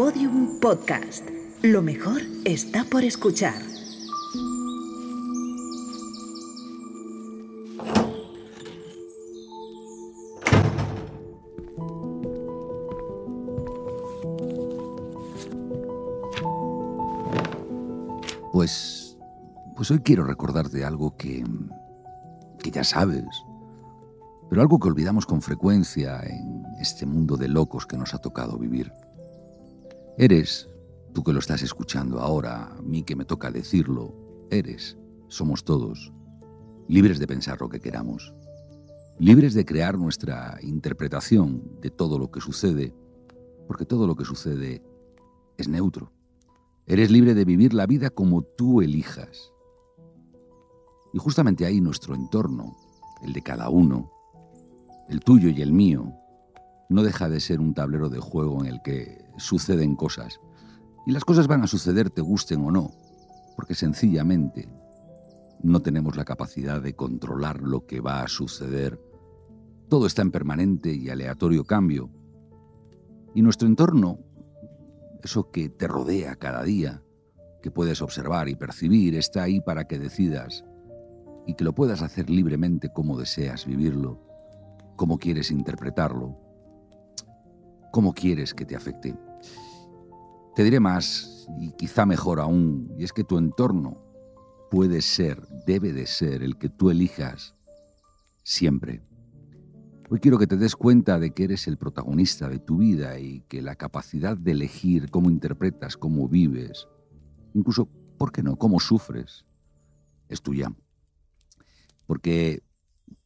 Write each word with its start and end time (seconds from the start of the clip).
Podium 0.00 0.58
Podcast. 0.60 1.28
Lo 1.60 1.82
mejor 1.82 2.22
está 2.46 2.84
por 2.84 3.04
escuchar. 3.04 3.60
Pues, 18.54 19.18
pues 19.76 19.90
hoy 19.90 19.98
quiero 19.98 20.24
recordarte 20.24 20.82
algo 20.82 21.14
que, 21.18 21.44
que 22.58 22.70
ya 22.70 22.84
sabes, 22.84 23.26
pero 24.48 24.62
algo 24.62 24.78
que 24.78 24.88
olvidamos 24.88 25.26
con 25.26 25.42
frecuencia 25.42 26.22
en 26.22 26.64
este 26.80 27.04
mundo 27.04 27.36
de 27.36 27.48
locos 27.48 27.84
que 27.84 27.98
nos 27.98 28.14
ha 28.14 28.18
tocado 28.18 28.56
vivir. 28.56 28.90
Eres, 30.20 30.68
tú 31.14 31.24
que 31.24 31.32
lo 31.32 31.38
estás 31.38 31.62
escuchando 31.62 32.20
ahora, 32.20 32.74
a 32.76 32.82
mí 32.82 33.04
que 33.04 33.16
me 33.16 33.24
toca 33.24 33.50
decirlo, 33.50 34.14
eres, 34.50 34.98
somos 35.28 35.64
todos, 35.64 36.12
libres 36.88 37.18
de 37.18 37.26
pensar 37.26 37.58
lo 37.58 37.70
que 37.70 37.80
queramos, 37.80 38.34
libres 39.18 39.54
de 39.54 39.64
crear 39.64 39.96
nuestra 39.96 40.58
interpretación 40.60 41.80
de 41.80 41.88
todo 41.88 42.18
lo 42.18 42.30
que 42.30 42.42
sucede, 42.42 42.94
porque 43.66 43.86
todo 43.86 44.06
lo 44.06 44.14
que 44.14 44.26
sucede 44.26 44.82
es 45.56 45.68
neutro. 45.68 46.12
Eres 46.86 47.10
libre 47.10 47.32
de 47.32 47.46
vivir 47.46 47.72
la 47.72 47.86
vida 47.86 48.10
como 48.10 48.42
tú 48.42 48.82
elijas. 48.82 49.54
Y 51.14 51.18
justamente 51.18 51.64
ahí 51.64 51.80
nuestro 51.80 52.14
entorno, 52.14 52.76
el 53.22 53.32
de 53.32 53.40
cada 53.40 53.70
uno, 53.70 54.12
el 55.08 55.20
tuyo 55.20 55.48
y 55.48 55.62
el 55.62 55.72
mío, 55.72 56.12
no 56.90 57.02
deja 57.02 57.28
de 57.30 57.40
ser 57.40 57.60
un 57.60 57.72
tablero 57.72 58.10
de 58.10 58.18
juego 58.18 58.62
en 58.62 58.66
el 58.66 58.82
que 58.82 59.24
suceden 59.38 59.96
cosas. 59.96 60.40
Y 61.06 61.12
las 61.12 61.24
cosas 61.24 61.46
van 61.46 61.62
a 61.62 61.66
suceder 61.66 62.10
te 62.10 62.20
gusten 62.20 62.62
o 62.64 62.70
no, 62.70 62.90
porque 63.56 63.74
sencillamente 63.74 64.68
no 65.62 65.80
tenemos 65.80 66.16
la 66.16 66.24
capacidad 66.24 66.82
de 66.82 66.94
controlar 66.94 67.62
lo 67.62 67.86
que 67.86 68.00
va 68.00 68.22
a 68.22 68.28
suceder. 68.28 69.00
Todo 69.88 70.06
está 70.06 70.20
en 70.22 70.30
permanente 70.30 70.92
y 70.92 71.08
aleatorio 71.08 71.64
cambio. 71.64 72.10
Y 73.34 73.42
nuestro 73.42 73.68
entorno 73.68 74.18
eso 75.22 75.50
que 75.50 75.68
te 75.68 75.86
rodea 75.86 76.36
cada 76.36 76.62
día, 76.62 77.02
que 77.62 77.70
puedes 77.70 78.02
observar 78.02 78.48
y 78.48 78.56
percibir, 78.56 79.14
está 79.14 79.42
ahí 79.42 79.60
para 79.60 79.84
que 79.84 79.98
decidas 79.98 80.64
y 81.46 81.54
que 81.54 81.64
lo 81.64 81.74
puedas 81.74 82.02
hacer 82.02 82.30
libremente 82.30 82.92
como 82.92 83.18
deseas 83.18 83.66
vivirlo, 83.66 84.20
como 84.96 85.18
quieres 85.18 85.50
interpretarlo, 85.50 86.38
como 87.92 88.12
quieres 88.12 88.54
que 88.54 88.64
te 88.64 88.76
afecte. 88.76 89.16
Te 90.54 90.64
diré 90.64 90.80
más, 90.80 91.46
y 91.58 91.72
quizá 91.72 92.06
mejor 92.06 92.40
aún, 92.40 92.92
y 92.98 93.04
es 93.04 93.12
que 93.12 93.24
tu 93.24 93.38
entorno 93.38 94.02
puede 94.70 95.02
ser, 95.02 95.46
debe 95.66 95.92
de 95.92 96.06
ser 96.06 96.42
el 96.42 96.56
que 96.56 96.68
tú 96.68 96.90
elijas 96.90 97.54
siempre. 98.42 99.02
Hoy 100.08 100.18
quiero 100.18 100.38
que 100.38 100.46
te 100.46 100.56
des 100.56 100.74
cuenta 100.74 101.18
de 101.18 101.32
que 101.32 101.44
eres 101.44 101.68
el 101.68 101.76
protagonista 101.76 102.48
de 102.48 102.58
tu 102.58 102.78
vida 102.78 103.18
y 103.20 103.42
que 103.42 103.62
la 103.62 103.76
capacidad 103.76 104.36
de 104.36 104.52
elegir 104.52 105.10
cómo 105.10 105.30
interpretas, 105.30 105.96
cómo 105.96 106.28
vives, 106.28 106.88
incluso, 107.54 107.88
¿por 108.18 108.32
qué 108.32 108.42
no?, 108.42 108.56
cómo 108.56 108.80
sufres, 108.80 109.44
es 110.28 110.42
tuya. 110.42 110.72
Porque 112.06 112.62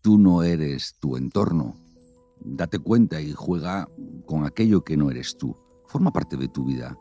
tú 0.03 0.19
no 0.19 0.43
eres 0.43 0.97
tu 1.01 1.17
entorno. 1.17 1.75
Date 2.45 2.79
cuenta 2.79 3.21
y 3.21 3.33
juega 3.33 3.89
con 4.27 4.45
aquello 4.45 4.85
que 4.85 4.97
no 4.97 5.11
eres 5.11 5.37
tú. 5.37 5.57
Forma 5.87 6.13
parte 6.13 6.37
de 6.37 6.49
tu 6.49 6.65
vida. 6.65 6.99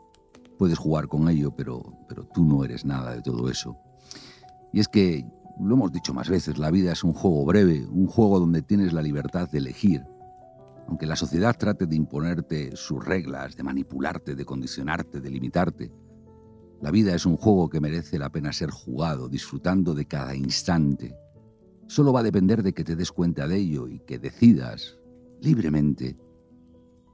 Puedes 0.58 0.78
jugar 0.78 1.08
con 1.08 1.28
ello, 1.28 1.54
pero, 1.54 1.82
pero 2.08 2.24
tú 2.26 2.44
no 2.44 2.64
eres 2.64 2.84
nada 2.84 3.14
de 3.14 3.22
todo 3.22 3.50
eso. 3.50 3.76
Y 4.72 4.80
es 4.80 4.88
que 4.88 5.24
lo 5.60 5.74
hemos 5.74 5.92
dicho 5.92 6.14
más 6.14 6.28
veces, 6.28 6.58
la 6.58 6.70
vida 6.70 6.92
es 6.92 7.04
un 7.04 7.12
juego 7.12 7.44
breve, 7.44 7.86
un 7.86 8.06
juego 8.06 8.40
donde 8.40 8.62
tienes 8.62 8.92
la 8.92 9.02
libertad 9.02 9.48
de 9.48 9.58
elegir. 9.58 10.04
Aunque 10.88 11.06
la 11.06 11.16
sociedad 11.16 11.56
trate 11.56 11.86
de 11.86 11.96
imponerte 11.96 12.76
sus 12.76 13.04
reglas, 13.04 13.56
de 13.56 13.62
manipularte, 13.62 14.34
de 14.34 14.44
condicionarte, 14.44 15.20
de 15.20 15.30
limitarte, 15.30 15.92
la 16.82 16.90
vida 16.90 17.14
es 17.14 17.24
un 17.24 17.36
juego 17.36 17.70
que 17.70 17.80
merece 17.80 18.18
la 18.18 18.30
pena 18.30 18.52
ser 18.52 18.70
jugado, 18.70 19.28
disfrutando 19.28 19.94
de 19.94 20.06
cada 20.06 20.34
instante. 20.34 21.16
Solo 21.86 22.12
va 22.12 22.20
a 22.20 22.24
depender 22.24 22.62
de 22.62 22.72
que 22.74 22.84
te 22.84 22.96
des 22.96 23.12
cuenta 23.12 23.46
de 23.46 23.56
ello 23.56 23.88
y 23.88 24.00
que 24.00 24.18
decidas, 24.18 24.98
libremente, 25.44 26.16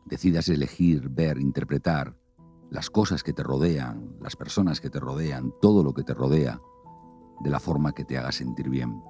decidas 0.07 0.49
elegir, 0.49 1.09
ver, 1.09 1.39
interpretar 1.39 2.17
las 2.71 2.89
cosas 2.89 3.25
que 3.25 3.33
te 3.33 3.43
rodean, 3.43 4.17
las 4.21 4.37
personas 4.37 4.81
que 4.81 4.89
te 4.89 5.01
rodean, 5.01 5.53
todo 5.61 5.83
lo 5.83 5.93
que 5.93 6.05
te 6.05 6.15
rodea, 6.15 6.61
de 7.41 7.51
la 7.51 7.59
forma 7.59 7.93
que 7.93 8.05
te 8.05 8.17
haga 8.17 8.31
sentir 8.31 8.71
bien. 8.71 9.03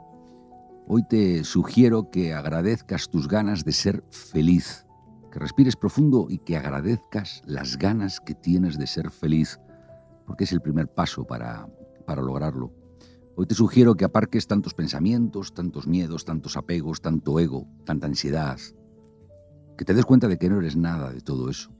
Hoy 0.89 1.03
te 1.07 1.45
sugiero 1.45 2.11
que 2.11 2.33
agradezcas 2.33 3.11
tus 3.11 3.29
ganas 3.29 3.65
de 3.65 3.73
ser 3.73 4.03
feliz, 4.11 4.87
que 5.31 5.39
respires 5.39 5.77
profundo 5.77 6.27
y 6.31 6.39
que 6.39 6.57
agradezcas 6.57 7.43
las 7.45 7.77
ganas 7.77 8.21
que 8.21 8.35
tienes 8.35 8.79
de 8.79 8.87
ser 8.87 9.11
feliz, 9.11 9.61
porque 10.27 10.45
es 10.45 10.53
el 10.53 10.63
primer 10.63 10.89
paso 10.89 11.27
para, 11.27 11.69
para 12.07 12.23
lograrlo. 12.23 12.73
Hoy 13.37 13.47
te 13.47 13.55
sugiero 13.55 13.95
que 13.95 14.07
aparques 14.07 14.47
tantos 14.47 14.73
pensamientos, 14.73 15.53
tantos 15.53 15.87
miedos, 15.87 16.25
tantos 16.25 16.57
apegos, 16.57 17.03
tanto 17.03 17.39
ego, 17.39 17.69
tanta 17.85 18.07
ansiedad, 18.07 18.59
que 19.81 19.87
te 19.87 19.95
des 19.95 20.05
cuenta 20.05 20.29
de 20.29 20.37
que 20.37 20.51
no 20.51 20.59
eres 20.59 20.77
nada 20.77 21.11
de 21.11 21.23
todo 21.23 21.49
eso. 21.49 21.71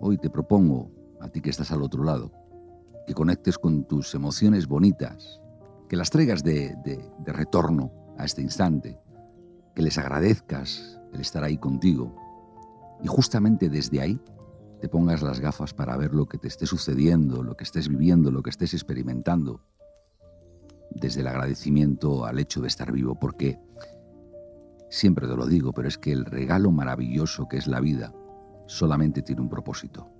Hoy 0.00 0.18
te 0.18 0.28
propongo, 0.28 0.90
a 1.20 1.28
ti 1.28 1.40
que 1.40 1.48
estás 1.48 1.70
al 1.70 1.84
otro 1.84 2.02
lado, 2.02 2.32
que 3.06 3.14
conectes 3.14 3.58
con 3.58 3.84
tus 3.84 4.12
emociones 4.16 4.66
bonitas, 4.66 5.40
que 5.88 5.94
las 5.94 6.10
traigas 6.10 6.42
de, 6.42 6.74
retorno 7.26 7.92
a 8.18 8.24
este 8.24 8.42
instante, 8.42 8.98
que 9.72 9.82
les 9.82 9.98
agradezcas 9.98 11.00
el 11.12 11.20
estar 11.20 11.44
ahí 11.44 11.58
contigo 11.58 12.16
y 13.04 13.06
justamente 13.06 13.68
desde 13.68 14.00
ahí 14.00 14.20
te 14.80 14.88
pongas 14.88 15.22
las 15.22 15.38
gafas 15.38 15.72
para 15.72 15.96
ver 15.96 16.12
lo 16.12 16.26
que 16.26 16.38
te 16.38 16.48
esté 16.48 16.66
sucediendo, 16.66 17.44
lo 17.44 17.56
que 17.56 17.62
estés 17.62 17.88
viviendo, 17.88 18.32
lo 18.32 18.42
que 18.42 18.50
estés 18.50 18.74
experimentando, 18.74 19.60
desde 20.90 21.20
el 21.20 21.28
agradecimiento 21.28 22.24
al 22.24 22.40
hecho 22.40 22.60
de 22.60 22.66
estar 22.66 22.90
vivo, 22.90 23.14
porque 23.14 23.60
siempre 24.90 25.26
te 25.26 25.36
lo 25.36 25.46
digo, 25.46 25.72
pero 25.72 25.88
es 25.88 25.96
que 25.96 26.12
el 26.12 26.26
regalo 26.26 26.70
maravilloso 26.72 27.48
que 27.48 27.56
es 27.56 27.66
la 27.66 27.80
vida 27.80 28.12
solamente 28.66 29.22
tiene 29.22 29.40
un 29.40 29.48
propósito, 29.48 30.10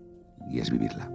y 0.51 0.61
es 0.61 0.71
vivirla. 0.71 1.11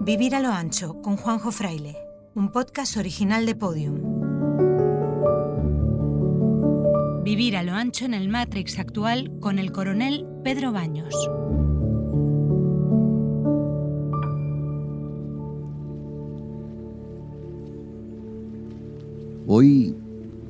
Vivir 0.00 0.34
a 0.34 0.40
lo 0.40 0.50
ancho 0.50 1.00
con 1.00 1.16
Juanjo 1.16 1.52
Fraile, 1.52 1.96
un 2.34 2.50
podcast 2.50 2.96
original 2.96 3.46
de 3.46 3.54
Podium. 3.54 4.22
Vivir 7.22 7.56
a 7.56 7.62
lo 7.62 7.72
ancho 7.72 8.04
en 8.04 8.14
el 8.14 8.28
Matrix 8.28 8.80
actual 8.80 9.38
con 9.40 9.60
el 9.60 9.70
coronel 9.70 10.26
Pedro 10.42 10.72
Baños. 10.72 11.14
Hoy 19.54 19.94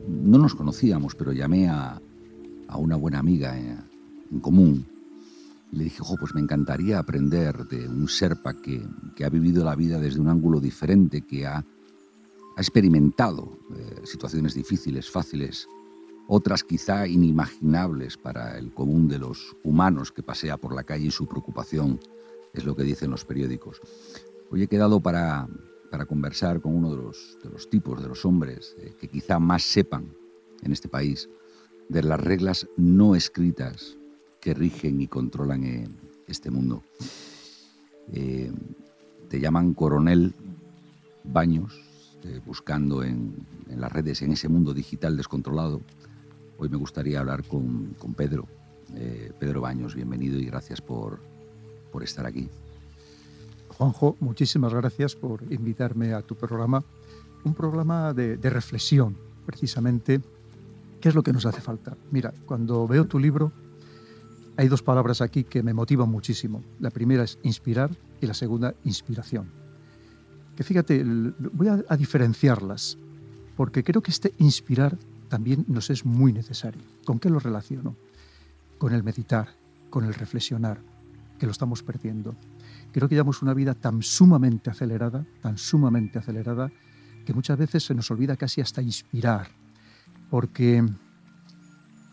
no 0.06 0.38
nos 0.38 0.54
conocíamos, 0.54 1.16
pero 1.16 1.32
llamé 1.32 1.68
a, 1.68 2.00
a 2.68 2.76
una 2.76 2.94
buena 2.94 3.18
amiga 3.18 3.58
en, 3.58 4.38
común 4.38 4.86
y 5.72 5.76
le 5.76 5.84
dije, 5.84 6.02
ojo, 6.02 6.14
pues 6.20 6.36
me 6.36 6.40
encantaría 6.40 7.00
aprender 7.00 7.66
de 7.66 7.88
un 7.88 8.06
serpa 8.06 8.54
que, 8.54 8.80
que, 9.16 9.24
ha 9.24 9.28
vivido 9.28 9.64
la 9.64 9.74
vida 9.74 9.98
desde 9.98 10.20
un 10.20 10.28
ángulo 10.28 10.60
diferente, 10.60 11.22
que 11.22 11.44
ha, 11.48 11.56
ha 11.56 12.60
experimentado 12.60 13.58
eh, 13.74 14.02
situaciones 14.04 14.54
difíciles, 14.54 15.10
fáciles, 15.10 15.66
otras 16.28 16.62
quizá 16.62 17.08
inimaginables 17.08 18.16
para 18.16 18.56
el 18.56 18.72
común 18.72 19.08
de 19.08 19.18
los 19.18 19.56
humanos 19.64 20.12
que 20.12 20.22
pasea 20.22 20.58
por 20.58 20.76
la 20.76 20.84
calle 20.84 21.06
y 21.06 21.10
su 21.10 21.26
preocupación 21.26 21.98
es 22.54 22.64
lo 22.64 22.76
que 22.76 22.84
dicen 22.84 23.10
los 23.10 23.24
periódicos. 23.24 23.80
Hoy 24.48 24.62
he 24.62 24.68
quedado 24.68 25.00
para, 25.00 25.48
para 25.92 26.06
conversar 26.06 26.62
con 26.62 26.74
uno 26.74 26.90
de 26.90 26.96
los, 26.96 27.38
de 27.44 27.50
los 27.50 27.68
tipos, 27.68 28.02
de 28.02 28.08
los 28.08 28.24
hombres 28.24 28.74
eh, 28.78 28.94
que 28.98 29.08
quizá 29.08 29.38
más 29.38 29.62
sepan 29.62 30.06
en 30.62 30.72
este 30.72 30.88
país 30.88 31.28
de 31.90 32.02
las 32.02 32.18
reglas 32.18 32.66
no 32.78 33.14
escritas 33.14 33.98
que 34.40 34.54
rigen 34.54 35.02
y 35.02 35.06
controlan 35.06 35.94
este 36.26 36.50
mundo. 36.50 36.82
Eh, 38.10 38.50
te 39.28 39.38
llaman 39.38 39.74
coronel 39.74 40.34
Baños, 41.24 42.18
eh, 42.24 42.40
buscando 42.44 43.02
en, 43.02 43.46
las 43.68 43.92
redes, 43.92 44.22
en 44.22 44.32
ese 44.32 44.48
mundo 44.48 44.72
digital 44.72 45.16
descontrolado. 45.16 45.82
Hoy 46.56 46.70
me 46.70 46.78
gustaría 46.78 47.20
hablar 47.20 47.44
con, 47.46 47.94
Pedro. 48.16 48.48
Eh, 48.94 49.30
Pedro 49.38 49.60
Baños, 49.60 49.94
bienvenido 49.94 50.38
y 50.38 50.46
gracias 50.46 50.80
por, 50.80 51.20
por 51.92 52.02
estar 52.02 52.24
aquí. 52.24 52.48
Juanjo, 53.82 54.16
muchísimas 54.20 54.72
gracias 54.72 55.16
por 55.16 55.42
invitarme 55.50 56.14
a 56.14 56.22
tu 56.22 56.36
programa, 56.36 56.84
un 57.44 57.54
programa 57.54 58.14
de 58.14 58.50
reflexión, 58.50 59.16
precisamente 59.44 60.20
¿Qué 61.02 61.08
es 61.08 61.16
lo 61.16 61.24
que 61.24 61.32
nos 61.32 61.46
hace 61.46 61.60
falta? 61.60 61.96
Mira, 62.12 62.32
cuando 62.46 62.86
veo 62.86 63.08
tu 63.08 63.18
libro, 63.18 63.50
hay 64.56 64.68
dos 64.68 64.84
palabras 64.84 65.20
aquí 65.20 65.42
que 65.42 65.60
me 65.60 65.74
motivan 65.74 66.08
muchísimo. 66.08 66.62
La 66.78 66.90
primera 66.90 67.24
es 67.24 67.40
inspirar 67.42 67.90
y 68.20 68.26
la 68.26 68.34
segunda, 68.34 68.72
inspiración. 68.84 69.50
Que 70.54 70.62
fíjate, 70.62 71.02
voy 71.04 71.66
a, 71.66 71.82
a 71.88 71.96
diferenciarlas, 71.96 72.98
porque 73.56 73.82
creo 73.82 74.00
que 74.00 74.12
este 74.12 74.32
inspirar 74.38 74.96
también 75.28 75.64
nos 75.66 75.90
es 75.90 76.04
muy 76.04 76.32
necesario. 76.32 76.82
¿Con 77.04 77.18
qué 77.18 77.28
lo 77.28 77.40
relaciono? 77.40 77.96
Con 78.78 78.94
el 78.94 79.02
meditar, 79.02 79.48
con 79.90 80.04
el 80.04 80.14
reflexionar, 80.14 80.78
que 81.36 81.46
lo 81.46 81.52
estamos 81.52 81.82
perdiendo. 81.82 82.36
Creo 82.92 83.08
que 83.08 83.14
llevamos 83.14 83.42
una 83.42 83.54
vida 83.54 83.74
tan 83.74 84.02
sumamente 84.02 84.70
acelerada, 84.70 85.24
tan 85.40 85.56
sumamente 85.56 86.18
acelerada, 86.18 86.70
que 87.24 87.32
muchas 87.32 87.58
veces 87.58 87.84
se 87.84 87.94
nos 87.94 88.10
olvida 88.10 88.36
casi 88.36 88.60
hasta 88.60 88.82
inspirar, 88.82 89.48
porque 90.30 90.84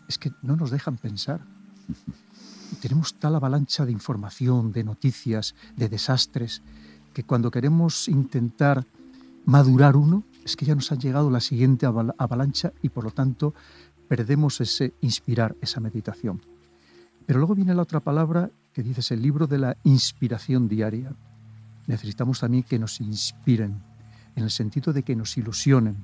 es 0.08 0.18
que 0.18 0.32
no 0.42 0.56
nos 0.56 0.70
dejan 0.70 0.96
pensar. 0.96 1.40
Tenemos 2.80 3.14
tal 3.14 3.34
avalancha 3.34 3.84
de 3.84 3.92
información, 3.92 4.72
de 4.72 4.84
noticias, 4.84 5.54
de 5.76 5.88
desastres, 5.88 6.62
que 7.12 7.24
cuando 7.24 7.50
queremos 7.50 8.08
intentar 8.08 8.86
madurar 9.44 9.96
uno, 9.96 10.24
es 10.44 10.56
que 10.56 10.64
ya 10.64 10.74
nos 10.74 10.92
ha 10.92 10.94
llegado 10.94 11.30
la 11.30 11.40
siguiente 11.40 11.86
avalancha 11.86 12.72
y 12.82 12.88
por 12.88 13.04
lo 13.04 13.10
tanto 13.10 13.54
perdemos 14.08 14.60
ese 14.60 14.94
inspirar, 15.00 15.56
esa 15.60 15.80
meditación. 15.80 16.40
Pero 17.26 17.38
luego 17.38 17.54
viene 17.54 17.74
la 17.74 17.82
otra 17.82 18.00
palabra 18.00 18.50
que 18.72 18.82
dices, 18.82 19.10
el 19.10 19.22
libro 19.22 19.46
de 19.46 19.58
la 19.58 19.76
inspiración 19.84 20.68
diaria. 20.68 21.12
Necesitamos 21.86 22.40
también 22.40 22.62
que 22.62 22.78
nos 22.78 23.00
inspiren, 23.00 23.82
en 24.36 24.44
el 24.44 24.50
sentido 24.50 24.92
de 24.92 25.02
que 25.02 25.16
nos 25.16 25.36
ilusionen. 25.36 25.96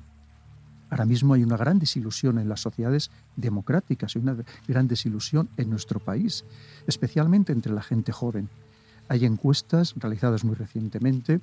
Ahora 0.89 1.05
mismo 1.05 1.33
hay 1.33 1.43
una 1.43 1.57
gran 1.57 1.79
desilusión 1.79 2.39
en 2.39 2.47
las 2.47 2.61
sociedades 2.61 3.11
democráticas 3.35 4.15
y 4.15 4.19
una 4.19 4.37
gran 4.67 4.87
desilusión 4.87 5.49
en 5.57 5.69
nuestro 5.69 5.99
país, 5.99 6.45
especialmente 6.87 7.51
entre 7.51 7.73
la 7.73 7.81
gente 7.81 8.11
joven. 8.11 8.49
Hay 9.09 9.25
encuestas 9.25 9.93
realizadas 9.97 10.43
muy 10.43 10.55
recientemente 10.55 11.41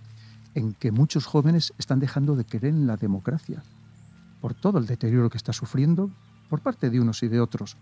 en 0.54 0.72
que 0.72 0.92
muchos 0.92 1.26
jóvenes 1.26 1.72
están 1.78 2.00
dejando 2.00 2.36
de 2.36 2.44
creer 2.44 2.74
en 2.74 2.86
la 2.86 2.96
democracia 2.96 3.62
por 4.40 4.54
todo 4.54 4.78
el 4.78 4.86
deterioro 4.86 5.30
que 5.30 5.38
está 5.38 5.52
sufriendo 5.52 6.10
por 6.48 6.60
parte 6.60 6.90
de 6.90 7.00
unos 7.00 7.22
y 7.22 7.28
de 7.28 7.40
otros. 7.40 7.76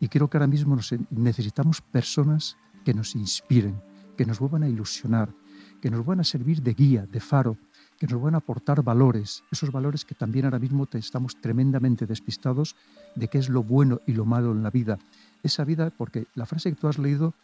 Y 0.00 0.08
creo 0.08 0.28
que 0.28 0.36
ahora 0.36 0.46
mismo 0.46 0.76
necesitamos 1.10 1.80
personas 1.80 2.56
que 2.84 2.94
nos 2.94 3.14
inspiren, 3.14 3.80
que 4.16 4.26
nos 4.26 4.38
vuelvan 4.38 4.64
a 4.64 4.68
ilusionar, 4.68 5.32
que 5.80 5.90
nos 5.90 6.04
vuelvan 6.04 6.20
a 6.20 6.24
servir 6.24 6.62
de 6.62 6.74
guía, 6.74 7.06
de 7.06 7.20
faro, 7.20 7.56
que 7.98 8.06
nos 8.06 8.20
van 8.20 8.34
a 8.34 8.38
aportar 8.38 8.82
valores, 8.82 9.44
esos 9.50 9.70
valores 9.70 10.04
que 10.04 10.14
también 10.14 10.46
ahora 10.46 10.58
mismo 10.58 10.88
estamos 10.92 11.40
tremendamente 11.40 12.06
despistados 12.06 12.74
de 13.14 13.28
qué 13.28 13.38
es 13.38 13.48
lo 13.48 13.62
bueno 13.62 14.00
y 14.06 14.12
lo 14.12 14.24
malo 14.24 14.52
en 14.52 14.62
la 14.62 14.70
vida. 14.70 14.98
Esa 15.42 15.64
vida, 15.64 15.90
porque 15.90 16.26
la 16.34 16.46
frase 16.46 16.70
que 16.70 16.80
tú 16.80 16.88
has 16.88 16.98
leído 16.98 17.34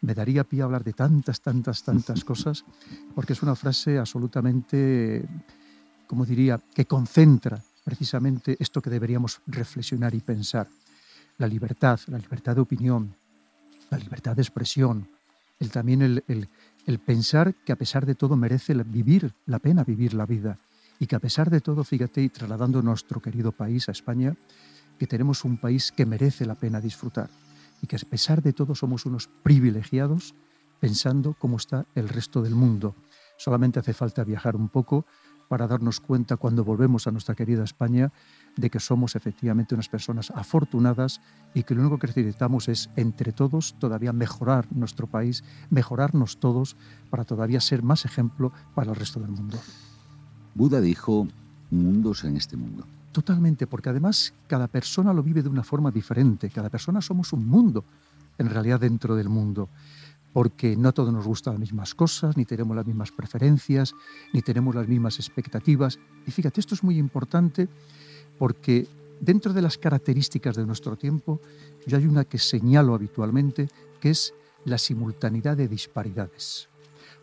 me 0.00 0.14
daría 0.14 0.44
pie 0.44 0.62
a 0.62 0.64
hablar 0.64 0.82
de 0.82 0.92
tantas, 0.94 1.40
tantas, 1.40 1.82
tantas 1.82 2.24
cosas, 2.30 2.64
porque 3.14 3.34
es 3.34 3.42
una 3.42 3.54
frase 3.54 3.98
absolutamente, 3.98 5.28
como 6.06 6.24
diría, 6.24 6.58
que 6.74 6.86
concentra 6.86 7.62
precisamente 7.84 8.56
esto 8.58 8.80
que 8.80 8.90
deberíamos 8.90 9.40
reflexionar 9.46 10.14
y 10.14 10.20
pensar. 10.20 10.68
La 11.38 11.46
libertad, 11.46 12.00
la 12.06 12.18
libertad 12.18 12.54
de 12.54 12.62
opinión, 12.62 13.14
la 13.92 13.98
libertad 13.98 14.34
de 14.34 14.42
expresión, 14.42 15.08
el, 15.60 15.70
también 15.70 16.00
el, 16.02 16.48
el 16.86 16.98
pensar 16.98 17.54
que 17.54 17.72
a 17.72 17.76
pesar 17.76 18.06
de 18.06 18.14
todo 18.14 18.36
merece 18.36 18.74
vivir 18.74 19.34
la 19.46 19.58
pena 19.58 19.84
vivir 19.84 20.14
la 20.14 20.24
vida 20.24 20.58
y 20.98 21.06
que 21.06 21.16
a 21.16 21.20
pesar 21.20 21.50
de 21.50 21.60
todo, 21.60 21.84
fíjate, 21.84 22.22
y 22.22 22.28
trasladando 22.30 22.80
nuestro 22.80 23.20
querido 23.20 23.52
país 23.52 23.88
a 23.88 23.92
España, 23.92 24.34
que 24.98 25.06
tenemos 25.06 25.44
un 25.44 25.58
país 25.58 25.92
que 25.92 26.06
merece 26.06 26.46
la 26.46 26.54
pena 26.54 26.80
disfrutar 26.80 27.28
y 27.82 27.86
que 27.86 27.96
a 27.96 27.98
pesar 27.98 28.42
de 28.42 28.52
todo 28.52 28.74
somos 28.74 29.04
unos 29.04 29.28
privilegiados 29.42 30.34
pensando 30.80 31.36
cómo 31.38 31.58
está 31.58 31.84
el 31.94 32.08
resto 32.08 32.40
del 32.40 32.54
mundo. 32.54 32.94
Solamente 33.36 33.78
hace 33.78 33.92
falta 33.92 34.24
viajar 34.24 34.56
un 34.56 34.68
poco 34.68 35.04
para 35.52 35.66
darnos 35.66 36.00
cuenta 36.00 36.38
cuando 36.38 36.64
volvemos 36.64 37.06
a 37.06 37.10
nuestra 37.10 37.34
querida 37.34 37.62
España 37.62 38.10
de 38.56 38.70
que 38.70 38.80
somos 38.80 39.16
efectivamente 39.16 39.74
unas 39.74 39.90
personas 39.90 40.30
afortunadas 40.30 41.20
y 41.52 41.64
que 41.64 41.74
lo 41.74 41.82
único 41.82 41.98
que 41.98 42.06
necesitamos 42.06 42.70
es 42.70 42.88
entre 42.96 43.32
todos 43.32 43.74
todavía 43.78 44.14
mejorar 44.14 44.66
nuestro 44.70 45.06
país, 45.06 45.44
mejorarnos 45.68 46.38
todos 46.38 46.74
para 47.10 47.26
todavía 47.26 47.60
ser 47.60 47.82
más 47.82 48.06
ejemplo 48.06 48.50
para 48.74 48.92
el 48.92 48.96
resto 48.96 49.20
del 49.20 49.32
mundo. 49.32 49.58
Buda 50.54 50.80
dijo, 50.80 51.28
mundos 51.70 52.24
en 52.24 52.38
este 52.38 52.56
mundo. 52.56 52.86
Totalmente, 53.12 53.66
porque 53.66 53.90
además 53.90 54.32
cada 54.46 54.68
persona 54.68 55.12
lo 55.12 55.22
vive 55.22 55.42
de 55.42 55.50
una 55.50 55.64
forma 55.64 55.90
diferente, 55.90 56.48
cada 56.48 56.70
persona 56.70 57.02
somos 57.02 57.34
un 57.34 57.46
mundo 57.46 57.84
en 58.38 58.48
realidad 58.48 58.80
dentro 58.80 59.16
del 59.16 59.28
mundo 59.28 59.68
porque 60.32 60.76
no 60.76 60.92
todos 60.92 61.12
nos 61.12 61.26
gustan 61.26 61.54
las 61.54 61.60
mismas 61.60 61.94
cosas, 61.94 62.36
ni 62.36 62.44
tenemos 62.44 62.76
las 62.76 62.86
mismas 62.86 63.12
preferencias, 63.12 63.94
ni 64.32 64.42
tenemos 64.42 64.74
las 64.74 64.88
mismas 64.88 65.18
expectativas. 65.18 65.98
Y 66.26 66.30
fíjate, 66.30 66.60
esto 66.60 66.74
es 66.74 66.82
muy 66.82 66.98
importante 66.98 67.68
porque 68.38 68.88
dentro 69.20 69.52
de 69.52 69.62
las 69.62 69.78
características 69.78 70.56
de 70.56 70.66
nuestro 70.66 70.96
tiempo, 70.96 71.40
yo 71.86 71.98
hay 71.98 72.06
una 72.06 72.24
que 72.24 72.38
señalo 72.38 72.94
habitualmente, 72.94 73.68
que 74.00 74.10
es 74.10 74.34
la 74.64 74.78
simultaneidad 74.78 75.56
de 75.56 75.68
disparidades. 75.68 76.68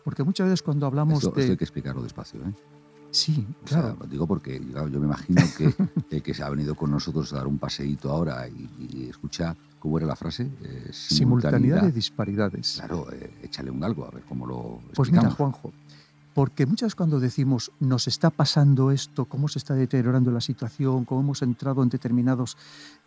Porque 0.04 0.22
muchas 0.22 0.46
veces 0.46 0.62
cuando 0.62 0.86
hablamos 0.86 1.22
esto, 1.22 1.34
de... 1.34 1.42
Esto 1.42 1.52
hay 1.52 1.58
que 1.58 1.64
explicarlo 1.64 2.02
despacio, 2.02 2.40
¿eh? 2.40 2.69
Sí, 3.10 3.46
claro. 3.64 3.96
digo 4.08 4.26
porque 4.26 4.60
yo 4.60 5.00
me 5.00 5.06
imagino 5.06 5.42
que, 5.56 6.22
que 6.22 6.34
se 6.34 6.42
ha 6.42 6.48
venido 6.48 6.74
con 6.74 6.90
nosotros 6.90 7.32
a 7.32 7.36
dar 7.36 7.46
un 7.46 7.58
paseíto 7.58 8.10
ahora 8.10 8.48
y, 8.48 9.08
escucha, 9.08 9.56
¿cómo 9.78 9.98
era 9.98 10.06
la 10.06 10.16
frase? 10.16 10.48
Eh, 10.62 10.90
simultaneidad, 10.92 11.82
de 11.82 11.92
disparidades. 11.92 12.76
Claro, 12.76 13.10
eh, 13.12 13.30
échale 13.42 13.70
un 13.70 13.82
algo, 13.82 14.04
a 14.04 14.10
ver 14.10 14.22
cómo 14.28 14.46
lo 14.46 14.80
Pues 14.94 15.10
mira, 15.10 15.30
Juanjo, 15.30 15.72
porque 16.34 16.66
muchas 16.66 16.86
veces 16.86 16.94
cuando 16.94 17.18
decimos 17.18 17.72
nos 17.80 18.06
está 18.06 18.30
pasando 18.30 18.92
esto, 18.92 19.24
cómo 19.24 19.48
se 19.48 19.58
está 19.58 19.74
deteriorando 19.74 20.30
la 20.30 20.40
situación, 20.40 21.04
cómo 21.04 21.20
hemos 21.20 21.42
entrado 21.42 21.82
en 21.82 21.88
determinados, 21.88 22.56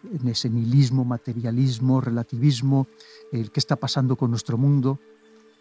en 0.04 0.28
ese 0.28 0.50
nihilismo, 0.50 1.06
materialismo, 1.06 2.02
relativismo, 2.02 2.88
el 3.32 3.52
qué 3.52 3.60
está 3.60 3.78
pasando 3.78 4.18
con 4.18 4.32
nuestro 4.32 4.58
mundo, 4.58 5.00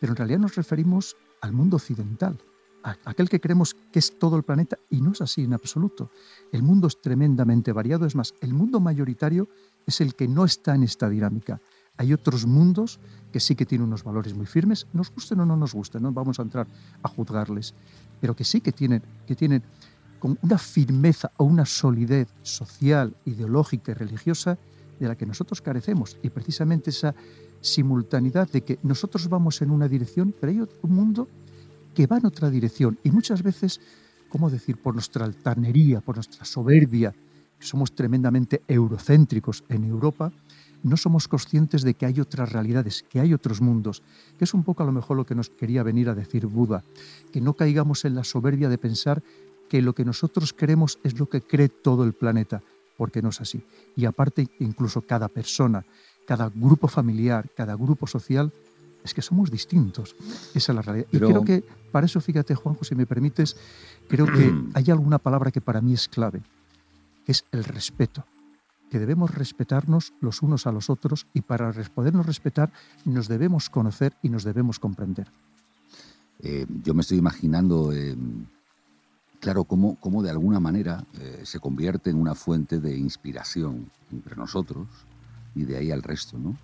pero 0.00 0.12
en 0.12 0.16
realidad 0.16 0.40
nos 0.40 0.56
referimos 0.56 1.16
al 1.40 1.52
mundo 1.52 1.76
occidental 1.76 2.38
aquel 2.82 3.28
que 3.28 3.40
creemos 3.40 3.74
que 3.74 3.98
es 3.98 4.18
todo 4.18 4.36
el 4.36 4.42
planeta 4.42 4.78
y 4.90 5.00
no 5.00 5.12
es 5.12 5.20
así 5.20 5.44
en 5.44 5.52
absoluto. 5.52 6.10
El 6.52 6.62
mundo 6.62 6.86
es 6.86 7.00
tremendamente 7.00 7.72
variado, 7.72 8.06
es 8.06 8.14
más, 8.14 8.34
el 8.40 8.54
mundo 8.54 8.80
mayoritario 8.80 9.48
es 9.86 10.00
el 10.00 10.14
que 10.14 10.28
no 10.28 10.44
está 10.44 10.74
en 10.74 10.82
esta 10.82 11.08
dinámica. 11.08 11.60
Hay 11.96 12.12
otros 12.12 12.46
mundos 12.46 12.98
que 13.32 13.40
sí 13.40 13.54
que 13.54 13.66
tienen 13.66 13.86
unos 13.86 14.02
valores 14.02 14.34
muy 14.34 14.46
firmes, 14.46 14.86
nos 14.92 15.10
gusten 15.10 15.40
o 15.40 15.46
no 15.46 15.56
nos 15.56 15.74
gusten, 15.74 16.02
no 16.02 16.12
vamos 16.12 16.38
a 16.38 16.42
entrar 16.42 16.66
a 17.02 17.08
juzgarles, 17.08 17.74
pero 18.20 18.34
que 18.34 18.44
sí 18.44 18.60
que 18.60 18.72
tienen, 18.72 19.02
que 19.26 19.36
tienen 19.36 19.62
con 20.18 20.38
una 20.42 20.56
firmeza 20.56 21.32
o 21.36 21.44
una 21.44 21.66
solidez 21.66 22.28
social, 22.42 23.14
ideológica 23.24 23.92
y 23.92 23.94
religiosa 23.94 24.56
de 24.98 25.08
la 25.08 25.16
que 25.16 25.26
nosotros 25.26 25.60
carecemos. 25.60 26.16
Y 26.22 26.30
precisamente 26.30 26.90
esa 26.90 27.14
simultaneidad 27.60 28.48
de 28.50 28.62
que 28.62 28.78
nosotros 28.82 29.28
vamos 29.28 29.60
en 29.62 29.70
una 29.70 29.88
dirección, 29.88 30.34
pero 30.38 30.52
hay 30.52 30.60
otro 30.60 30.88
mundo 30.88 31.28
que 31.94 32.06
va 32.06 32.18
en 32.18 32.26
otra 32.26 32.50
dirección 32.50 32.98
y 33.02 33.10
muchas 33.10 33.42
veces, 33.42 33.80
¿cómo 34.28 34.50
decir?, 34.50 34.76
por 34.76 34.94
nuestra 34.94 35.24
altanería, 35.24 36.00
por 36.00 36.16
nuestra 36.16 36.44
soberbia, 36.44 37.14
somos 37.58 37.92
tremendamente 37.92 38.62
eurocéntricos 38.66 39.64
en 39.68 39.84
Europa, 39.84 40.32
no 40.82 40.96
somos 40.96 41.28
conscientes 41.28 41.82
de 41.82 41.94
que 41.94 42.06
hay 42.06 42.18
otras 42.18 42.50
realidades, 42.50 43.04
que 43.08 43.20
hay 43.20 43.32
otros 43.34 43.60
mundos, 43.60 44.02
que 44.36 44.44
es 44.44 44.54
un 44.54 44.64
poco 44.64 44.82
a 44.82 44.86
lo 44.86 44.92
mejor 44.92 45.16
lo 45.16 45.24
que 45.24 45.36
nos 45.36 45.48
quería 45.48 45.84
venir 45.84 46.08
a 46.08 46.14
decir 46.14 46.46
Buda, 46.46 46.82
que 47.32 47.40
no 47.40 47.54
caigamos 47.54 48.04
en 48.04 48.16
la 48.16 48.24
soberbia 48.24 48.68
de 48.68 48.78
pensar 48.78 49.22
que 49.68 49.80
lo 49.80 49.94
que 49.94 50.04
nosotros 50.04 50.52
creemos 50.52 50.98
es 51.04 51.18
lo 51.18 51.26
que 51.28 51.40
cree 51.40 51.68
todo 51.68 52.04
el 52.04 52.12
planeta, 52.14 52.62
porque 52.96 53.22
no 53.22 53.28
es 53.28 53.40
así. 53.40 53.62
Y 53.96 54.06
aparte, 54.06 54.48
incluso 54.58 55.02
cada 55.02 55.28
persona, 55.28 55.84
cada 56.26 56.50
grupo 56.54 56.88
familiar, 56.88 57.48
cada 57.56 57.74
grupo 57.74 58.06
social 58.06 58.52
es 59.04 59.14
que 59.14 59.22
somos 59.22 59.50
distintos. 59.50 60.14
Esa 60.54 60.72
es 60.72 60.76
la 60.76 60.82
realidad. 60.82 61.06
Y 61.12 61.18
creo 61.18 61.44
que 61.44 61.64
para 61.90 62.06
eso, 62.06 62.20
fíjate, 62.20 62.54
Juanjo, 62.54 62.84
si 62.84 62.94
me 62.94 63.06
permites, 63.06 63.56
creo 64.08 64.26
que 64.26 64.52
hay 64.74 64.90
alguna 64.90 65.18
palabra 65.18 65.50
que 65.50 65.60
para 65.60 65.80
mí 65.80 65.92
es 65.92 66.08
clave, 66.08 66.42
que 67.24 67.32
es 67.32 67.44
el 67.52 67.64
respeto. 67.64 68.24
Que 68.90 68.98
debemos 68.98 69.34
respetarnos 69.34 70.12
los 70.20 70.42
unos 70.42 70.66
a 70.66 70.72
los 70.72 70.90
otros 70.90 71.26
y 71.32 71.40
para 71.40 71.72
podernos 71.94 72.26
respetar 72.26 72.72
nos 73.04 73.26
debemos 73.26 73.70
conocer 73.70 74.14
y 74.22 74.28
nos 74.28 74.44
debemos 74.44 74.78
comprender. 74.78 75.28
Eh, 76.40 76.66
yo 76.82 76.92
me 76.92 77.00
estoy 77.00 77.18
imaginando, 77.18 77.92
eh, 77.92 78.16
claro, 79.40 79.64
cómo, 79.64 79.96
cómo, 79.98 80.22
de 80.22 80.30
alguna 80.30 80.60
manera 80.60 81.04
eh, 81.20 81.40
se 81.44 81.58
convierte 81.58 82.10
en 82.10 82.16
una 82.16 82.34
fuente 82.34 82.80
de 82.80 82.96
inspiración 82.96 83.90
entre 84.10 84.36
nosotros 84.36 84.88
y 85.54 85.64
de 85.64 85.76
ahí 85.78 85.90
al 85.90 86.02
resto, 86.02 86.38
¿no? 86.38 86.56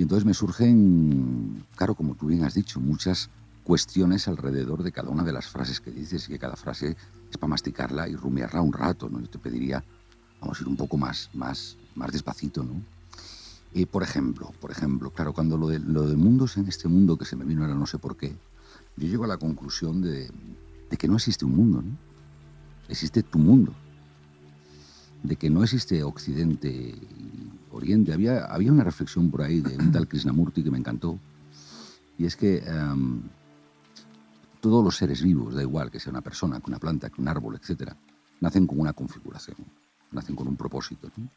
Y 0.00 0.04
entonces 0.04 0.24
me 0.24 0.32
surgen, 0.32 1.62
claro, 1.76 1.94
como 1.94 2.14
tú 2.14 2.28
bien 2.28 2.42
has 2.42 2.54
dicho, 2.54 2.80
muchas 2.80 3.28
cuestiones 3.64 4.28
alrededor 4.28 4.82
de 4.82 4.92
cada 4.92 5.10
una 5.10 5.24
de 5.24 5.32
las 5.34 5.48
frases 5.48 5.78
que 5.78 5.90
dices 5.90 6.26
y 6.26 6.32
que 6.32 6.38
cada 6.38 6.56
frase 6.56 6.96
es 7.30 7.36
para 7.36 7.50
masticarla 7.50 8.08
y 8.08 8.16
rumiarla 8.16 8.62
un 8.62 8.72
rato. 8.72 9.10
¿no? 9.10 9.20
Yo 9.20 9.28
te 9.28 9.38
pediría 9.38 9.84
vamos 10.40 10.58
a 10.58 10.62
ir 10.62 10.68
un 10.68 10.76
poco 10.76 10.96
más, 10.96 11.28
más, 11.34 11.76
más 11.96 12.12
despacito, 12.12 12.64
¿no? 12.64 12.80
Y 13.74 13.84
por 13.84 14.02
ejemplo, 14.02 14.54
por 14.58 14.70
ejemplo, 14.70 15.10
claro, 15.10 15.34
cuando 15.34 15.58
lo 15.58 15.68
de, 15.68 15.78
lo 15.80 16.08
de 16.08 16.16
mundos 16.16 16.56
en 16.56 16.66
este 16.66 16.88
mundo 16.88 17.18
que 17.18 17.26
se 17.26 17.36
me 17.36 17.44
vino 17.44 17.60
ahora 17.60 17.74
no 17.74 17.84
sé 17.84 17.98
por 17.98 18.16
qué, 18.16 18.34
yo 18.96 19.06
llego 19.06 19.24
a 19.24 19.28
la 19.28 19.36
conclusión 19.36 20.00
de, 20.00 20.30
de 20.88 20.96
que 20.96 21.08
no 21.08 21.16
existe 21.16 21.44
un 21.44 21.56
mundo, 21.56 21.82
¿no? 21.82 21.94
Existe 22.88 23.22
tu 23.22 23.38
mundo. 23.38 23.74
De 25.22 25.36
que 25.36 25.50
no 25.50 25.62
existe 25.62 26.02
Occidente 26.02 26.94
Oriente. 27.72 28.12
Había, 28.12 28.44
había 28.46 28.72
una 28.72 28.84
reflexión 28.84 29.30
por 29.30 29.42
ahí 29.42 29.60
de 29.60 29.76
un 29.76 29.92
tal 29.92 30.08
Krishnamurti 30.08 30.62
que 30.62 30.70
me 30.70 30.78
encantó. 30.78 31.18
Y 32.18 32.26
es 32.26 32.36
que 32.36 32.58
em, 32.58 33.22
todos 34.60 34.84
los 34.84 34.96
seres 34.96 35.22
vivos, 35.22 35.54
da 35.54 35.62
igual 35.62 35.90
que 35.90 36.00
sea 36.00 36.10
una 36.10 36.20
persona, 36.20 36.60
que 36.60 36.70
una 36.70 36.78
planta, 36.78 37.10
que 37.10 37.20
un 37.20 37.28
árbol, 37.28 37.56
etc., 37.56 37.92
nacen 38.40 38.66
con 38.66 38.80
una 38.80 38.92
configuración, 38.92 39.56
nacen 40.12 40.36
con 40.36 40.48
un 40.48 40.56
propósito. 40.56 41.10
¿no? 41.16 41.28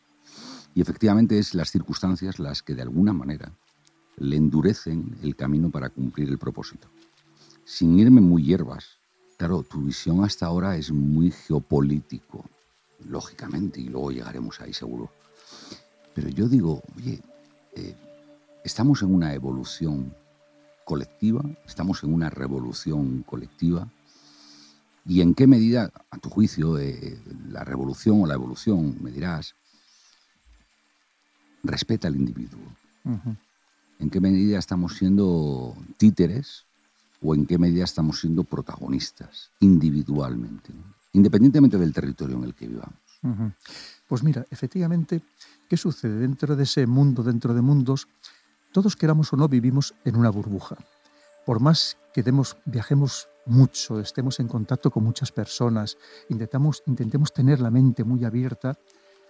Y 0.75 0.81
efectivamente 0.81 1.37
es 1.37 1.53
las 1.53 1.71
circunstancias 1.71 2.39
las 2.39 2.61
que 2.61 2.75
de 2.75 2.81
alguna 2.81 3.13
manera 3.13 3.51
le 4.17 4.35
endurecen 4.35 5.17
el 5.21 5.35
camino 5.35 5.69
para 5.69 5.89
cumplir 5.89 6.29
el 6.29 6.37
propósito. 6.37 6.87
Sin 7.65 7.97
irme 7.97 8.21
muy 8.21 8.43
hierbas, 8.43 8.97
claro, 9.37 9.63
tu 9.63 9.81
visión 9.81 10.23
hasta 10.23 10.45
ahora 10.45 10.75
es 10.75 10.91
muy 10.91 11.31
geopolítico, 11.31 12.45
lógicamente, 13.07 13.79
y 13.79 13.89
luego 13.89 14.11
llegaremos 14.11 14.59
ahí 14.61 14.73
seguro. 14.73 15.11
Pero 16.13 16.29
yo 16.29 16.47
digo, 16.47 16.81
oye, 16.97 17.21
eh, 17.75 17.95
estamos 18.63 19.01
en 19.01 19.13
una 19.13 19.33
evolución 19.33 20.13
colectiva, 20.85 21.43
estamos 21.65 22.03
en 22.03 22.13
una 22.13 22.29
revolución 22.29 23.23
colectiva, 23.23 23.87
y 25.05 25.21
en 25.21 25.33
qué 25.33 25.47
medida, 25.47 25.91
a 26.11 26.17
tu 26.17 26.29
juicio, 26.29 26.79
eh, 26.79 27.19
la 27.49 27.63
revolución 27.63 28.21
o 28.21 28.27
la 28.27 28.35
evolución, 28.35 28.97
me 29.01 29.11
dirás, 29.11 29.55
respeta 31.63 32.07
al 32.07 32.15
individuo. 32.15 32.61
¿En 33.99 34.09
qué 34.09 34.21
medida 34.21 34.59
estamos 34.59 34.95
siendo 34.95 35.75
títeres 35.97 36.65
o 37.21 37.35
en 37.35 37.45
qué 37.45 37.57
medida 37.57 37.83
estamos 37.83 38.19
siendo 38.19 38.43
protagonistas 38.43 39.51
individualmente, 39.59 40.71
independientemente 41.11 41.77
del 41.77 41.93
territorio 41.93 42.37
en 42.37 42.43
el 42.45 42.53
que 42.53 42.67
vivamos? 42.67 43.02
Pues 44.07 44.23
mira, 44.23 44.45
efectivamente, 44.51 45.21
¿qué 45.69 45.77
sucede 45.77 46.19
dentro 46.19 46.55
de 46.55 46.63
ese 46.63 46.85
mundo, 46.87 47.23
dentro 47.23 47.53
de 47.53 47.61
mundos? 47.61 48.07
Todos 48.71 48.95
queramos 48.95 49.31
o 49.33 49.37
no 49.37 49.47
vivimos 49.47 49.93
en 50.03 50.15
una 50.15 50.29
burbuja. 50.29 50.75
Por 51.45 51.59
más 51.59 51.97
que 52.13 52.23
demos, 52.23 52.57
viajemos 52.65 53.27
mucho, 53.45 53.99
estemos 53.99 54.39
en 54.39 54.47
contacto 54.47 54.91
con 54.91 55.03
muchas 55.03 55.31
personas, 55.31 55.97
intentamos, 56.29 56.83
intentemos 56.85 57.33
tener 57.33 57.59
la 57.59 57.71
mente 57.71 58.03
muy 58.03 58.23
abierta, 58.23 58.77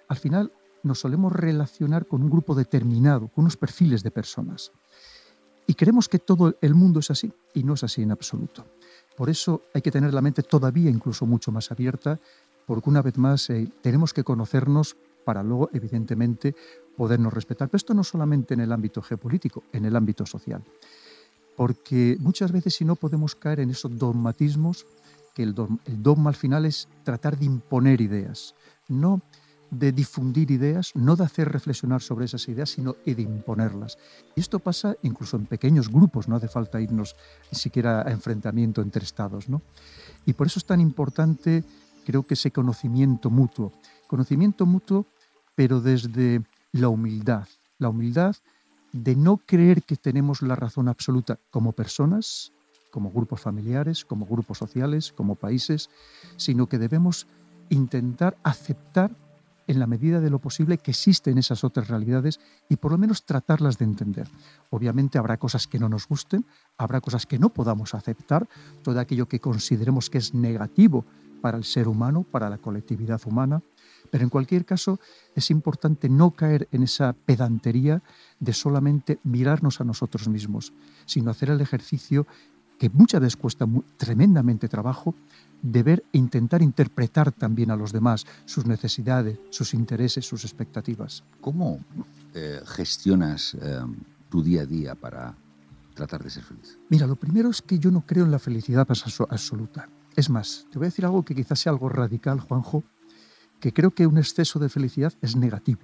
al 0.08 0.18
final 0.18 0.52
nos 0.84 1.00
solemos 1.00 1.32
relacionar 1.32 2.06
con 2.06 2.22
un 2.22 2.30
grupo 2.30 2.54
determinado, 2.56 3.30
con 3.30 3.44
unos 3.44 3.58
perfiles 3.58 4.04
de 4.04 4.12
personas. 4.12 4.72
Y 5.66 5.76
creemos 5.76 6.10
que 6.10 6.20
todo 6.20 6.56
el 6.62 6.76
mundo 6.76 7.00
es 7.00 7.10
así 7.10 7.32
y 7.54 7.64
no 7.64 7.74
es 7.74 7.84
así 7.84 8.02
en 8.02 8.12
absoluto. 8.12 8.66
Por 9.16 9.30
eso 9.30 9.62
hay 9.74 9.82
que 9.82 9.92
tener 9.92 10.14
la 10.14 10.22
mente 10.22 10.44
todavía 10.44 10.90
incluso 10.90 11.26
mucho 11.26 11.52
más 11.52 11.72
abierta, 11.72 12.20
porque 12.66 12.90
una 12.90 13.02
vez 13.02 13.18
más 13.18 13.50
eh, 13.50 13.70
tenemos 13.82 14.14
que 14.14 14.24
conocernos 14.24 14.96
para 15.26 15.44
luego, 15.44 15.70
evidentemente, 15.74 16.56
podernos 16.98 17.34
respetar. 17.34 17.70
Pero 17.70 17.78
esto 17.78 17.94
no 17.94 18.04
solamente 18.04 18.54
en 18.54 18.62
el 18.62 18.72
ámbito 18.72 19.02
geopolítico, 19.02 19.64
en 19.72 19.86
el 19.86 19.96
ámbito 19.96 20.26
social. 20.26 20.64
Porque 21.56 22.18
muchas 22.20 22.52
veces 22.52 22.76
si 22.76 22.86
no 22.86 22.96
podemos 22.96 23.36
caer 23.36 23.60
en 23.60 23.70
esos 23.70 23.98
dogmatismos, 23.98 24.86
que 25.34 25.44
el, 25.44 25.56
dogma 25.56 26.30
al 26.30 26.36
final 26.36 26.66
es 26.66 26.88
tratar 27.04 27.38
de 27.38 27.46
imponer 27.46 28.02
ideas, 28.02 28.56
no 28.88 29.22
de 29.72 29.92
difundir 29.92 30.52
ideas, 30.52 30.92
no 30.94 31.16
de 31.16 31.24
hacer 31.24 31.52
reflexionar 31.52 32.04
sobre 32.04 32.26
esas 32.26 32.48
ideas, 32.48 32.70
sino 32.70 32.96
de 33.04 33.22
imponerlas. 33.22 33.98
Y 34.36 34.42
esto 34.42 34.60
pasa 34.60 34.96
incluso 35.02 35.36
en 35.36 35.48
pequeños 35.48 35.90
grupos, 35.90 36.28
no 36.28 36.36
hace 36.36 36.48
falta 36.48 36.80
irnos 36.80 37.16
siquiera 37.52 38.08
a 38.08 38.12
enfrentamiento 38.12 38.84
entre 38.84 39.04
estados. 39.04 39.50
¿no? 39.50 39.64
Y 40.28 40.34
por 40.34 40.46
eso 40.46 40.60
es 40.60 40.66
tan 40.66 40.80
importante, 40.80 41.64
creo 42.04 42.24
que 42.24 42.36
ese 42.36 42.52
conocimiento 42.52 43.30
mutuo. 43.30 43.72
Conocimiento 44.08 44.66
mutuo, 44.66 45.06
pero 45.56 45.82
desde 45.82 46.44
la 46.72 46.90
humildad. 46.90 47.48
La 47.80 47.90
humildad 47.90 48.36
de 48.92 49.16
no 49.16 49.38
creer 49.38 49.84
que 49.84 49.96
tenemos 49.96 50.42
la 50.42 50.56
razón 50.56 50.88
absoluta 50.88 51.40
como 51.50 51.72
personas, 51.72 52.52
como 52.92 53.12
grupos 53.12 53.42
familiares, 53.42 54.06
como 54.06 54.26
grupos 54.26 54.60
sociales, 54.60 55.12
como 55.12 55.36
países, 55.36 55.90
sino 56.38 56.68
que 56.68 56.78
debemos 56.78 57.28
intentar 57.70 58.38
aceptar 58.44 59.16
en 59.68 59.80
la 59.80 59.88
medida 59.88 60.20
de 60.20 60.30
lo 60.30 60.40
posible 60.40 60.78
que 60.78 60.92
existen 60.92 61.38
esas 61.38 61.64
otras 61.64 61.88
realidades 61.88 62.40
y 62.70 62.76
por 62.76 62.92
lo 62.92 62.98
menos 62.98 63.26
tratarlas 63.26 63.78
de 63.78 63.86
entender. 63.86 64.28
Obviamente 64.70 65.18
habrá 65.18 65.38
cosas 65.38 65.68
que 65.68 65.80
no 65.80 65.90
nos 65.90 66.08
gusten, 66.08 66.46
habrá 66.78 67.02
cosas 67.02 67.26
que 67.26 67.40
no 67.40 67.50
podamos 67.50 67.94
aceptar, 67.94 68.48
todo 68.84 69.00
aquello 69.00 69.28
que 69.28 69.40
consideremos 69.40 70.10
que 70.10 70.18
es 70.18 70.34
negativo 70.34 71.06
para 71.44 71.58
el 71.58 71.66
ser 71.66 71.90
humano, 71.90 72.24
para 72.24 72.50
la 72.50 72.58
colectividad 72.58 73.20
humana, 73.26 73.62
pero 74.10 74.24
en 74.24 74.30
cualquier 74.30 74.64
caso 74.64 75.02
es 75.36 75.52
importante 75.52 76.08
no 76.08 76.32
caer 76.32 76.70
en 76.72 76.84
esa 76.84 77.12
pedantería 77.12 78.02
de 78.40 78.54
solamente 78.54 79.20
mirarnos 79.26 79.82
a 79.82 79.84
nosotros 79.84 80.30
mismos, 80.30 80.72
sino 81.06 81.32
hacer 81.32 81.50
el 81.50 81.60
ejercicio 81.60 82.26
que 82.80 82.90
muchas 82.90 83.20
veces 83.20 83.36
cuesta 83.36 83.68
tremendamente 83.98 84.70
trabajo, 84.70 85.16
deber 85.62 86.06
intentar 86.14 86.62
interpretar 86.62 87.34
también 87.34 87.72
a 87.72 87.76
los 87.76 87.92
demás 87.92 88.26
sus 88.46 88.66
necesidades, 88.66 89.38
sus 89.50 89.74
intereses, 89.74 90.26
sus 90.26 90.46
expectativas. 90.46 91.26
¿Cómo 91.42 91.82
eh, 92.34 92.62
gestionas 92.66 93.54
eh, 93.56 93.82
tu 94.30 94.42
día 94.42 94.62
a 94.62 94.66
día 94.66 94.96
para 94.96 95.36
tratar 95.94 96.24
de 96.24 96.30
ser 96.30 96.44
feliz? 96.44 96.80
Mira, 96.88 97.06
lo 97.06 97.18
primero 97.18 97.50
es 97.50 97.62
que 97.62 97.80
yo 97.80 97.92
no 97.92 98.06
creo 98.06 98.24
en 98.24 98.32
la 98.32 98.40
felicidad 98.40 98.88
absoluta. 98.90 99.90
Es 100.16 100.30
más, 100.30 100.68
te 100.72 100.78
voy 100.78 100.86
a 100.86 100.90
decir 100.90 101.06
algo 101.06 101.24
que 101.24 101.36
quizás 101.36 101.60
sea 101.60 101.72
algo 101.72 101.90
radical, 101.90 102.40
Juanjo, 102.40 102.84
que 103.60 103.74
creo 103.74 103.92
que 103.92 104.06
un 104.06 104.18
exceso 104.18 104.60
de 104.60 104.70
felicidad 104.70 105.14
es 105.22 105.36
negativo. 105.36 105.82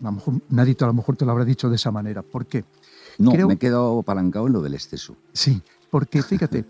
A 0.00 0.04
lo 0.04 0.12
mejor, 0.12 0.34
nadie 0.48 0.76
a 0.80 0.86
lo 0.86 0.92
mejor 0.92 1.16
te 1.16 1.24
lo 1.24 1.30
habrá 1.30 1.44
dicho 1.44 1.70
de 1.70 1.76
esa 1.76 1.90
manera. 1.90 2.22
¿Por 2.22 2.46
qué? 2.46 2.64
No, 3.18 3.32
me 3.32 3.54
he 3.54 3.56
quedado 3.56 4.00
apalancado 4.00 4.46
en 4.48 4.52
lo 4.52 4.60
del 4.62 4.74
exceso. 4.74 5.16
Sí, 5.32 5.62
porque 5.90 6.22
fíjate, 6.22 6.64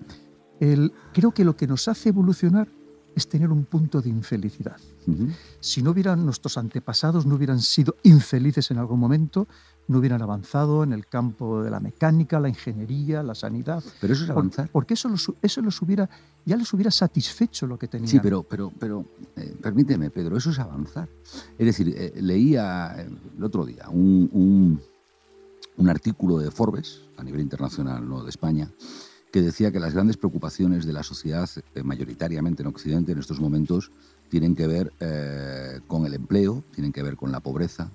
creo 1.13 1.33
que 1.33 1.45
lo 1.45 1.57
que 1.57 1.67
nos 1.67 1.89
hace 1.89 2.11
evolucionar 2.11 2.69
es 3.15 3.29
tener 3.29 3.51
un 3.51 3.65
punto 3.65 4.01
de 4.01 4.09
infelicidad. 4.09 4.77
Si 5.59 5.83
no 5.83 5.91
hubieran 5.91 6.25
nuestros 6.25 6.57
antepasados, 6.57 7.27
no 7.27 7.35
hubieran 7.35 7.61
sido 7.61 7.97
infelices 8.05 8.71
en 8.71 8.79
algún 8.79 9.01
momento, 9.01 9.49
no 9.91 9.99
hubieran 9.99 10.23
avanzado 10.23 10.85
en 10.85 10.93
el 10.93 11.07
campo 11.07 11.65
de 11.65 11.71
la 11.71 11.81
mecánica, 11.81 12.39
la 12.39 12.49
ingeniería, 12.49 13.25
la 13.25 13.35
sanidad. 13.35 13.83
Pero 14.01 14.13
eso 14.13 14.23
es 14.23 14.31
avanzar. 14.31 14.69
porque 14.71 14.95
eso 14.95 15.09
los, 15.09 15.33
eso 15.43 15.61
los 15.63 15.83
hubiera, 15.83 16.09
ya 16.47 16.57
les 16.57 16.73
hubiera 16.73 16.93
satisfecho 16.93 17.67
lo 17.67 17.77
que 17.77 17.89
tenían. 17.89 18.07
Sí, 18.07 18.21
pero, 18.21 18.45
pero, 18.45 18.73
pero 18.79 19.05
eh, 19.35 19.53
permíteme, 19.61 20.11
Pedro, 20.11 20.37
eso 20.37 20.51
es 20.51 20.61
avanzar. 20.61 21.09
Es 21.59 21.67
decir, 21.67 21.93
eh, 21.97 22.13
leía 22.23 22.95
eh, 22.99 23.11
el 23.37 23.43
otro 23.43 23.67
día 23.67 23.89
un, 23.89 24.81
un 25.77 25.89
artículo 25.89 26.39
de 26.39 26.53
Forbes, 26.53 27.01
a 27.17 27.25
nivel 27.25 27.41
internacional, 27.41 28.09
no 28.09 28.23
de 28.23 28.31
España, 28.31 28.71
que 29.33 29.43
decía 29.43 29.73
que 29.73 29.81
las 29.81 29.95
grandes 29.95 30.17
preocupaciones 30.17 30.87
de 30.87 30.93
la 30.93 31.03
sociedad, 31.03 31.51
eh, 31.75 31.83
mayoritariamente 31.83 32.63
en 32.63 32.69
Occidente 32.69 33.11
en 33.11 33.19
estos 33.19 33.41
momentos, 33.41 33.91
tienen 34.29 34.55
que 34.55 34.69
ver 34.69 34.93
con 35.89 36.07
el 36.07 36.15
empleo, 36.15 36.63
tienen 36.73 36.93
que 36.93 37.03
ver 37.03 37.17
con 37.17 37.33
la 37.33 37.41
pobreza, 37.41 37.91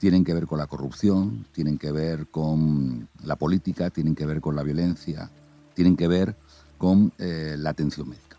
tienen 0.00 0.24
que 0.24 0.32
ver 0.32 0.46
con 0.46 0.58
la 0.58 0.66
corrupción, 0.66 1.44
tienen 1.52 1.76
que 1.76 1.92
ver 1.92 2.28
con 2.28 3.06
la 3.22 3.36
política, 3.36 3.90
tienen 3.90 4.14
que 4.14 4.24
ver 4.24 4.40
con 4.40 4.56
la 4.56 4.62
violencia, 4.62 5.30
tienen 5.74 5.94
que 5.94 6.08
ver 6.08 6.36
con 6.78 7.12
eh, 7.18 7.56
la 7.58 7.70
atención 7.70 8.08
médica. 8.08 8.38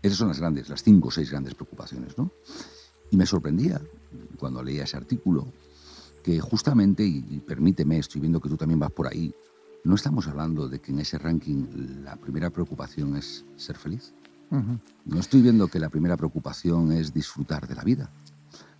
Esas 0.00 0.18
son 0.18 0.28
las 0.28 0.38
grandes, 0.38 0.68
las 0.68 0.84
cinco 0.84 1.08
o 1.08 1.10
seis 1.10 1.28
grandes 1.28 1.56
preocupaciones, 1.56 2.16
¿no? 2.16 2.30
Y 3.10 3.16
me 3.16 3.26
sorprendía 3.26 3.80
cuando 4.38 4.62
leía 4.62 4.84
ese 4.84 4.96
artículo 4.96 5.48
que 6.22 6.38
justamente, 6.40 7.04
y 7.04 7.42
permíteme, 7.44 7.98
estoy 7.98 8.20
viendo 8.20 8.40
que 8.40 8.48
tú 8.48 8.56
también 8.56 8.78
vas 8.78 8.92
por 8.92 9.08
ahí, 9.08 9.34
no 9.82 9.96
estamos 9.96 10.28
hablando 10.28 10.68
de 10.68 10.78
que 10.78 10.92
en 10.92 11.00
ese 11.00 11.18
ranking 11.18 12.04
la 12.04 12.14
primera 12.14 12.50
preocupación 12.50 13.16
es 13.16 13.44
ser 13.56 13.76
feliz. 13.76 14.14
No 15.04 15.18
estoy 15.18 15.42
viendo 15.42 15.66
que 15.66 15.80
la 15.80 15.88
primera 15.88 16.16
preocupación 16.16 16.92
es 16.92 17.12
disfrutar 17.12 17.66
de 17.66 17.74
la 17.74 17.82
vida. 17.82 18.10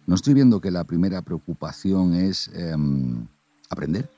No 0.07 0.15
estoy 0.15 0.35
viendo 0.35 0.61
que 0.61 0.71
la 0.71 0.85
primera 0.85 1.23
preocupación 1.23 2.15
es 2.15 2.51
em, 2.55 3.27
aprender. 3.71 4.11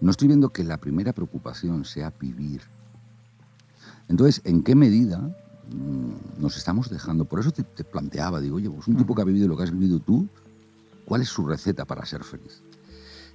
No 0.00 0.10
estoy 0.10 0.28
viendo 0.28 0.50
que 0.50 0.64
la 0.64 0.78
primera 0.78 1.12
preocupación 1.12 1.84
sea 1.84 2.12
vivir. 2.20 2.62
Entonces, 4.08 4.42
¿en 4.44 4.62
qué 4.62 4.74
medida 4.74 5.18
mm, 5.18 6.40
nos 6.40 6.56
estamos 6.56 6.90
dejando? 6.90 7.24
Por 7.24 7.40
eso 7.40 7.52
te, 7.52 7.84
planteaba, 7.84 8.40
digo, 8.40 8.56
oye, 8.56 8.68
pues 8.68 8.86
un 8.88 8.96
tipo 8.96 9.14
que 9.14 9.22
ha 9.22 9.24
vivido 9.24 9.48
lo 9.48 9.56
que 9.56 9.62
has 9.62 9.70
vivido 9.70 9.98
tú, 10.00 10.28
¿cuál 11.06 11.22
es 11.22 11.28
su 11.28 11.46
receta 11.46 11.84
para 11.84 12.04
ser 12.04 12.22
feliz? 12.24 12.62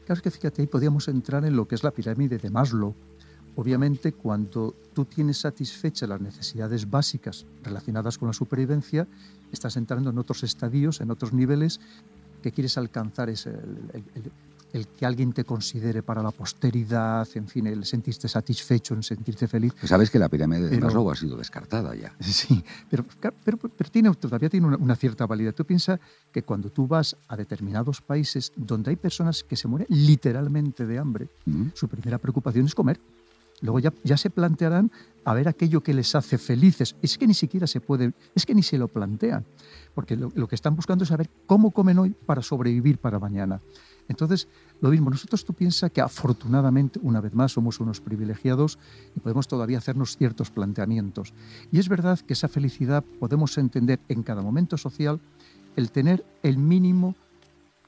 Claro 0.06 0.22
que 0.22 0.30
fíjate, 0.30 0.62
ahí 0.62 0.68
podíamos 0.68 1.08
entrar 1.08 1.44
en 1.46 1.56
lo 1.56 1.68
que 1.68 1.76
es 1.76 1.84
la 1.84 1.92
pirámide 1.92 2.38
de 2.38 2.50
Maslow 2.50 2.96
obviamente 3.58 4.14
cuando 4.14 4.76
tú 4.94 5.06
tienes 5.06 5.40
satisfechas 5.40 6.08
las 6.08 6.22
necesidades 6.22 6.90
básicas 6.90 7.46
relacionadas 7.64 8.18
con 8.18 8.28
la 8.28 8.34
supervivencia, 8.34 9.08
estás 9.52 9.78
entrando 9.78 10.12
en 10.12 10.18
otros 10.20 10.44
estadios, 10.44 11.02
en 11.02 11.12
otros 11.12 11.34
niveles 11.34 11.80
que 12.44 12.52
quieres 12.52 12.78
alcanzar 12.78 13.30
es 13.32 13.48
el, 13.48 14.88
que 14.96 15.08
alguien 15.08 15.34
te 15.34 15.44
considere 15.44 16.04
para 16.04 16.22
la 16.22 16.30
posteridad, 16.30 17.28
en 17.34 17.48
fin, 17.48 17.66
el 17.66 17.84
sentirte 17.84 18.28
satisfecho, 18.28 18.94
el 18.94 19.04
sentirte 19.04 19.48
feliz. 19.48 19.74
Pues 19.74 19.90
sabes 19.90 20.12
que 20.12 20.20
la 20.20 20.30
pirámide 20.30 20.70
de 20.70 20.80
Maslow 20.80 21.10
ha 21.10 21.16
sido 21.16 21.36
descartada 21.36 21.96
ya. 21.96 22.16
Sí, 22.22 22.64
pero, 22.92 23.04
pero, 23.44 23.58
tiene, 23.90 24.14
todavía 24.14 24.50
tiene 24.50 24.68
una, 24.68 24.96
cierta 24.96 25.26
validez. 25.26 25.56
Tú 25.56 25.66
piensas 25.66 26.00
que 26.32 26.44
cuando 26.44 26.70
tú 26.70 26.86
vas 26.86 27.18
a 27.28 27.36
determinados 27.36 28.02
países 28.02 28.52
donde 28.56 28.92
hay 28.92 28.98
personas 28.98 29.44
que 29.44 29.56
se 29.56 29.68
mueren 29.68 29.88
literalmente 29.90 30.86
de 30.86 31.00
hambre, 31.00 31.30
su 31.74 31.88
primera 31.88 32.20
preocupación 32.20 32.68
es 32.68 32.76
comer. 32.76 33.00
Luego 33.62 33.80
ya, 33.80 34.18
se 34.18 34.30
plantearán 34.30 34.92
a 35.26 35.34
ver 35.34 35.48
aquello 35.48 35.82
que 35.82 35.94
les 35.94 36.14
hace 36.16 36.38
felices. 36.38 36.96
Es 37.02 37.18
que 37.18 37.28
ni 37.28 37.34
siquiera 37.34 37.66
se 37.66 37.82
puede, 37.82 38.14
es 38.36 38.46
que 38.46 38.54
ni 38.54 38.62
se 38.62 38.78
lo 38.78 38.88
plantean, 38.88 39.46
porque 39.96 40.16
lo, 40.16 40.48
que 40.48 40.56
están 40.56 40.76
buscando 40.76 41.04
es 41.04 41.10
saber 41.10 41.30
cómo 41.48 41.72
comen 41.72 41.98
hoy 41.98 42.12
para 42.12 42.42
sobrevivir 42.42 43.00
para 43.00 43.20
mañana. 43.20 43.60
Entonces, 44.08 44.48
lo 44.80 44.90
mismo, 44.90 45.10
nosotros 45.10 45.44
tú 45.44 45.54
piensas 45.54 45.92
que 45.92 46.02
afortunadamente, 46.02 47.00
una 47.02 47.20
vez 47.20 47.34
más, 47.34 47.52
somos 47.52 47.80
unos 47.80 48.00
privilegiados 48.00 48.78
y 49.16 49.20
podemos 49.20 49.48
todavía 49.48 49.80
hacernos 49.80 50.16
ciertos 50.16 50.52
planteamientos. 50.52 51.34
Y 51.72 51.80
es 51.80 51.90
verdad 51.90 52.20
que 52.20 52.34
esa 52.34 52.48
felicidad 52.48 53.04
podemos 53.20 53.58
entender 53.58 54.00
en 54.08 54.24
cada 54.24 54.42
momento 54.42 54.78
social 54.78 55.20
el 55.76 55.92
tener 55.92 56.24
el 56.44 56.58
mínimo 56.58 57.16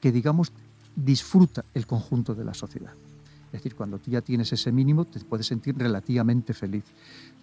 que, 0.00 0.12
digamos, 0.12 0.52
disfruta 0.96 1.64
el 1.74 1.86
conjunto 1.86 2.34
de 2.34 2.44
la 2.44 2.54
sociedad. 2.54 2.92
Es 3.50 3.52
decir, 3.52 3.74
cuando 3.74 3.98
tú 3.98 4.10
ya 4.10 4.20
tienes 4.20 4.52
ese 4.52 4.70
mínimo, 4.70 5.04
te 5.04 5.18
puedes 5.20 5.46
sentir 5.46 5.76
relativamente 5.76 6.54
feliz. 6.54 6.84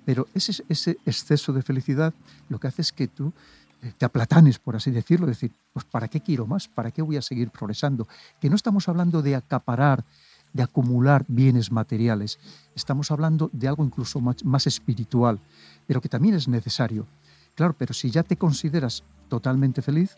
Pero 0.05 0.27
ese, 0.33 0.63
ese 0.69 0.97
exceso 1.05 1.51
de 1.51 1.61
felicidad 1.61 2.13
lo 2.47 2.59
que 2.59 2.67
hace 2.67 2.81
es 2.81 2.93
que 2.93 3.07
tú 3.09 3.33
eh, 3.81 3.91
te 3.97 4.05
aplatanes, 4.05 4.57
por 4.57 4.75
así 4.75 4.89
decirlo, 4.89 5.27
decir, 5.27 5.51
pues 5.73 5.85
¿para 5.85 6.07
qué 6.07 6.21
quiero 6.21 6.47
más? 6.47 6.67
¿Para 6.67 6.91
qué 6.91 7.01
voy 7.01 7.17
a 7.17 7.21
seguir 7.21 7.49
progresando? 7.51 8.07
Que 8.39 8.49
no 8.49 8.55
estamos 8.55 8.87
hablando 8.87 9.21
de 9.21 9.35
acaparar, 9.35 10.05
de 10.53 10.63
acumular 10.63 11.25
bienes 11.27 11.71
materiales, 11.71 12.39
estamos 12.73 13.11
hablando 13.11 13.49
de 13.53 13.67
algo 13.67 13.83
incluso 13.83 14.21
más, 14.21 14.43
más 14.45 14.65
espiritual, 14.65 15.39
pero 15.85 16.01
que 16.01 16.09
también 16.09 16.35
es 16.35 16.47
necesario. 16.47 17.05
Claro, 17.53 17.75
pero 17.77 17.93
si 17.93 18.09
ya 18.09 18.23
te 18.23 18.37
consideras 18.37 19.03
totalmente 19.27 19.81
feliz, 19.81 20.15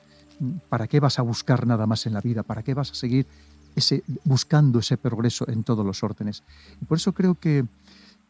¿para 0.69 0.87
qué 0.87 0.99
vas 0.99 1.19
a 1.19 1.23
buscar 1.23 1.65
nada 1.65 1.85
más 1.87 2.05
en 2.05 2.13
la 2.13 2.21
vida? 2.21 2.43
¿Para 2.43 2.63
qué 2.63 2.73
vas 2.73 2.91
a 2.91 2.95
seguir 2.95 3.25
buscando 4.23 4.79
ese 4.79 4.97
progreso 4.97 5.49
en 5.49 5.63
todos 5.63 5.85
los 5.85 6.03
órdenes. 6.03 6.43
Y 6.81 6.85
por 6.85 6.97
eso 6.97 7.13
creo 7.13 7.35
que, 7.35 7.65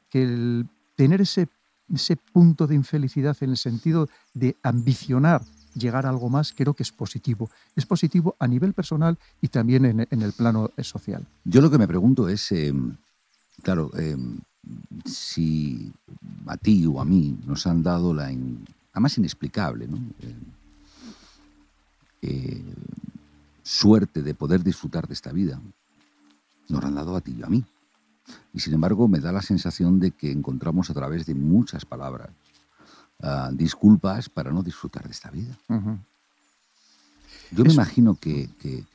que 0.10 0.24
el 0.24 0.68
tener 0.96 1.22
ese, 1.22 1.48
ese 1.94 2.16
punto 2.16 2.68
de 2.68 2.76
infelicidad 2.76 3.38
en 3.42 3.52
el 3.52 3.58
sentido 3.58 4.10
de 4.34 4.56
ambicionar 4.64 5.42
llegar 5.76 6.06
a 6.06 6.10
algo 6.10 6.30
más, 6.30 6.52
creo 6.52 6.74
que 6.74 6.84
es 6.84 6.92
positivo. 6.92 7.50
Es 7.76 7.86
positivo 7.86 8.36
a 8.40 8.48
nivel 8.48 8.74
personal 8.74 9.18
y 9.42 9.48
también 9.48 9.86
en, 9.86 10.08
en 10.10 10.22
el 10.22 10.34
plano 10.34 10.72
social. 10.82 11.26
Yo 11.46 11.62
lo 11.62 11.70
que 11.70 11.78
me 11.78 11.88
pregunto 11.88 12.28
es, 12.28 12.52
eh, 12.52 12.74
claro, 13.62 13.92
eh, 13.98 14.18
si 15.06 15.92
a 16.48 16.58
ti 16.58 16.86
o 16.86 17.00
a 17.00 17.06
mí 17.06 17.38
nos 17.46 17.66
han 17.68 17.84
dado 17.84 18.14
la, 18.14 18.32
más 18.96 19.18
inexplicable, 19.18 19.88
¿no? 19.88 20.00
Eh, 22.22 22.62
suerte 23.70 24.24
de 24.24 24.34
poder 24.34 24.64
disfrutar 24.64 25.08
de 25.08 25.14
esta 25.14 25.32
vida, 25.32 25.62
nos 26.70 26.84
han 26.84 26.96
dado 26.96 27.16
a 27.16 27.22
ti 27.22 27.36
y 27.38 27.44
a 27.44 27.48
mí. 27.48 27.64
Y 28.52 28.60
sin 28.62 28.74
embargo 28.74 29.08
me 29.08 29.20
da 29.20 29.32
la 29.32 29.44
sensación 29.44 30.00
de 30.00 30.12
que 30.12 30.32
encontramos 30.32 30.90
a 30.90 30.94
través 30.96 31.28
de 31.28 31.36
muchas 31.36 31.86
palabras 31.86 32.30
ah, 33.22 33.52
disculpas 33.54 34.28
para 34.28 34.52
no 34.52 34.64
disfrutar 34.64 35.06
de 35.06 35.12
esta 35.12 35.30
vida. 35.30 35.56
Yo 37.52 37.64
me 37.64 37.74
imagino 37.74 38.16
que, 38.16 38.50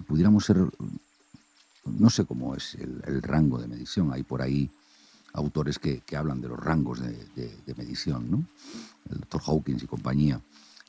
pudiéramos 0.09 0.45
ser, 0.45 0.59
no 1.85 2.11
sé 2.11 2.25
cómo 2.25 2.57
es 2.57 2.75
el, 2.75 3.23
rango 3.23 3.59
de 3.59 3.69
medición, 3.69 4.13
hay 4.13 4.25
por 4.25 4.43
ahí 4.43 4.71
autores 5.35 5.79
que, 5.79 6.03
hablan 6.17 6.41
de 6.41 6.49
los 6.49 6.59
rangos 6.59 6.99
de, 7.01 7.75
medición, 7.77 8.29
¿no? 8.29 8.45
el 9.11 9.21
doctor 9.21 9.41
Hawkins 9.47 9.85
y 9.85 9.87
compañía, 9.87 10.41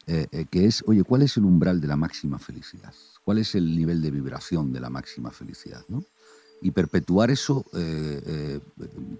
eh, 0.07 0.27
eh, 0.31 0.45
que 0.49 0.65
es, 0.65 0.83
oye, 0.87 1.03
¿cuál 1.03 1.23
es 1.23 1.37
el 1.37 1.45
umbral 1.45 1.81
de 1.81 1.87
la 1.87 1.95
máxima 1.95 2.39
felicidad? 2.39 2.93
cuál 3.25 3.39
es 3.39 3.55
el 3.55 3.75
nivel 3.75 4.01
de 4.01 4.11
vibración 4.11 4.71
de 4.71 4.79
la 4.79 4.89
máxima 4.89 5.31
felicidad. 5.31 5.83
¿no? 5.89 6.03
Y 6.61 6.71
perpetuar 6.71 7.31
eso, 7.31 7.65
eh, 7.73 8.59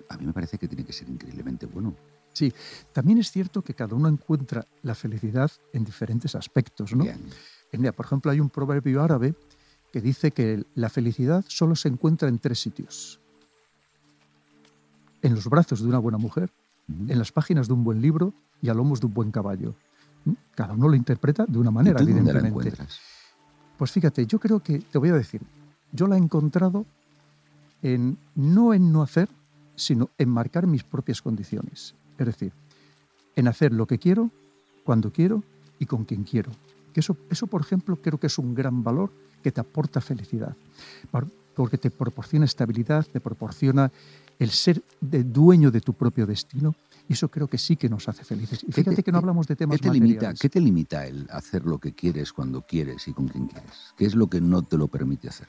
a 0.07 0.17
mí 0.17 0.27
me 0.27 0.31
parece 0.31 0.57
que 0.59 0.67
tiene 0.67 0.85
que 0.85 0.93
ser 0.93 1.09
increíblemente 1.09 1.65
bueno. 1.65 1.95
Sí, 2.31 2.53
también 2.93 3.17
es 3.17 3.31
cierto 3.31 3.63
que 3.63 3.73
cada 3.73 3.95
uno 3.95 4.07
encuentra 4.07 4.67
la 4.83 4.93
felicidad 4.93 5.51
en 5.73 5.83
diferentes 5.83 6.35
aspectos. 6.35 6.93
¿no? 6.93 7.05
por 7.93 8.05
ejemplo, 8.05 8.31
hay 8.31 8.39
un 8.39 8.49
proverbio 8.49 9.01
árabe 9.01 9.33
que 9.91 10.01
dice 10.01 10.31
que 10.31 10.63
la 10.75 10.89
felicidad 10.89 11.43
solo 11.47 11.75
se 11.75 11.87
encuentra 11.87 12.29
en 12.29 12.37
tres 12.37 12.59
sitios. 12.59 13.19
En 15.23 15.33
los 15.33 15.49
brazos 15.49 15.81
de 15.81 15.87
una 15.87 15.99
buena 15.99 16.19
mujer, 16.19 16.51
en 16.87 17.17
las 17.17 17.31
páginas 17.31 17.67
de 17.67 17.73
un 17.73 17.83
buen 17.83 18.01
libro 18.01 18.33
y 18.61 18.69
a 18.69 18.73
lomos 18.73 18.99
de 18.99 19.07
un 19.07 19.13
buen 19.13 19.31
caballo. 19.31 19.73
Cada 20.55 20.73
uno 20.73 20.87
lo 20.87 20.95
interpreta 20.95 21.45
de 21.45 21.59
una 21.59 21.71
manera, 21.71 22.01
¿Y 22.01 22.05
tú 22.05 22.11
evidentemente. 22.11 22.49
Dónde 22.49 22.69
la 22.69 22.77
encuentras? 22.77 22.99
Pues 23.77 23.91
fíjate, 23.91 24.25
yo 24.25 24.39
creo 24.39 24.61
que, 24.61 24.79
te 24.79 24.97
voy 24.97 25.09
a 25.09 25.13
decir, 25.13 25.41
yo 25.91 26.07
la 26.07 26.15
he 26.15 26.19
encontrado 26.19 26.85
en, 27.81 28.17
no 28.35 28.73
en 28.73 28.91
no 28.91 29.03
hacer, 29.03 29.29
sino 29.75 30.09
en 30.17 30.29
marcar 30.29 30.65
mis 30.65 30.83
propias 30.83 31.21
condiciones. 31.21 31.93
Es 32.17 32.25
decir, 32.25 32.53
en 33.35 33.47
hacer 33.47 33.73
lo 33.73 33.85
que 33.85 33.99
quiero, 33.99 34.31
cuando 34.85 35.11
quiero 35.11 35.43
y 35.77 35.85
con 35.85 36.05
quien 36.05 36.23
quiero. 36.23 36.51
Que 36.93 37.01
eso, 37.01 37.17
eso, 37.29 37.47
por 37.47 37.61
ejemplo, 37.61 37.97
creo 37.97 38.17
que 38.17 38.27
es 38.27 38.37
un 38.37 38.55
gran 38.55 38.83
valor 38.83 39.11
que 39.43 39.51
te 39.51 39.61
aporta 39.61 39.99
felicidad, 39.99 40.55
porque 41.55 41.77
te 41.77 41.91
proporciona 41.91 42.45
estabilidad, 42.45 43.05
te 43.05 43.19
proporciona 43.19 43.91
el 44.39 44.49
ser 44.49 44.81
de 45.01 45.23
dueño 45.23 45.71
de 45.71 45.81
tu 45.81 45.93
propio 45.93 46.25
destino 46.25 46.75
eso 47.13 47.29
creo 47.29 47.47
que 47.47 47.57
sí 47.57 47.75
que 47.75 47.89
nos 47.89 48.07
hace 48.09 48.23
felices. 48.23 48.63
Y 48.67 48.71
fíjate 48.71 49.03
que 49.03 49.11
no 49.11 49.19
hablamos 49.19 49.47
de 49.47 49.55
temas 49.55 49.79
¿qué 49.79 49.89
te 49.89 49.93
limita, 49.93 50.33
¿Qué 50.33 50.49
te 50.49 50.59
limita 50.59 51.05
el 51.05 51.27
hacer 51.29 51.65
lo 51.65 51.79
que 51.79 51.93
quieres 51.93 52.33
cuando 52.33 52.61
quieres 52.61 53.07
y 53.07 53.13
con 53.13 53.27
quien 53.27 53.47
quieres? 53.47 53.71
¿Qué 53.97 54.05
es 54.05 54.15
lo 54.15 54.27
que 54.27 54.41
no 54.41 54.63
te 54.63 54.77
lo 54.77 54.87
permite 54.87 55.29
hacer? 55.29 55.47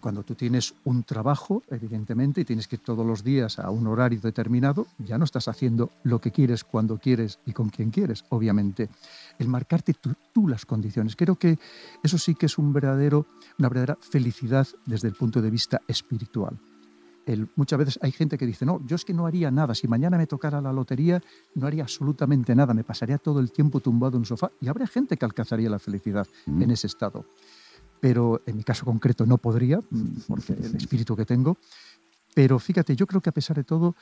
Cuando 0.00 0.22
tú 0.22 0.36
tienes 0.36 0.74
un 0.84 1.02
trabajo, 1.02 1.64
evidentemente, 1.70 2.40
y 2.40 2.44
tienes 2.44 2.68
que 2.68 2.76
ir 2.76 2.82
todos 2.82 3.04
los 3.04 3.24
días 3.24 3.58
a 3.58 3.70
un 3.70 3.88
horario 3.88 4.20
determinado, 4.20 4.86
ya 4.98 5.18
no 5.18 5.24
estás 5.24 5.48
haciendo 5.48 5.90
lo 6.04 6.20
que 6.20 6.30
quieres, 6.30 6.62
cuando 6.62 6.98
quieres 6.98 7.40
y 7.46 7.52
con 7.52 7.68
quien 7.68 7.90
quieres, 7.90 8.24
obviamente. 8.28 8.88
El 9.40 9.48
marcarte 9.48 9.94
tú, 9.94 10.14
tú 10.32 10.46
las 10.46 10.64
condiciones. 10.66 11.16
Creo 11.16 11.34
que 11.34 11.58
eso 12.04 12.16
sí 12.16 12.36
que 12.36 12.46
es 12.46 12.58
un 12.58 12.72
verdadero, 12.72 13.26
una 13.58 13.68
verdadera 13.68 13.98
felicidad 14.00 14.68
desde 14.86 15.08
el 15.08 15.14
punto 15.14 15.42
de 15.42 15.50
vista 15.50 15.80
espiritual 15.88 16.60
muchas 17.56 17.78
veces 17.78 17.98
hay 18.02 18.12
gente 18.12 18.38
que 18.38 18.46
dice, 18.46 18.64
no, 18.64 18.80
yo 18.86 18.96
es 18.96 19.04
que 19.04 19.12
no 19.12 19.26
haría 19.26 19.50
nada, 19.50 19.74
si 19.74 19.86
mañana 19.88 20.16
me 20.16 20.26
tocara 20.26 20.60
la 20.60 20.72
lotería, 20.72 21.22
no 21.54 21.66
haría 21.66 21.82
absolutamente 21.82 22.54
nada, 22.54 22.74
me 22.74 22.84
pasaría 22.84 23.18
todo 23.18 23.40
el 23.40 23.52
tiempo 23.52 23.80
tumbado 23.80 24.16
en 24.16 24.20
un 24.20 24.26
sofá 24.26 24.50
y 24.60 24.68
habría 24.68 24.86
gente 24.86 25.16
que 25.16 25.24
alcanzaría 25.24 25.68
la 25.68 25.78
felicidad 25.78 26.26
mm. 26.46 26.62
en 26.62 26.70
ese 26.70 26.86
estado. 26.86 27.26
Pero 28.00 28.42
en 28.46 28.56
mi 28.56 28.64
caso 28.64 28.84
concreto 28.84 29.26
no 29.26 29.38
podría, 29.38 29.78
mm, 29.78 30.06
porque 30.28 30.52
el 30.52 30.76
espíritu 30.76 31.16
que 31.16 31.24
tengo. 31.24 31.58
Pero 32.34 32.58
fíjate, 32.58 32.94
yo 32.94 33.06
creo 33.06 33.20
que 33.20 33.30
a 33.30 33.32
pesar 33.32 33.56
de 33.56 33.64
todo, 33.64 33.96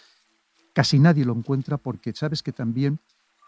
casi 0.73 0.99
nadie 0.99 1.25
lo 1.25 1.33
encuentra 1.33 1.79
porque 1.79 2.13
sabes 2.13 2.43
que 2.43 2.53
también 2.53 3.01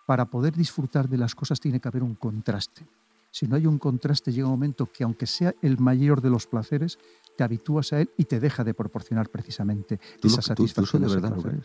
para 0.06 0.24
poder 0.24 0.54
disfrutar 0.56 1.08
de 1.08 1.18
las 1.18 1.34
cosas 1.34 1.60
tiene 1.60 1.80
que 1.80 1.88
haber 1.88 2.02
un 2.02 2.14
contraste. 2.14 2.86
Si 3.30 3.46
no 3.46 3.56
hay 3.56 3.66
un 3.66 3.78
contraste, 3.78 4.32
llega 4.32 4.46
un 4.46 4.52
momento 4.52 4.90
que 4.90 5.04
aunque 5.04 5.26
sea 5.26 5.54
el 5.60 5.78
mayor 5.78 6.22
de 6.22 6.30
los 6.30 6.46
placeres, 6.46 6.98
te 7.38 7.44
habitúas 7.44 7.92
a 7.92 8.00
él 8.00 8.10
y 8.16 8.24
te 8.24 8.40
deja 8.40 8.64
de 8.64 8.74
proporcionar 8.74 9.30
precisamente 9.30 10.00
esa 10.24 10.42
satisfacción. 10.42 11.04
¿Tú, 11.04 11.08
de 11.08 11.14
verdad 11.14 11.36
lo 11.36 11.62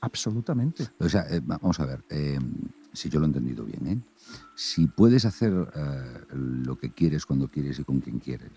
Absolutamente. 0.00 0.88
O 0.98 1.08
sea, 1.08 1.28
eh, 1.30 1.40
vamos 1.44 1.78
a 1.78 1.86
ver, 1.86 2.04
eh, 2.10 2.40
si 2.92 3.08
yo 3.08 3.20
lo 3.20 3.26
he 3.26 3.28
entendido 3.28 3.64
bien, 3.64 3.86
¿eh? 3.86 4.00
si 4.56 4.88
puedes 4.88 5.24
hacer 5.24 5.52
lo 6.32 6.76
que 6.76 6.90
quieres 6.90 7.24
cuando 7.24 7.46
quieres 7.46 7.78
y 7.78 7.84
con 7.84 8.00
quien 8.00 8.18
quieres, 8.18 8.50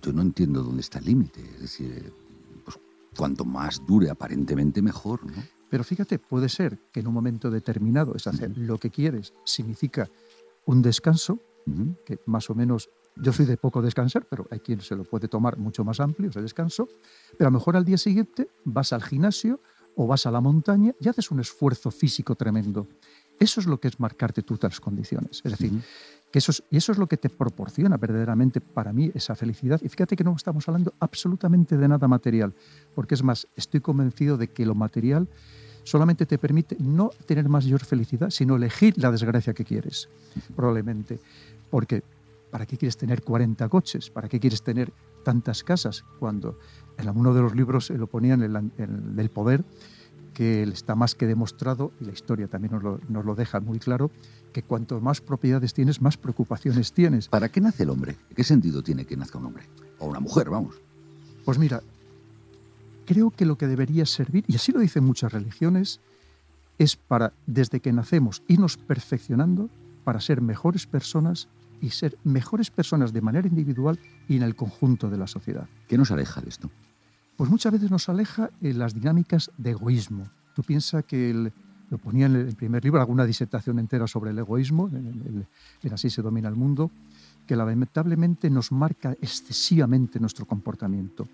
yo 0.00 0.12
no 0.12 0.22
entiendo 0.22 0.62
dónde 0.62 0.82
está 0.82 1.00
el 1.00 1.06
límite. 1.06 1.42
Es 1.56 1.62
decir, 1.62 2.12
pues, 2.64 2.78
cuanto 3.16 3.44
más 3.44 3.84
dure 3.84 4.08
aparentemente 4.08 4.82
mejor. 4.82 5.20
Pero 5.68 5.82
fíjate, 5.82 6.20
puede 6.20 6.48
ser 6.48 6.78
que 6.92 7.00
en 7.00 7.08
un 7.08 7.14
momento 7.14 7.50
determinado 7.50 8.14
es 8.14 8.28
hacer 8.28 8.56
lo 8.56 8.78
que 8.78 8.90
quieres, 8.90 9.34
significa 9.44 10.08
un 10.64 10.80
descanso, 10.80 11.40
que 12.06 12.20
más 12.26 12.50
o 12.50 12.54
menos 12.54 12.88
yo 13.16 13.32
soy 13.32 13.46
de 13.46 13.56
poco 13.56 13.82
descansar, 13.82 14.26
pero 14.28 14.46
hay 14.50 14.60
quien 14.60 14.80
se 14.80 14.96
lo 14.96 15.04
puede 15.04 15.28
tomar 15.28 15.58
mucho 15.58 15.84
más 15.84 16.00
amplio, 16.00 16.30
ese 16.30 16.40
descanso. 16.40 16.88
Pero 17.36 17.48
a 17.48 17.50
lo 17.50 17.58
mejor 17.58 17.76
al 17.76 17.84
día 17.84 17.98
siguiente 17.98 18.48
vas 18.64 18.92
al 18.92 19.02
gimnasio 19.02 19.60
o 19.96 20.06
vas 20.06 20.26
a 20.26 20.30
la 20.30 20.40
montaña 20.40 20.94
y 21.00 21.08
haces 21.08 21.30
un 21.30 21.40
esfuerzo 21.40 21.90
físico 21.90 22.34
tremendo. 22.34 22.88
Eso 23.38 23.60
es 23.60 23.66
lo 23.66 23.78
que 23.80 23.88
es 23.88 23.98
marcarte 23.98 24.42
tú 24.42 24.58
las 24.60 24.80
condiciones. 24.80 25.42
Es 25.44 25.52
decir, 25.52 25.72
que 26.30 26.38
eso 26.38 26.52
es, 26.52 26.62
y 26.70 26.76
eso 26.76 26.92
es 26.92 26.98
lo 26.98 27.06
que 27.06 27.16
te 27.16 27.28
proporciona 27.28 27.96
verdaderamente 27.96 28.60
para 28.60 28.92
mí 28.92 29.10
esa 29.14 29.34
felicidad. 29.34 29.80
Y 29.82 29.88
fíjate 29.88 30.16
que 30.16 30.24
no 30.24 30.34
estamos 30.34 30.66
hablando 30.68 30.94
absolutamente 31.00 31.76
de 31.76 31.88
nada 31.88 32.08
material, 32.08 32.54
porque 32.94 33.14
es 33.14 33.22
más, 33.22 33.46
estoy 33.56 33.80
convencido 33.80 34.36
de 34.36 34.48
que 34.48 34.64
lo 34.64 34.74
material 34.74 35.28
solamente 35.84 36.26
te 36.26 36.38
permite 36.38 36.76
no 36.78 37.10
tener 37.26 37.48
mayor 37.48 37.84
felicidad, 37.84 38.30
sino 38.30 38.56
elegir 38.56 38.94
la 38.96 39.10
desgracia 39.10 39.52
que 39.52 39.64
quieres, 39.64 40.08
probablemente. 40.54 41.18
Porque, 41.70 42.02
¿para 42.52 42.66
qué 42.66 42.76
quieres 42.76 42.98
tener 42.98 43.22
40 43.22 43.66
coches? 43.70 44.10
¿Para 44.10 44.28
qué 44.28 44.38
quieres 44.38 44.62
tener 44.62 44.92
tantas 45.24 45.64
casas? 45.64 46.04
Cuando 46.20 46.58
en 46.98 47.08
uno 47.08 47.32
de 47.32 47.40
los 47.40 47.56
libros 47.56 47.88
lo 47.88 48.06
ponían 48.06 48.42
en 48.42 48.70
el, 48.76 49.16
del 49.16 49.30
poder, 49.30 49.64
que 50.34 50.62
está 50.64 50.94
más 50.94 51.14
que 51.14 51.26
demostrado, 51.26 51.92
y 51.98 52.04
la 52.04 52.12
historia 52.12 52.48
también 52.48 52.74
nos 52.74 52.82
lo, 52.82 53.00
nos 53.08 53.24
lo 53.24 53.34
deja 53.34 53.58
muy 53.60 53.78
claro, 53.78 54.10
que 54.52 54.62
cuanto 54.62 55.00
más 55.00 55.22
propiedades 55.22 55.72
tienes, 55.72 56.02
más 56.02 56.18
preocupaciones 56.18 56.92
tienes. 56.92 57.28
¿Para 57.28 57.48
qué 57.48 57.62
nace 57.62 57.84
el 57.84 57.90
hombre? 57.90 58.16
¿Qué 58.36 58.44
sentido 58.44 58.82
tiene 58.82 59.06
que 59.06 59.16
nazca 59.16 59.38
un 59.38 59.46
hombre? 59.46 59.64
O 59.98 60.06
una 60.06 60.20
mujer, 60.20 60.50
vamos. 60.50 60.76
Pues 61.46 61.58
mira, 61.58 61.82
creo 63.06 63.30
que 63.30 63.46
lo 63.46 63.56
que 63.56 63.66
debería 63.66 64.04
servir, 64.04 64.44
y 64.46 64.56
así 64.56 64.72
lo 64.72 64.80
dicen 64.80 65.04
muchas 65.04 65.32
religiones, 65.32 66.00
es 66.76 66.96
para, 66.96 67.32
desde 67.46 67.80
que 67.80 67.94
nacemos, 67.94 68.42
irnos 68.46 68.76
perfeccionando 68.76 69.70
para 70.04 70.20
ser 70.20 70.42
mejores 70.42 70.86
personas 70.86 71.48
y 71.82 71.90
ser 71.90 72.16
mejores 72.24 72.70
personas 72.70 73.12
de 73.12 73.20
manera 73.20 73.46
individual 73.46 73.98
y 74.28 74.36
en 74.36 74.42
el 74.42 74.54
conjunto 74.54 75.10
de 75.10 75.18
la 75.18 75.26
sociedad. 75.26 75.68
¿Qué 75.88 75.98
nos 75.98 76.10
aleja 76.10 76.40
de 76.40 76.48
esto? 76.48 76.70
Pues 77.36 77.50
muchas 77.50 77.72
veces 77.72 77.90
nos 77.90 78.08
aleja 78.08 78.50
en 78.60 78.78
las 78.78 78.94
dinámicas 78.94 79.50
de 79.58 79.72
egoísmo. 79.72 80.24
Tú 80.54 80.62
piensas 80.62 81.04
que 81.04 81.50
lo 81.90 81.98
ponía 81.98 82.26
en 82.26 82.36
el 82.36 82.54
primer 82.54 82.84
libro, 82.84 83.00
alguna 83.00 83.26
disertación 83.26 83.78
entera 83.78 84.06
sobre 84.06 84.30
el 84.30 84.38
egoísmo, 84.38 84.88
en, 84.88 85.46
en 85.82 85.92
Así 85.92 86.08
se 86.08 86.22
domina 86.22 86.48
el 86.48 86.54
mundo, 86.54 86.90
que 87.46 87.56
lamentablemente 87.56 88.48
nos 88.48 88.70
marca 88.70 89.12
excesivamente 89.20 90.20
nuestro 90.20 90.46
comportamiento. 90.46 91.28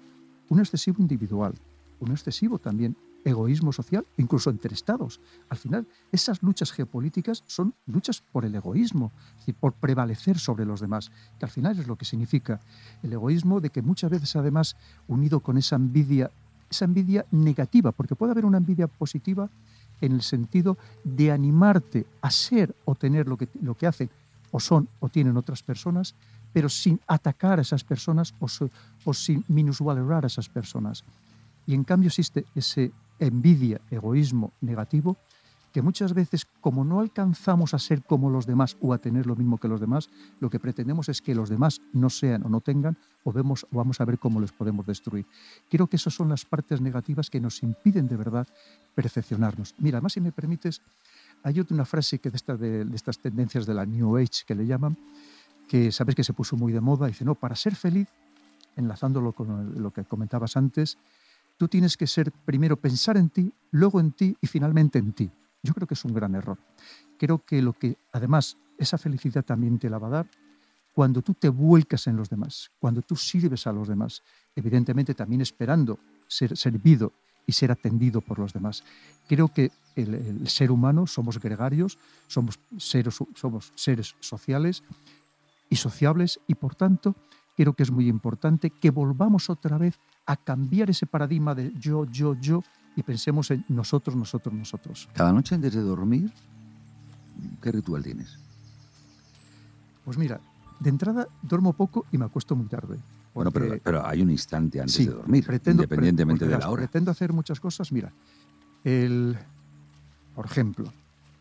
Un 0.48 0.60
excesivo 0.60 0.96
individual, 1.00 1.54
un 2.00 2.10
excesivo 2.12 2.58
también 2.58 2.96
egoísmo 3.24 3.72
social, 3.72 4.06
incluso 4.16 4.50
entre 4.50 4.74
estados. 4.74 5.20
Al 5.48 5.58
final, 5.58 5.86
esas 6.12 6.42
luchas 6.42 6.72
geopolíticas 6.72 7.44
son 7.46 7.74
luchas 7.86 8.22
por 8.32 8.44
el 8.44 8.54
egoísmo, 8.54 9.12
es 9.32 9.38
decir, 9.40 9.54
por 9.54 9.72
prevalecer 9.72 10.38
sobre 10.38 10.64
los 10.64 10.80
demás, 10.80 11.10
que 11.38 11.44
al 11.44 11.50
final 11.50 11.78
es 11.78 11.86
lo 11.86 11.96
que 11.96 12.04
significa 12.04 12.60
el 13.02 13.12
egoísmo, 13.12 13.60
de 13.60 13.70
que 13.70 13.82
muchas 13.82 14.10
veces 14.10 14.34
además 14.36 14.76
unido 15.06 15.40
con 15.40 15.58
esa 15.58 15.76
envidia, 15.76 16.30
esa 16.70 16.84
envidia 16.84 17.26
negativa, 17.30 17.92
porque 17.92 18.14
puede 18.14 18.32
haber 18.32 18.44
una 18.44 18.58
envidia 18.58 18.86
positiva 18.86 19.50
en 20.00 20.12
el 20.12 20.22
sentido 20.22 20.78
de 21.04 21.32
animarte 21.32 22.06
a 22.20 22.30
ser 22.30 22.74
o 22.84 22.94
tener 22.94 23.26
lo 23.26 23.36
que, 23.36 23.48
lo 23.60 23.74
que 23.74 23.86
hacen 23.86 24.10
o 24.50 24.60
son 24.60 24.88
o 25.00 25.08
tienen 25.08 25.36
otras 25.36 25.62
personas, 25.62 26.14
pero 26.52 26.68
sin 26.68 27.00
atacar 27.06 27.58
a 27.58 27.62
esas 27.62 27.84
personas 27.84 28.34
o, 28.40 28.46
o 29.04 29.14
sin 29.14 29.44
minusvalorar 29.48 30.24
a 30.24 30.28
esas 30.28 30.48
personas. 30.48 31.04
Y 31.66 31.74
en 31.74 31.84
cambio 31.84 32.08
existe 32.08 32.46
ese 32.54 32.92
envidia, 33.18 33.80
egoísmo 33.90 34.52
negativo, 34.60 35.16
que 35.72 35.82
muchas 35.82 36.14
veces, 36.14 36.46
como 36.60 36.84
no 36.84 37.00
alcanzamos 37.00 37.74
a 37.74 37.78
ser 37.78 38.02
como 38.02 38.30
los 38.30 38.46
demás 38.46 38.76
o 38.80 38.94
a 38.94 38.98
tener 38.98 39.26
lo 39.26 39.36
mismo 39.36 39.58
que 39.58 39.68
los 39.68 39.80
demás, 39.80 40.08
lo 40.40 40.48
que 40.50 40.58
pretendemos 40.58 41.08
es 41.08 41.20
que 41.20 41.34
los 41.34 41.48
demás 41.48 41.80
no 41.92 42.08
sean 42.10 42.44
o 42.44 42.48
no 42.48 42.60
tengan, 42.60 42.96
o, 43.24 43.32
vemos, 43.32 43.64
o 43.70 43.76
vamos 43.76 44.00
a 44.00 44.04
ver 44.04 44.18
cómo 44.18 44.40
les 44.40 44.52
podemos 44.52 44.86
destruir. 44.86 45.26
Creo 45.70 45.86
que 45.86 45.96
esas 45.96 46.14
son 46.14 46.30
las 46.30 46.44
partes 46.44 46.80
negativas 46.80 47.28
que 47.28 47.40
nos 47.40 47.62
impiden 47.62 48.08
de 48.08 48.16
verdad 48.16 48.48
perfeccionarnos. 48.94 49.74
Mira, 49.78 49.98
además, 49.98 50.14
si 50.14 50.20
me 50.20 50.32
permites, 50.32 50.80
hay 51.42 51.62
una 51.70 51.84
frase 51.84 52.18
que 52.18 52.30
de, 52.30 52.56
de, 52.56 52.84
de 52.84 52.96
estas 52.96 53.18
tendencias 53.18 53.66
de 53.66 53.74
la 53.74 53.84
New 53.84 54.16
Age 54.16 54.44
que 54.46 54.54
le 54.54 54.66
llaman, 54.66 54.96
que 55.68 55.92
sabes 55.92 56.14
que 56.14 56.24
se 56.24 56.32
puso 56.32 56.56
muy 56.56 56.72
de 56.72 56.80
moda, 56.80 57.06
dice, 57.06 57.24
no, 57.24 57.34
para 57.34 57.54
ser 57.54 57.76
feliz, 57.76 58.08
enlazándolo 58.74 59.32
con 59.32 59.80
lo 59.82 59.90
que 59.92 60.04
comentabas 60.04 60.56
antes, 60.56 60.96
Tú 61.58 61.68
tienes 61.68 61.96
que 61.96 62.06
ser 62.06 62.32
primero 62.32 62.76
pensar 62.76 63.18
en 63.18 63.28
ti, 63.28 63.52
luego 63.72 64.00
en 64.00 64.12
ti 64.12 64.34
y 64.40 64.46
finalmente 64.46 64.98
en 64.98 65.12
ti. 65.12 65.30
Yo 65.62 65.74
creo 65.74 65.86
que 65.86 65.94
es 65.94 66.04
un 66.04 66.14
gran 66.14 66.34
error. 66.34 66.56
Creo 67.18 67.44
que 67.44 67.60
lo 67.60 67.74
que 67.74 67.98
además 68.12 68.56
esa 68.78 68.96
felicidad 68.96 69.44
también 69.44 69.78
te 69.78 69.90
la 69.90 69.98
va 69.98 70.06
a 70.06 70.10
dar 70.10 70.30
cuando 70.94 71.22
tú 71.22 71.34
te 71.34 71.48
vuelcas 71.48 72.06
en 72.06 72.16
los 72.16 72.28
demás, 72.28 72.72
cuando 72.80 73.02
tú 73.02 73.14
sirves 73.14 73.66
a 73.66 73.72
los 73.72 73.86
demás, 73.86 74.22
evidentemente 74.56 75.14
también 75.14 75.40
esperando 75.40 75.98
ser 76.26 76.56
servido 76.56 77.12
y 77.46 77.52
ser 77.52 77.70
atendido 77.70 78.20
por 78.20 78.38
los 78.38 78.52
demás. 78.52 78.82
Creo 79.28 79.48
que 79.48 79.70
el, 79.94 80.48
ser 80.48 80.70
humano 80.70 81.06
somos 81.06 81.38
gregarios, 81.38 81.98
somos 82.26 82.58
seres, 82.78 84.14
sociales 84.20 84.82
y 85.70 85.76
sociables 85.76 86.40
y 86.46 86.54
por 86.54 86.74
tanto 86.74 87.14
creo 87.56 87.74
que 87.74 87.84
es 87.84 87.90
muy 87.90 88.08
importante 88.08 88.70
que 88.70 88.90
volvamos 88.90 89.50
otra 89.50 89.78
vez 89.78 89.98
a 90.28 90.36
cambiar 90.36 90.90
ese 90.90 91.06
paradigma 91.06 91.54
de 91.54 91.72
yo, 91.80 92.04
yo, 92.04 92.34
yo 92.38 92.62
y 92.94 93.02
pensemos 93.02 93.50
en 93.50 93.64
nosotros, 93.68 94.14
nosotros, 94.14 94.54
nosotros. 94.54 95.08
Cada 95.14 95.32
noche 95.32 95.54
antes 95.54 95.72
de 95.74 95.80
dormir, 95.80 96.30
¿qué 97.62 97.72
ritual 97.72 98.02
tienes? 98.02 98.38
Pues 100.04 100.18
mira, 100.18 100.38
de 100.80 100.90
entrada 100.90 101.26
duermo 101.40 101.72
poco 101.72 102.04
y 102.12 102.18
me 102.18 102.26
acuesto 102.26 102.54
muy 102.54 102.66
tarde. 102.66 102.98
Bueno, 103.34 103.50
pero, 103.50 104.06
hay 104.06 104.20
un 104.20 104.30
instante 104.30 104.80
antes 104.80 104.98
de 104.98 105.12
dormir, 105.12 105.46
independientemente 105.64 106.46
de 106.46 106.58
la 106.58 106.68
hora. 106.68 106.82
Pretendo 106.82 107.10
hacer 107.10 107.32
muchas 107.32 107.58
cosas. 107.58 107.90
Mira, 107.90 108.12
el, 108.84 109.34
por 110.34 110.44
ejemplo, 110.44 110.92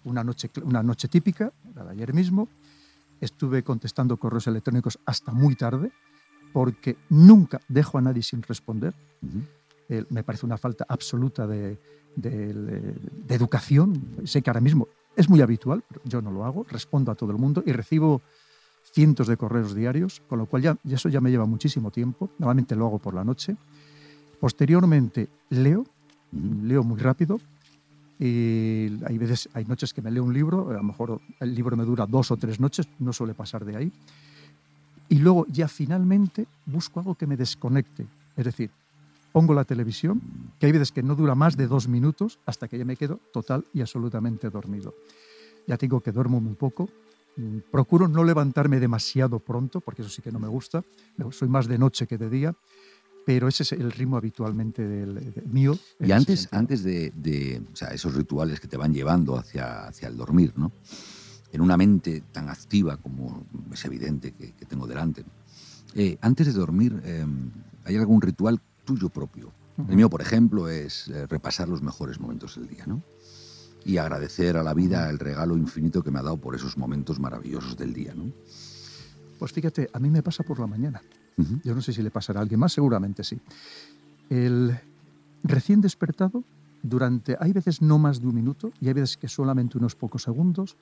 una 0.05 0.23
noche, 0.23 0.49
una 0.63 0.81
noche 0.81 1.09
típica, 1.09 1.51
la 1.75 1.83
de 1.83 1.91
ayer 1.91 2.13
mismo, 2.13 2.47
estuve 3.19 3.63
contestando 3.63 4.15
correos 4.15 4.47
electrónicos 4.47 4.97
hasta 5.05 5.33
muy 5.33 5.55
tarde, 5.55 5.91
porque 6.57 6.97
nunca 7.09 7.61
dejo 7.67 7.99
a 7.99 8.01
nadie 8.01 8.23
sin 8.23 8.41
responder. 8.41 8.91
me 10.09 10.23
parece 10.23 10.43
una 10.43 10.57
falta 10.57 10.87
absoluta 10.89 11.45
de, 11.45 11.77
educación. 13.29 14.17
Sé 14.23 14.41
que 14.41 14.49
ahora 14.49 14.59
mismo 14.59 14.87
es 15.15 15.29
muy 15.29 15.41
habitual, 15.41 15.83
pero 15.87 16.01
yo 16.03 16.19
no 16.19 16.31
lo 16.31 16.45
hago, 16.45 16.65
respondo 16.67 17.11
a 17.11 17.15
todo 17.15 17.29
el 17.29 17.37
mundo 17.37 17.61
y 17.63 17.73
recibo 17.73 18.23
cientos 18.91 19.27
de 19.27 19.37
correos 19.37 19.75
diarios, 19.75 20.23
con 20.27 20.39
lo 20.39 20.47
cual 20.47 20.63
ya, 20.63 20.77
eso 20.89 21.09
ya 21.09 21.21
me 21.21 21.29
lleva 21.29 21.45
muchísimo 21.45 21.91
tiempo. 21.91 22.31
Normalmente 22.39 22.75
lo 22.75 22.87
hago 22.87 22.97
por 22.97 23.13
la 23.13 23.23
noche. 23.23 23.55
Posteriormente 24.39 25.29
leo, 25.51 25.85
leo 26.31 26.83
muy 26.83 26.99
rápido. 26.99 27.39
Y 28.17 28.97
hay 29.05 29.17
veces, 29.19 29.47
hay 29.53 29.65
noches 29.65 29.93
que 29.93 30.01
me 30.01 30.09
leo 30.09 30.23
un 30.23 30.33
libro, 30.33 30.71
a 30.71 30.73
lo 30.73 30.81
mejor 30.81 31.21
el 31.39 31.53
libro 31.53 31.77
me 31.77 31.85
dura 31.85 32.07
dos 32.07 32.31
o 32.31 32.37
tres 32.37 32.59
noches, 32.59 32.87
no 32.97 33.13
suele 33.13 33.35
pasar 33.35 33.63
de 33.63 33.75
ahí. 33.75 33.91
Y 35.09 35.19
luego 35.19 35.45
ya 35.47 35.67
finalmente 35.67 36.47
busco 36.65 36.99
algo 36.99 37.15
que 37.15 37.27
me 37.27 37.37
desconecte. 37.37 38.05
Es 38.35 38.45
decir, 38.45 38.71
pongo 39.31 39.53
la 39.53 39.63
televisión, 39.63 40.21
que 40.59 40.65
hay 40.65 40.71
veces 40.71 40.91
que 40.91 41.03
no 41.03 41.15
dura 41.15 41.35
más 41.35 41.55
de 41.55 41.67
dos 41.67 41.87
minutos 41.87 42.39
hasta 42.45 42.67
que 42.67 42.77
ya 42.77 42.85
me 42.85 42.95
quedo 42.95 43.19
total 43.31 43.65
y 43.73 43.81
absolutamente 43.81 44.49
dormido. 44.49 44.93
Ya 45.67 45.77
tengo 45.77 46.01
que 46.01 46.11
duermo 46.11 46.41
muy 46.41 46.55
poco. 46.55 46.89
Mm, 47.35 47.59
procuro 47.71 48.07
no 48.07 48.23
levantarme 48.23 48.79
demasiado 48.79 49.39
pronto, 49.39 49.79
porque 49.79 50.01
eso 50.01 50.09
sí 50.09 50.21
que 50.21 50.31
no 50.31 50.39
me 50.39 50.47
gusta. 50.47 50.83
Soy 51.31 51.47
más 51.47 51.67
de 51.67 51.77
noche 51.77 52.07
que 52.07 52.17
de 52.17 52.29
día, 52.29 52.55
pero 53.25 53.47
ese 53.47 53.63
es 53.63 53.73
el 53.73 53.91
ritmo 53.91 54.17
habitualmente 54.17 54.87
del, 54.87 55.33
mío. 55.45 55.77
Y 55.99 56.11
antes, 56.11 56.47
antes 56.51 56.83
de, 56.83 57.11
de 57.15 57.61
o 57.71 57.75
sea, 57.75 57.89
esos 57.89 58.15
rituales 58.15 58.59
que 58.59 58.67
te 58.67 58.77
van 58.77 58.93
llevando 58.93 59.37
hacia, 59.37 59.87
hacia 59.87 60.07
el 60.07 60.17
dormir, 60.17 60.53
¿no? 60.55 60.71
En 61.51 61.61
una 61.61 61.77
mente 61.77 62.23
tan 62.31 62.49
activa 62.49 62.97
como 62.97 63.45
es 63.71 63.85
evidente 63.85 64.31
que, 64.31 64.65
tengo 64.65 64.87
delante. 64.87 65.23
Eh, 65.95 66.17
antes 66.21 66.47
de 66.47 66.53
dormir, 66.53 67.01
em, 67.05 67.51
¿hay 67.85 67.95
algún 67.95 68.21
ritual 68.21 68.59
tuyo 68.85 69.09
propio? 69.09 69.51
El 69.87 69.95
mío, 69.95 70.09
por 70.09 70.21
ejemplo, 70.21 70.69
es 70.69 71.07
eh, 71.07 71.27
repasar 71.27 71.69
los 71.69 71.83
mejores 71.83 72.19
momentos 72.19 72.55
del 72.55 72.67
día, 72.67 72.85
¿no? 72.87 73.03
Y 73.85 73.97
agradecer 73.97 74.57
a 74.57 74.63
la 74.63 74.73
vida 74.73 75.07
el 75.09 75.19
regalo 75.19 75.55
infinito 75.55 76.01
que 76.01 76.09
me 76.09 76.17
ha 76.17 76.23
dado 76.23 76.37
por 76.37 76.55
esos 76.55 76.77
momentos 76.77 77.19
maravillosos 77.19 77.77
del 77.77 77.93
día, 77.93 78.15
¿no? 78.15 78.31
Pues 79.37 79.51
fíjate, 79.51 79.89
a 79.93 79.99
mí 79.99 80.09
me 80.09 80.23
pasa 80.23 80.43
por 80.43 80.59
la 80.59 80.65
mañana. 80.65 81.01
Yo 81.63 81.75
no 81.75 81.81
sé 81.81 81.93
si 81.93 82.01
le 82.01 82.09
pasará 82.09 82.39
a 82.39 82.41
alguien 82.41 82.59
más, 82.59 82.73
seguramente 82.73 83.23
sí. 83.23 83.39
El 84.31 84.75
recién 85.43 85.81
despertado, 85.81 86.43
durante, 86.81 87.37
hay 87.39 87.53
veces 87.53 87.81
no 87.81 87.99
más 87.99 88.19
de 88.19 88.27
un 88.27 88.33
minuto 88.33 88.71
y 88.81 88.87
hay 88.87 88.93
veces 88.93 89.17
que 89.17 89.27
solamente 89.27 89.77
unos 89.77 89.95
pocos 89.95 90.23
segundos, 90.23 90.77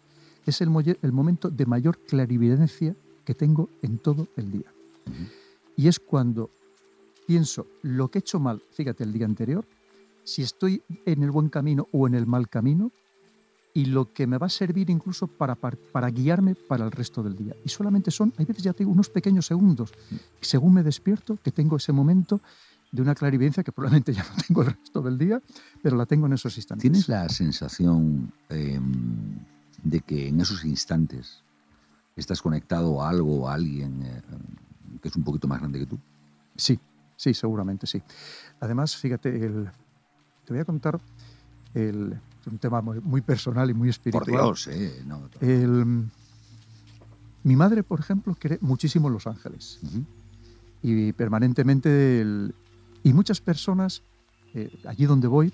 es 0.52 0.62
el, 0.62 0.70
el 1.02 1.12
momento 1.12 1.50
de 1.50 1.66
mayor 1.66 2.00
clarividencia 2.00 2.96
que 3.24 3.34
tengo 3.34 3.70
en 3.82 3.98
todo 3.98 4.28
el 4.38 4.52
día. 4.52 4.72
Y 5.76 5.88
es 5.88 6.00
cuando 6.00 6.50
pienso 7.28 7.68
lo 7.82 8.10
que 8.10 8.20
he 8.20 8.22
hecho 8.22 8.40
mal, 8.40 8.62
fíjate, 8.72 9.04
el 9.04 9.14
día 9.14 9.26
anterior, 9.26 9.66
si 10.24 10.42
estoy 10.42 10.82
en 11.06 11.24
el 11.24 11.32
buen 11.32 11.50
camino 11.50 11.88
o 11.92 12.08
en 12.08 12.16
el 12.16 12.26
mal 12.26 12.50
camino, 12.50 12.92
y 13.74 13.86
lo 13.86 14.14
que 14.14 14.26
me 14.26 14.38
va 14.38 14.48
a 14.48 14.50
servir 14.50 14.90
incluso 14.90 15.28
para, 15.28 15.56
para, 15.56 16.10
guiarme 16.10 16.56
para 16.56 16.86
el 16.86 16.92
resto 16.92 17.22
del 17.22 17.36
día. 17.36 17.54
Y 17.66 17.68
solamente 17.68 18.10
son, 18.10 18.34
hay 18.38 18.46
veces 18.46 18.64
ya 18.64 18.72
tengo 18.72 18.90
unos 18.90 19.10
pequeños 19.10 19.46
segundos, 19.46 19.92
según 20.40 20.76
me 20.76 20.82
despierto, 20.82 21.38
que 21.44 21.52
tengo 21.52 21.76
ese 21.76 21.92
momento 21.92 22.40
de 22.90 23.02
una 23.02 23.14
clarividencia 23.14 23.64
que 23.64 23.74
probablemente 23.74 24.14
ya 24.14 24.24
no 24.24 24.42
tengo 24.48 24.62
el 24.62 24.68
resto 24.68 25.02
del 25.02 25.18
día, 25.18 25.42
pero 25.84 25.98
la 25.98 26.06
tengo 26.06 26.26
en 26.26 26.34
esos 26.34 26.56
instantes. 26.56 26.84
¿Tienes 26.84 27.10
la 27.10 27.28
sensación... 27.28 28.32
Em, 28.50 29.40
de 29.86 30.02
que 30.02 30.28
en 30.28 30.42
esos 30.42 30.66
instantes 30.66 31.44
estás 32.16 32.42
conectado 32.42 33.02
a 33.02 33.10
algo 33.10 33.42
o 33.42 33.48
a 33.48 33.54
alguien 33.54 34.02
eh, 34.04 34.22
que 35.02 35.08
es 35.10 35.16
un 35.16 35.24
poquito 35.24 35.48
más 35.48 35.60
grande 35.60 35.80
que 35.80 35.86
tú? 35.86 36.00
Sí, 36.56 36.80
sí, 37.16 37.34
seguramente 37.34 37.86
sí. 37.88 38.02
Además, 38.60 38.96
fíjate, 38.96 39.30
el, 39.46 39.70
te 40.44 40.54
voy 40.54 40.60
a 40.60 40.66
contar 40.66 41.00
el, 41.74 42.20
un 42.48 42.58
tema 42.58 42.82
muy, 42.82 43.00
muy, 43.00 43.22
personal 43.22 43.70
y 43.70 43.74
muy 43.74 43.90
espiritual. 43.90 44.26
Por 44.26 44.34
Dios, 44.34 44.68
eh, 44.68 45.04
no, 45.06 45.30
el, 45.40 46.10
mi 47.44 47.56
madre, 47.56 47.84
por 47.84 48.00
ejemplo, 48.00 48.36
cree 48.36 48.58
muchísimo 48.62 49.08
en 49.08 49.14
Los 49.14 49.28
Ángeles. 49.28 49.80
uh 49.84 49.88
-huh. 49.88 50.06
Y 50.82 51.14
permanentemente, 51.14 52.22
el, 52.22 52.56
y 53.04 53.14
muchas 53.14 53.42
personas, 53.42 54.04
eh, 54.54 54.70
allí 54.86 55.06
donde 55.06 55.28
voy, 55.28 55.52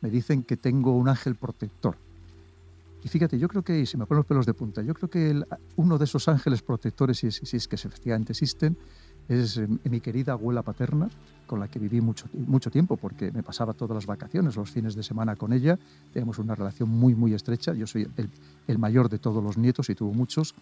me 0.00 0.10
dicen 0.10 0.42
que 0.42 0.56
tengo 0.56 0.92
un 0.92 1.08
ángel 1.08 1.34
protector. 1.34 1.96
Y 3.06 3.08
fíjate, 3.08 3.38
yo 3.38 3.46
creo 3.46 3.62
que, 3.62 3.86
si 3.86 3.96
me 3.96 4.04
ponen 4.04 4.18
los 4.18 4.26
pelos 4.26 4.46
de 4.46 4.52
punta, 4.52 4.82
yo 4.82 4.92
creo 4.92 5.08
que 5.08 5.30
el, 5.30 5.46
uno 5.76 5.96
de 5.96 6.06
esos 6.06 6.26
ángeles 6.26 6.60
protectores, 6.60 7.18
si 7.18 7.28
es, 7.28 7.40
si 7.40 7.56
es 7.56 7.68
que 7.68 7.76
efectivamente 7.76 8.32
existen, 8.32 8.76
es 9.28 9.58
eh, 9.58 9.68
mi 9.84 10.00
querida 10.00 10.32
abuela 10.32 10.62
paterna, 10.62 11.08
con 11.46 11.60
la 11.60 11.68
que 11.68 11.78
viví 11.78 12.00
mucho, 12.00 12.26
mucho 12.32 12.68
tiempo, 12.68 12.96
porque 12.96 13.30
me 13.30 13.44
pasaba 13.44 13.74
todas 13.74 13.94
las 13.94 14.06
vacaciones, 14.06 14.56
los 14.56 14.72
fines 14.72 14.96
de 14.96 15.04
semana 15.04 15.36
con 15.36 15.52
ella. 15.52 15.78
Teníamos 16.12 16.40
una 16.40 16.56
relación 16.56 16.88
muy, 16.88 17.14
muy 17.14 17.32
estrecha. 17.32 17.74
Yo 17.74 17.86
soy 17.86 18.08
el, 18.16 18.28
el 18.66 18.78
mayor 18.80 19.08
de 19.08 19.20
todos 19.20 19.40
los 19.40 19.56
nietos 19.56 19.88
y 19.88 19.94
tuvo 19.94 20.12
muchos. 20.12 20.56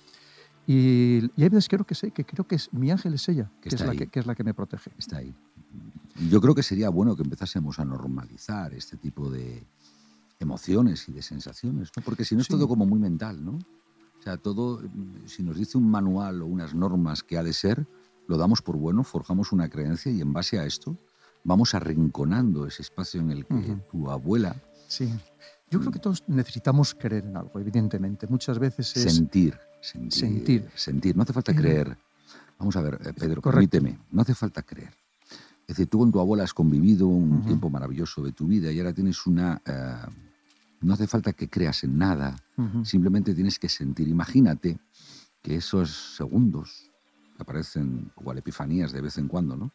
Y, 0.66 1.30
y 1.37 1.44
hay 1.44 1.48
veces 1.48 1.66
creo 1.66 1.87
que 1.87 1.94
sé, 1.94 2.11
que 2.11 2.26
creo 2.26 2.46
que 2.46 2.57
es, 2.57 2.70
mi 2.74 2.90
ángel 2.90 3.14
es 3.14 3.26
ella, 3.26 3.50
que, 3.62 3.70
que 3.70 3.76
es 3.76 3.80
la 3.80 3.92
que, 3.92 4.09
que, 4.09 4.20
es 4.20 4.26
la 4.26 4.35
que 4.35 4.44
me 4.44 4.52
protege. 4.52 4.90
Está 4.98 5.16
ahí. 5.16 5.35
Yo 6.28 6.42
creo 6.42 6.54
que 6.54 6.62
sería 6.62 6.90
bueno 6.90 7.16
que 7.16 7.22
empezásemos 7.22 7.78
a 7.78 7.87
normalizar 7.87 8.74
este 8.74 8.98
tipo 8.98 9.30
de 9.30 9.66
emociones 10.38 11.09
y 11.09 11.12
de 11.12 11.23
sensaciones, 11.23 11.90
¿no? 11.97 12.03
porque 12.03 12.25
si 12.25 12.35
no 12.35 12.40
es 12.40 12.47
sí. 12.47 12.53
todo 12.53 12.68
como 12.68 12.87
muy 12.87 12.99
mental, 12.99 13.44
¿no? 13.44 13.53
O 13.53 14.23
sea, 14.23 14.37
todo, 14.37 14.83
si 15.27 15.42
nos 15.42 15.57
dice 15.57 15.77
un 15.77 15.90
manual 15.90 16.42
o 16.42 16.47
unas 16.47 16.75
normas 16.75 17.23
que 17.23 17.37
ha 17.37 17.42
de 17.42 17.53
ser, 17.53 17.87
lo 18.27 18.38
damos 18.38 18.62
por 18.62 18.77
bueno, 18.77 19.05
forjamos 19.05 19.53
una 19.53 19.68
creencia 19.68 20.11
y 20.11 20.20
en 20.20 20.33
base 20.33 20.59
a 20.59 20.64
esto 20.64 20.97
vamos 21.44 21.75
arrinconando 21.75 22.66
ese 22.66 22.83
espacio 22.83 23.20
en 23.20 23.31
el 23.31 23.44
que 23.47 23.55
uh 23.55 23.59
-huh. 23.59 23.87
tu 23.90 24.11
abuela... 24.11 24.57
Sí. 24.88 25.12
Yo 25.70 25.81
creo 25.81 25.92
que 25.92 25.99
todos 25.99 26.23
necesitamos 26.29 26.94
creer 26.94 27.25
en 27.25 27.37
algo, 27.37 27.59
evidentemente. 27.59 28.27
Muchas 28.29 28.59
veces 28.59 28.97
es... 28.97 29.14
Sentir, 29.14 29.59
sentir. 29.81 30.12
Sentir. 30.12 30.70
sentir. 30.75 31.16
No 31.16 31.23
hace 31.23 31.33
falta 31.33 31.55
creer. 31.55 31.99
Vamos 32.59 32.77
a 32.77 32.81
ver, 32.81 32.94
eh, 33.05 33.12
Pedro, 33.12 33.42
Correcto. 33.42 33.70
permíteme. 33.70 33.99
No 34.11 34.23
hace 34.23 34.35
falta 34.35 34.62
creer. 34.62 34.94
Es 35.66 35.77
decir, 35.77 35.87
tú 35.87 35.98
con 35.98 36.12
tu 36.12 36.20
abuela 36.20 36.44
has 36.44 36.53
convivido 36.53 37.07
un 37.09 37.33
uh 37.33 37.40
-huh. 37.40 37.46
tiempo 37.46 37.70
maravilloso 37.70 38.22
de 38.22 38.33
tu 38.33 38.46
vida 38.46 38.70
y 38.70 38.79
ahora 38.79 38.92
tienes 38.92 39.27
una... 39.27 39.61
Uh, 39.66 40.11
no 40.83 40.92
hace 40.92 41.07
falta 41.07 41.33
que 41.33 41.48
creas 41.48 41.83
en 41.85 41.96
nada, 41.96 42.37
uh 42.59 42.62
-huh. 42.62 42.85
simplemente 42.85 43.35
tienes 43.35 43.59
que 43.59 43.70
sentir. 43.70 44.07
Imagínate 44.09 44.79
que 45.42 45.57
esos 45.57 46.16
segundos 46.16 46.90
que 47.37 47.42
aparecen 47.42 48.12
igual 48.20 48.38
epifanías 48.38 48.92
de 48.92 49.00
vez 49.00 49.16
en 49.16 49.29
cuando, 49.29 49.57
¿no? 49.57 49.72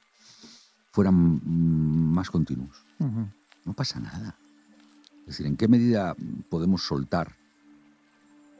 Fueran 0.91 1.41
más 2.13 2.29
continuos. 2.29 2.85
Uh 2.99 3.05
-huh. 3.05 3.33
No 3.65 3.73
pasa 3.73 3.99
nada. 3.99 4.37
Es 5.21 5.37
decir, 5.37 5.47
¿en 5.47 5.57
qué 5.57 5.67
medida 5.67 6.15
podemos 6.49 6.83
soltar 6.83 7.35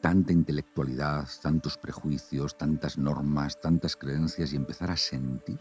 tanta 0.01 0.33
intelectualidad, 0.33 1.27
tantos 1.41 1.77
prejuicios, 1.77 2.57
tantas 2.57 2.97
normas, 2.97 3.59
tantas 3.61 3.95
creencias 3.95 4.53
y 4.53 4.55
empezar 4.55 4.89
a 4.91 4.97
sentir? 4.97 5.59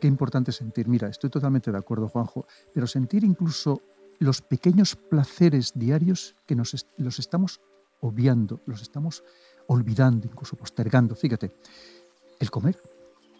Qué 0.00 0.06
importante 0.06 0.52
sentir. 0.52 0.88
Mira, 0.88 1.08
estoy 1.08 1.30
totalmente 1.30 1.72
de 1.72 1.78
acuerdo, 1.78 2.08
Juanjo, 2.08 2.46
pero 2.72 2.86
sentir 2.86 3.24
incluso 3.24 3.80
los 4.18 4.42
pequeños 4.42 4.96
placeres 4.96 5.72
diarios 5.74 6.36
que 6.46 6.54
nos 6.54 6.74
est 6.74 6.88
los 6.98 7.18
estamos 7.18 7.60
obviando, 8.00 8.60
los 8.66 8.82
estamos 8.82 9.24
olvidando, 9.68 10.26
incluso 10.26 10.56
postergando. 10.56 11.14
Fíjate, 11.14 11.54
el 12.38 12.50
comer. 12.50 12.80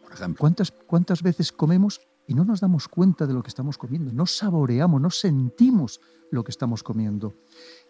Por 0.03 0.13
ejemplo. 0.13 0.41
¿Cuántas, 0.41 0.71
¿Cuántas 0.71 1.23
veces 1.23 1.53
comemos 1.53 2.01
y 2.27 2.35
no 2.35 2.45
nos 2.45 2.61
damos 2.61 2.89
cuenta 2.89 3.27
de 3.27 3.35
lo 3.35 3.43
que 3.43 3.49
estamos 3.49 3.79
comiendo? 3.79 4.13
No 4.13 4.27
saboreamos, 4.27 5.01
no 5.01 5.11
sentimos 5.11 6.01
lo 6.31 6.43
que 6.45 6.51
estamos 6.51 6.83
comiendo. 6.83 7.35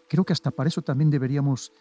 Creo 0.07 0.23
que 0.23 0.33
hasta 0.33 0.51
para 0.51 0.67
eso 0.67 0.81
también 0.81 1.09
deberíamos 1.09 1.71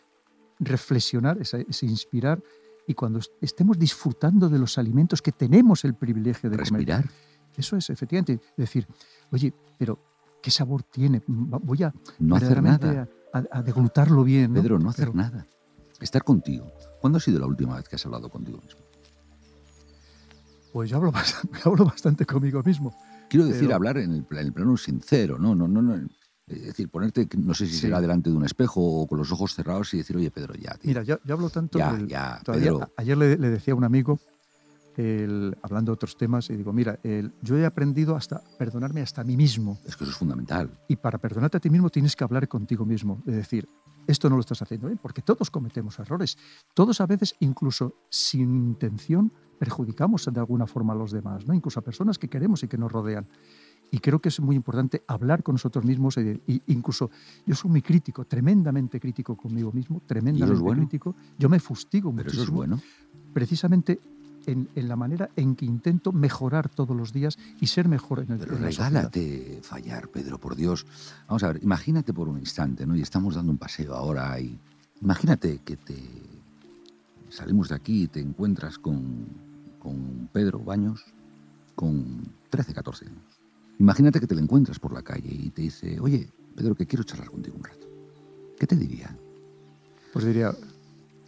reflexionar, 0.58 1.38
ese, 1.40 1.66
ese 1.68 1.86
inspirar, 1.86 2.42
y 2.86 2.94
cuando 2.94 3.20
estemos 3.40 3.78
disfrutando 3.78 4.48
de 4.48 4.58
los 4.58 4.78
alimentos 4.78 5.20
que 5.20 5.32
tenemos 5.32 5.84
el 5.84 5.94
privilegio 5.94 6.48
de 6.48 6.56
Respirar. 6.56 7.02
comer. 7.02 7.16
Eso 7.56 7.76
es, 7.76 7.90
efectivamente, 7.90 8.40
decir, 8.56 8.86
oye, 9.32 9.52
pero 9.78 9.98
¿qué 10.42 10.50
sabor 10.50 10.82
tiene? 10.82 11.22
Voy 11.26 11.82
a 11.82 11.92
no 12.18 12.36
hacer 12.36 12.62
nada. 12.62 13.08
A, 13.32 13.42
a, 13.50 13.62
deglutarlo 13.62 14.24
bien. 14.24 14.52
¿no? 14.52 14.62
Pedro, 14.62 14.78
no 14.78 14.90
hacer 14.90 15.06
pero, 15.06 15.16
nada. 15.16 15.46
Estar 16.00 16.22
contigo. 16.22 16.70
¿Cuándo 17.00 17.16
ha 17.18 17.20
sido 17.20 17.40
la 17.40 17.46
última 17.46 17.76
vez 17.76 17.88
que 17.88 17.96
has 17.96 18.06
hablado 18.06 18.30
contigo 18.30 18.58
mismo? 18.58 18.80
Pues 20.72 20.90
yo 20.90 20.98
hablo 20.98 21.10
bastante, 21.10 21.58
hablo 21.64 21.84
bastante 21.86 22.26
conmigo 22.26 22.62
mismo. 22.62 22.94
Quiero 23.28 23.46
decir, 23.46 23.62
pero... 23.62 23.76
hablar 23.76 23.98
en 23.98 24.12
el, 24.12 24.26
en 24.30 24.38
el, 24.38 24.52
plano 24.52 24.76
sincero, 24.76 25.38
no, 25.38 25.54
no, 25.54 25.66
no, 25.66 25.82
no. 25.82 26.06
Es 26.46 26.64
decir, 26.64 26.88
ponerte, 26.88 27.28
no 27.38 27.54
sé 27.54 27.66
si 27.66 27.74
sí. 27.74 27.80
será 27.80 28.00
delante 28.00 28.30
de 28.30 28.36
un 28.36 28.44
espejo 28.44 28.80
o 28.80 29.06
con 29.06 29.18
los 29.18 29.32
ojos 29.32 29.54
cerrados 29.54 29.92
y 29.94 29.98
decir, 29.98 30.16
oye, 30.16 30.30
Pedro, 30.30 30.54
ya. 30.54 30.74
Tío. 30.74 30.88
Mira, 30.88 31.02
yo, 31.02 31.18
yo, 31.24 31.34
hablo 31.34 31.50
tanto. 31.50 31.78
Ya, 31.78 31.92
del, 31.92 32.06
ya, 32.06 32.40
Pedro. 32.44 32.92
Ayer 32.96 33.18
le, 33.18 33.36
le, 33.36 33.50
decía 33.50 33.74
a 33.74 33.76
un 33.76 33.82
amigo, 33.82 34.20
el, 34.96 35.56
hablando 35.62 35.90
de 35.90 35.94
otros 35.94 36.16
temas, 36.16 36.48
y 36.50 36.56
digo, 36.56 36.72
mira, 36.72 37.00
el, 37.02 37.32
yo 37.42 37.58
he 37.58 37.66
aprendido 37.66 38.14
hasta 38.14 38.44
perdonarme 38.58 39.00
hasta 39.00 39.22
a 39.22 39.24
mí 39.24 39.36
mismo. 39.36 39.80
Es 39.84 39.96
que 39.96 40.04
eso 40.04 40.12
es 40.12 40.16
fundamental. 40.16 40.70
Y 40.86 40.96
para 40.96 41.18
perdonarte 41.18 41.56
a 41.56 41.60
ti 41.60 41.68
mismo 41.68 41.90
tienes 41.90 42.14
que 42.14 42.22
hablar 42.22 42.46
contigo 42.46 42.84
mismo. 42.84 43.24
Es 43.26 43.34
decir, 43.34 43.68
esto 44.06 44.30
no 44.30 44.36
lo 44.36 44.40
estás 44.40 44.62
haciendo 44.62 44.86
bien, 44.86 45.00
porque 45.02 45.22
todos 45.22 45.50
cometemos 45.50 45.98
errores. 45.98 46.38
Todos 46.74 47.00
a 47.00 47.06
veces, 47.06 47.34
incluso 47.40 47.94
sin 48.08 48.54
intención, 48.54 49.32
perjudicamos 49.58 50.28
de 50.32 50.38
alguna 50.38 50.66
forma 50.66 50.92
a 50.92 50.96
los 50.96 51.10
demás, 51.10 51.46
¿no? 51.46 51.54
incluso 51.54 51.80
a 51.80 51.82
personas 51.82 52.18
que 52.18 52.28
queremos 52.28 52.62
y 52.62 52.68
que 52.68 52.78
nos 52.78 52.92
rodean. 52.92 53.26
Y 53.90 53.98
creo 53.98 54.18
que 54.18 54.28
es 54.28 54.40
muy 54.40 54.56
importante 54.56 55.02
hablar 55.06 55.42
con 55.42 55.54
nosotros 55.54 55.84
mismos. 55.84 56.16
E, 56.18 56.40
incluso 56.66 57.10
yo 57.46 57.54
soy 57.54 57.70
muy 57.70 57.82
crítico, 57.82 58.24
tremendamente 58.24 59.00
crítico 59.00 59.36
conmigo 59.36 59.72
mismo, 59.72 60.02
tremendamente 60.06 60.54
es 60.54 60.60
bueno? 60.60 60.80
crítico. 60.82 61.14
Yo 61.38 61.48
me 61.48 61.60
fustigo 61.60 62.10
Pero 62.10 62.24
muchísimo. 62.24 62.42
Eso 62.42 62.50
es 62.50 62.56
bueno. 62.56 62.80
Precisamente 63.32 64.00
en, 64.46 64.68
en, 64.74 64.88
la 64.88 64.96
manera 64.96 65.30
en 65.36 65.56
que 65.56 65.64
intento 65.64 66.12
mejorar 66.12 66.68
todos 66.68 66.96
los 66.96 67.12
días 67.12 67.38
y 67.60 67.66
ser 67.66 67.88
mejor 67.88 68.20
en 68.20 68.32
el 68.32 68.38
Pero 68.38 68.56
en 68.56 68.62
regálate 68.62 69.60
fallar, 69.62 70.08
Pedro, 70.08 70.38
por 70.38 70.56
Dios. 70.56 70.86
Vamos 71.28 71.42
a 71.42 71.48
ver, 71.48 71.62
imagínate 71.62 72.12
por 72.12 72.28
un 72.28 72.38
instante, 72.38 72.86
¿no? 72.86 72.96
Y 72.96 73.02
estamos 73.02 73.34
dando 73.34 73.52
un 73.52 73.58
paseo 73.58 73.94
ahora 73.94 74.38
y 74.40 74.58
imagínate 75.00 75.60
que 75.64 75.76
te 75.76 75.96
salimos 77.28 77.68
de 77.68 77.74
aquí 77.74 78.04
y 78.04 78.08
te 78.08 78.20
encuentras 78.20 78.78
con, 78.78 79.26
con 79.78 80.28
Pedro 80.32 80.58
Baños 80.60 81.04
con 81.76 82.32
13, 82.50 82.74
14 82.74 83.06
años. 83.06 83.35
Imagínate 83.78 84.20
que 84.20 84.26
te 84.26 84.34
lo 84.34 84.40
encuentras 84.40 84.78
por 84.78 84.92
la 84.92 85.02
calle 85.02 85.28
y 85.30 85.50
te 85.50 85.62
dice, 85.62 86.00
oye, 86.00 86.30
Pedro, 86.54 86.74
que 86.74 86.86
quiero 86.86 87.04
charlar 87.04 87.30
contigo 87.30 87.56
un 87.56 87.64
rato. 87.64 87.86
¿Qué 88.58 88.66
te 88.66 88.76
diría? 88.76 89.16
Pues 90.12 90.24
diría, 90.24 90.54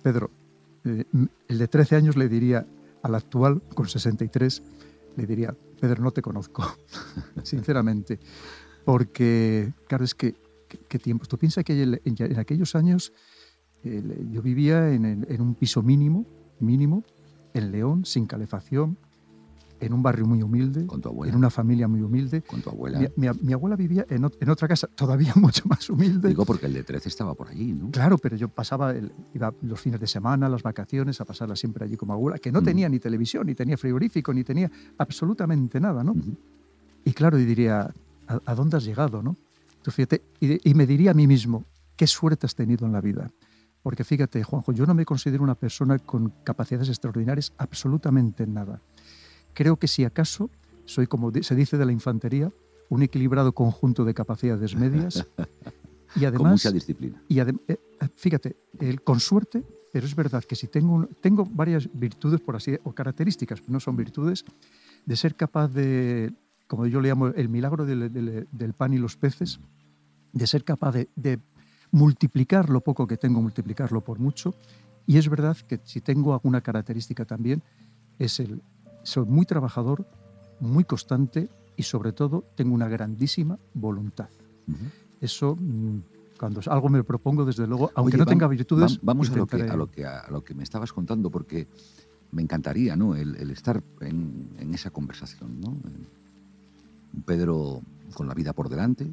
Pedro, 0.02 0.30
eh, 0.84 1.04
el 1.48 1.58
de 1.58 1.68
13 1.68 1.96
años 1.96 2.16
le 2.16 2.28
diría 2.28 2.66
al 3.02 3.14
actual, 3.14 3.62
con 3.74 3.86
63, 3.86 4.62
le 5.16 5.26
diría, 5.26 5.54
Pedro, 5.80 6.02
no 6.02 6.10
te 6.10 6.22
conozco, 6.22 6.64
sinceramente. 7.42 8.18
Porque, 8.84 9.74
claro, 9.86 10.04
es 10.04 10.14
que, 10.14 10.34
¿qué, 10.88 10.98
tiempos? 10.98 11.28
Tú 11.28 11.36
piensas 11.36 11.64
que 11.64 11.82
en, 11.82 12.00
en 12.04 12.38
aquellos 12.38 12.74
años 12.74 13.12
eh, 13.84 14.26
yo 14.30 14.40
vivía 14.40 14.90
en 14.90 15.40
un 15.40 15.54
piso 15.54 15.82
mínimo, 15.82 16.24
mínimo, 16.60 17.04
en 17.52 17.70
León, 17.70 18.04
sin 18.04 18.26
calefacción, 18.26 18.98
en 19.80 19.92
un 19.92 20.02
barrio 20.02 20.26
muy 20.26 20.42
humilde, 20.42 20.86
con 20.86 21.00
tu 21.00 21.08
abuela. 21.08 21.32
en 21.32 21.38
una 21.38 21.50
familia 21.50 21.88
muy 21.88 22.00
humilde. 22.00 22.42
Con 22.42 22.62
tu 22.62 22.70
abuela. 22.70 22.98
Mi, 22.98 23.08
mi, 23.16 23.28
mi 23.40 23.52
abuela 23.52 23.76
vivía 23.76 24.04
en, 24.08 24.28
en, 24.40 24.50
otra 24.50 24.68
casa 24.68 24.86
todavía 24.88 25.32
mucho 25.36 25.64
más 25.68 25.88
humilde. 25.88 26.28
Digo 26.28 26.44
porque 26.44 26.66
el 26.66 26.74
de 26.74 26.84
13 26.84 27.08
estaba 27.08 27.34
por 27.34 27.48
allí, 27.48 27.72
¿no? 27.72 27.90
Claro, 27.90 28.18
pero 28.18 28.36
yo 28.36 28.48
pasaba, 28.48 28.92
el, 28.92 29.12
iba 29.34 29.52
los 29.62 29.80
fines 29.80 30.00
de 30.00 30.06
semana, 30.06 30.48
las 30.48 30.62
vacaciones, 30.62 31.20
a 31.20 31.24
pasarla 31.24 31.56
siempre 31.56 31.84
allí 31.84 31.96
como 31.96 32.12
abuela, 32.12 32.38
que 32.38 32.52
no 32.52 32.60
mm. 32.60 32.64
tenía 32.64 32.88
ni 32.88 32.98
televisión, 32.98 33.46
ni 33.46 33.54
tenía 33.54 33.76
frigorífico, 33.76 34.32
ni 34.32 34.44
tenía 34.44 34.70
absolutamente 34.98 35.80
nada, 35.80 36.02
¿no? 36.02 36.14
Mm. 36.14 36.36
Y 37.04 37.12
claro, 37.12 37.38
y 37.38 37.44
diría, 37.44 37.90
¿a, 38.26 38.40
¿a, 38.44 38.54
dónde 38.54 38.76
has 38.76 38.84
llegado, 38.84 39.22
no? 39.22 39.36
Tú 39.82 39.90
fíjate, 39.90 40.22
y, 40.40 40.70
y 40.70 40.74
me 40.74 40.86
diría 40.86 41.12
a 41.12 41.14
mí 41.14 41.26
mismo, 41.26 41.64
¿qué 41.96 42.06
suerte 42.06 42.46
has 42.46 42.54
tenido 42.54 42.86
en 42.86 42.92
la 42.92 43.00
vida? 43.00 43.30
Porque 43.82 44.02
fíjate, 44.02 44.42
Juanjo, 44.42 44.72
yo 44.72 44.84
no 44.86 44.94
me 44.94 45.04
considero 45.04 45.42
una 45.42 45.54
persona 45.54 45.98
con 45.98 46.30
capacidades 46.42 46.88
extraordinarias 46.88 47.52
absolutamente 47.56 48.42
en 48.42 48.54
nada 48.54 48.82
creo 49.54 49.76
que 49.76 49.88
si 49.88 50.04
acaso 50.04 50.50
soy, 50.84 51.06
como 51.06 51.30
se 51.42 51.54
dice 51.54 51.76
de 51.76 51.84
la 51.84 51.92
infantería, 51.92 52.52
un 52.88 53.02
equilibrado 53.02 53.52
conjunto 53.52 54.04
de 54.04 54.14
capacidades 54.14 54.74
medias 54.74 55.26
y 56.16 56.24
además... 56.24 56.38
Con 56.40 56.50
mucha 56.50 56.70
disciplina. 56.70 57.22
Y 57.28 57.40
eh, 57.40 57.78
fíjate, 58.14 58.56
el, 58.80 59.02
con 59.02 59.20
suerte, 59.20 59.62
pero 59.92 60.06
es 60.06 60.14
verdad 60.14 60.42
que 60.44 60.56
si 60.56 60.68
tengo, 60.68 60.94
un, 60.94 61.08
tengo 61.20 61.44
varias 61.44 61.88
virtudes, 61.92 62.40
por 62.40 62.56
así 62.56 62.76
o 62.84 62.92
características, 62.92 63.62
no 63.68 63.80
son 63.80 63.96
virtudes, 63.96 64.44
de 65.04 65.16
ser 65.16 65.34
capaz 65.34 65.68
de, 65.68 66.32
como 66.66 66.86
yo 66.86 67.00
le 67.00 67.10
llamo, 67.10 67.28
el 67.28 67.48
milagro 67.48 67.84
del, 67.84 68.12
del, 68.12 68.48
del 68.50 68.72
pan 68.72 68.94
y 68.94 68.98
los 68.98 69.16
peces, 69.16 69.60
de 70.32 70.46
ser 70.46 70.64
capaz 70.64 70.92
de, 70.92 71.08
de 71.16 71.38
multiplicar 71.90 72.70
lo 72.70 72.80
poco 72.80 73.06
que 73.06 73.16
tengo, 73.16 73.42
multiplicarlo 73.42 74.02
por 74.02 74.18
mucho. 74.18 74.54
Y 75.06 75.16
es 75.16 75.28
verdad 75.28 75.56
que 75.56 75.80
si 75.84 76.00
tengo 76.00 76.34
alguna 76.34 76.60
característica 76.60 77.24
también, 77.24 77.62
es 78.18 78.40
el, 78.40 78.62
soy 79.02 79.26
muy 79.26 79.46
trabajador, 79.46 80.06
muy 80.60 80.84
constante 80.84 81.48
y 81.76 81.82
sobre 81.84 82.12
todo 82.12 82.44
tengo 82.54 82.74
una 82.74 82.88
grandísima 82.88 83.58
voluntad. 83.74 84.28
Eso, 85.20 85.56
mm, 85.58 85.98
cuando 86.38 86.60
algo 86.66 86.88
me 86.88 87.02
propongo, 87.04 87.44
desde 87.44 87.66
luego, 87.66 87.90
aunque 87.94 88.16
no 88.16 88.26
tenga 88.26 88.46
virtudes... 88.46 88.98
Vamos 89.02 89.30
a 89.30 89.36
lo, 89.36 89.46
que, 89.46 89.62
a, 89.62 89.76
lo 89.76 89.90
que, 89.90 90.04
a 90.04 90.28
lo 90.30 90.44
que 90.44 90.54
me 90.54 90.62
estabas 90.62 90.92
contando, 90.92 91.30
porque 91.30 91.68
me 92.32 92.42
encantaría 92.42 92.96
¿no? 92.96 93.14
el, 93.14 93.50
estar 93.50 93.82
en, 94.00 94.74
esa 94.74 94.90
conversación. 94.90 95.60
¿no? 95.60 95.76
Pedro 97.24 97.82
con 98.14 98.28
la 98.28 98.34
vida 98.34 98.52
por 98.52 98.68
delante, 98.68 99.10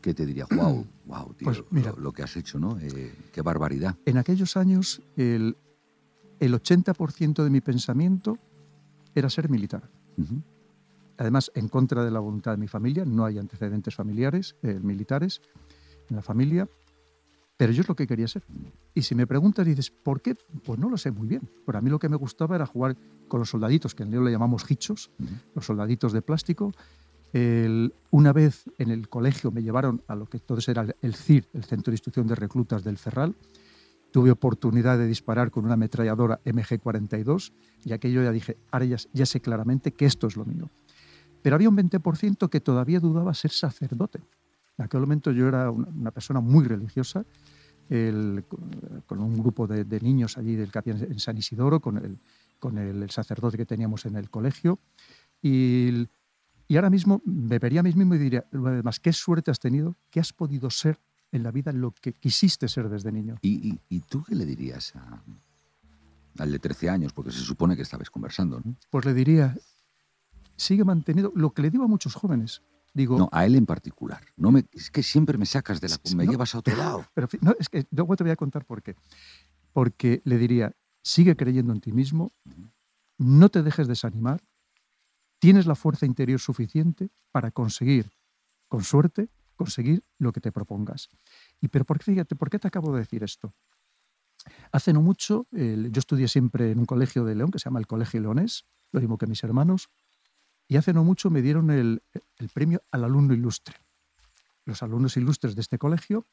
que 0.00 0.14
te 0.14 0.26
diría, 0.26 0.46
wow, 0.50 0.86
wow, 1.06 1.34
tío, 1.34 1.46
pues 1.70 1.96
lo, 1.96 2.12
que 2.12 2.22
has 2.22 2.36
hecho, 2.36 2.58
¿no? 2.58 2.78
Eh, 2.80 3.14
qué 3.32 3.42
barbaridad. 3.42 3.96
En 4.04 4.18
aquellos 4.18 4.56
años, 4.56 5.02
el, 5.16 5.56
el 6.40 6.54
80% 6.54 7.42
de 7.42 7.50
mi 7.50 7.60
pensamiento 7.60 8.38
era 9.14 9.30
ser 9.30 9.48
militar. 9.48 9.88
Además, 11.18 11.50
en 11.54 11.68
contra 11.68 12.04
de 12.04 12.10
la 12.10 12.20
voluntad 12.20 12.52
de 12.52 12.58
mi 12.58 12.68
familia, 12.68 13.04
no 13.04 13.24
hay 13.24 13.38
antecedentes 13.38 13.94
familiares, 13.94 14.56
eh, 14.62 14.78
militares 14.80 15.42
en 16.08 16.16
la 16.16 16.22
familia, 16.22 16.68
pero 17.56 17.72
yo 17.72 17.82
es 17.82 17.88
lo 17.88 17.96
que 17.96 18.06
quería 18.06 18.28
ser. 18.28 18.44
Y 18.94 19.02
si 19.02 19.16
me 19.16 19.26
preguntas 19.26 19.66
y 19.66 19.70
dices, 19.70 19.90
¿por 19.90 20.20
qué? 20.22 20.36
Pues 20.64 20.78
no 20.78 20.88
lo 20.88 20.96
sé 20.96 21.10
muy 21.10 21.26
bien. 21.26 21.42
Pero 21.66 21.78
a 21.78 21.80
mí 21.80 21.90
lo 21.90 21.98
que 21.98 22.08
me 22.08 22.16
gustaba 22.16 22.54
era 22.54 22.66
jugar 22.66 22.96
con 23.26 23.40
los 23.40 23.50
soldaditos, 23.50 23.96
que 23.96 24.04
en 24.04 24.12
Leo 24.12 24.22
le 24.22 24.30
llamamos 24.30 24.70
hichos, 24.70 25.10
los 25.54 25.66
soldaditos 25.66 26.12
de 26.12 26.22
plástico. 26.22 26.72
una 28.10 28.32
vez 28.32 28.64
en 28.78 28.90
el 28.90 29.08
colegio 29.08 29.50
me 29.50 29.62
llevaron 29.62 30.02
a 30.06 30.14
lo 30.14 30.26
que 30.26 30.36
entonces 30.36 30.68
era 30.68 30.86
el 31.02 31.14
CIR, 31.14 31.48
el 31.52 31.64
Centro 31.64 31.90
de 31.90 31.96
Instrucción 31.96 32.28
de 32.28 32.36
Reclutas 32.36 32.84
del 32.84 32.96
Ferral, 32.96 33.34
tuve 34.10 34.30
oportunidad 34.30 34.98
de 34.98 35.06
disparar 35.06 35.50
con 35.50 35.64
una 35.64 35.74
ametralladora 35.74 36.40
MG42 36.44 37.52
y 37.84 37.92
aquello 37.92 38.22
ya 38.22 38.32
dije, 38.32 38.56
ahora 38.70 38.86
ya, 38.86 39.26
sé 39.26 39.40
claramente 39.40 39.92
que 39.92 40.06
esto 40.06 40.26
es 40.26 40.36
lo 40.36 40.44
mío. 40.44 40.70
Pero 41.42 41.56
había 41.56 41.68
un 41.68 41.76
20% 41.76 42.48
que 42.48 42.60
todavía 42.60 43.00
dudaba 43.00 43.32
ser 43.34 43.50
sacerdote. 43.50 44.20
En 44.76 44.84
aquel 44.84 45.00
momento 45.00 45.30
yo 45.30 45.48
era 45.48 45.70
una, 45.70 46.10
persona 46.10 46.40
muy 46.40 46.64
religiosa, 46.64 47.24
con 47.88 49.20
un 49.20 49.38
grupo 49.38 49.66
de, 49.66 50.00
niños 50.00 50.36
allí 50.36 50.56
del 50.56 50.70
que 50.70 50.90
en 50.90 51.18
San 51.18 51.38
Isidoro, 51.38 51.80
con, 51.80 51.98
el, 51.98 52.18
con 52.58 52.78
el, 52.78 53.08
sacerdote 53.10 53.56
que 53.56 53.66
teníamos 53.66 54.04
en 54.06 54.16
el 54.16 54.30
colegio. 54.30 54.78
Y, 55.40 56.08
y 56.66 56.76
ahora 56.76 56.90
mismo 56.90 57.22
me 57.24 57.58
vería 57.58 57.80
a 57.80 57.82
mí 57.82 57.92
mismo 57.92 58.14
y 58.14 58.18
diría, 58.18 58.44
además, 58.52 59.00
qué 59.00 59.12
suerte 59.12 59.50
has 59.50 59.58
tenido, 59.58 59.96
que 60.10 60.20
has 60.20 60.32
podido 60.32 60.70
ser 60.70 60.98
en 61.32 61.42
la 61.42 61.50
vida 61.50 61.72
lo 61.72 61.92
que 61.92 62.12
quisiste 62.12 62.68
ser 62.68 62.88
desde 62.88 63.12
niño. 63.12 63.36
¿Y, 63.42 64.00
tú 64.08 64.24
qué 64.24 64.34
le 64.34 64.46
dirías 64.46 64.94
al 66.38 66.52
de 66.52 66.58
13 66.58 66.90
años? 66.90 67.12
Porque 67.12 67.30
se 67.30 67.40
supone 67.40 67.76
que 67.76 67.82
estabas 67.82 68.10
conversando, 68.10 68.60
¿no? 68.64 68.76
Pues 68.90 69.04
le 69.04 69.14
diría, 69.14 69.56
sigue 70.56 70.84
manteniendo 70.84 71.32
lo 71.34 71.50
que 71.50 71.62
le 71.62 71.70
digo 71.70 71.84
a 71.84 71.88
muchos 71.88 72.14
jóvenes. 72.14 72.62
Digo, 72.94 73.18
no, 73.18 73.28
a 73.32 73.44
él 73.44 73.54
en 73.54 73.66
particular. 73.66 74.24
No 74.36 74.50
me, 74.50 74.64
es 74.72 74.90
que 74.90 75.02
siempre 75.02 75.38
me 75.38 75.46
sacas 75.46 75.80
de 75.80 75.88
la... 75.88 75.98
me 76.16 76.26
llevas 76.26 76.54
a 76.54 76.58
otro 76.58 76.76
lado. 76.76 77.04
Pero 77.14 77.28
no, 77.42 77.54
es 77.58 77.68
que 77.68 77.86
luego 77.90 78.16
te 78.16 78.24
voy 78.24 78.32
a 78.32 78.36
contar 78.36 78.64
por 78.64 78.82
qué. 78.82 78.96
Porque 79.72 80.22
le 80.24 80.38
diría, 80.38 80.74
sigue 81.02 81.36
creyendo 81.36 81.72
en 81.72 81.80
ti 81.80 81.92
mismo, 81.92 82.32
no 83.18 83.50
te 83.50 83.62
dejes 83.62 83.86
desanimar, 83.86 84.42
tienes 85.38 85.66
la 85.66 85.74
fuerza 85.74 86.06
interior 86.06 86.40
suficiente 86.40 87.10
para 87.30 87.50
conseguir, 87.50 88.10
con 88.68 88.82
suerte, 88.82 89.28
conseguir 89.58 90.02
lo 90.18 90.32
que 90.32 90.40
te 90.40 90.52
propongas. 90.52 91.08
Y 91.60 91.68
pero 91.68 91.84
por, 91.84 92.02
fíjate, 92.02 92.36
¿por 92.36 92.48
qué 92.48 92.58
te 92.58 92.68
acabo 92.68 92.92
de 92.94 93.00
decir 93.00 93.22
esto? 93.22 93.52
Hace 94.72 94.92
no 94.92 95.02
mucho, 95.02 95.46
yo 95.50 95.98
estudié 95.98 96.28
siempre 96.28 96.70
en 96.70 96.78
un 96.78 96.86
colegio 96.86 97.24
de 97.24 97.34
León 97.34 97.50
que 97.50 97.58
se 97.58 97.64
llama 97.64 97.80
el 97.80 97.86
Colegio 97.86 98.20
Leonés, 98.20 98.64
lo 98.92 99.00
mismo 99.00 99.18
que 99.18 99.26
mis 99.26 99.42
hermanos, 99.44 99.90
y 100.68 100.76
hace 100.76 100.92
no 100.92 101.04
mucho 101.04 101.28
me 101.28 101.42
dieron 101.42 101.70
el, 101.70 102.02
premio 102.54 102.82
al 102.90 103.04
alumno 103.04 103.34
ilustre. 103.34 103.74
Los 104.64 104.82
alumnos 104.82 105.16
ilustres 105.16 105.54
de 105.54 105.60
este 105.60 105.76
colegio 105.76 106.26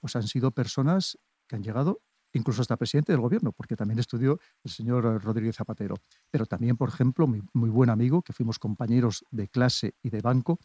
pues 0.00 0.14
han 0.14 0.28
sido 0.28 0.52
personas 0.52 1.18
que 1.48 1.56
han 1.56 1.62
llegado 1.62 2.00
incluso 2.32 2.60
hasta 2.60 2.76
presidente 2.76 3.12
del 3.12 3.22
gobierno, 3.22 3.52
porque 3.52 3.74
también 3.74 3.98
estudió 3.98 4.38
el 4.62 4.70
señor 4.70 5.02
Rodríguez 5.24 5.56
Zapatero. 5.56 5.96
Pero 6.30 6.44
también, 6.44 6.76
por 6.76 6.90
ejemplo, 6.90 7.26
mi 7.26 7.40
muy 7.54 7.70
buen 7.70 7.88
amigo, 7.88 8.22
que 8.22 8.34
fuimos 8.34 8.58
compañeros 8.58 9.24
de 9.30 9.48
clase 9.48 9.94
y 10.02 10.10
de 10.10 10.20
banco, 10.20 10.58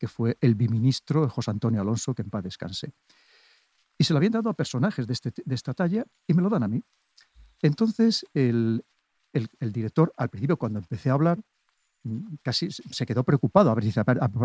que 0.00 0.08
fue 0.08 0.38
el 0.40 0.54
biministro 0.54 1.28
José 1.28 1.50
Antonio 1.50 1.82
Alonso, 1.82 2.14
que 2.14 2.22
en 2.22 2.30
paz 2.30 2.42
descanse. 2.42 2.94
Y 3.98 4.04
se 4.04 4.14
lo 4.14 4.16
habían 4.16 4.32
dado 4.32 4.48
a 4.48 4.54
personajes 4.54 5.06
de, 5.06 5.12
este, 5.12 5.30
esta 5.50 5.74
talla 5.74 6.06
y 6.26 6.32
me 6.32 6.40
lo 6.40 6.48
dan 6.48 6.62
a 6.62 6.68
mí. 6.68 6.82
Entonces, 7.60 8.24
el, 8.32 8.82
director, 9.60 10.10
al 10.16 10.30
principio, 10.30 10.56
cuando 10.56 10.78
empecé 10.78 11.10
a 11.10 11.12
hablar, 11.12 11.38
mm, 12.04 12.36
casi 12.42 12.70
se 12.70 13.04
quedó 13.04 13.24
preocupado 13.24 13.70
a 13.70 13.74
ver, 13.74 13.84
si, 13.84 14.00
a 14.00 14.04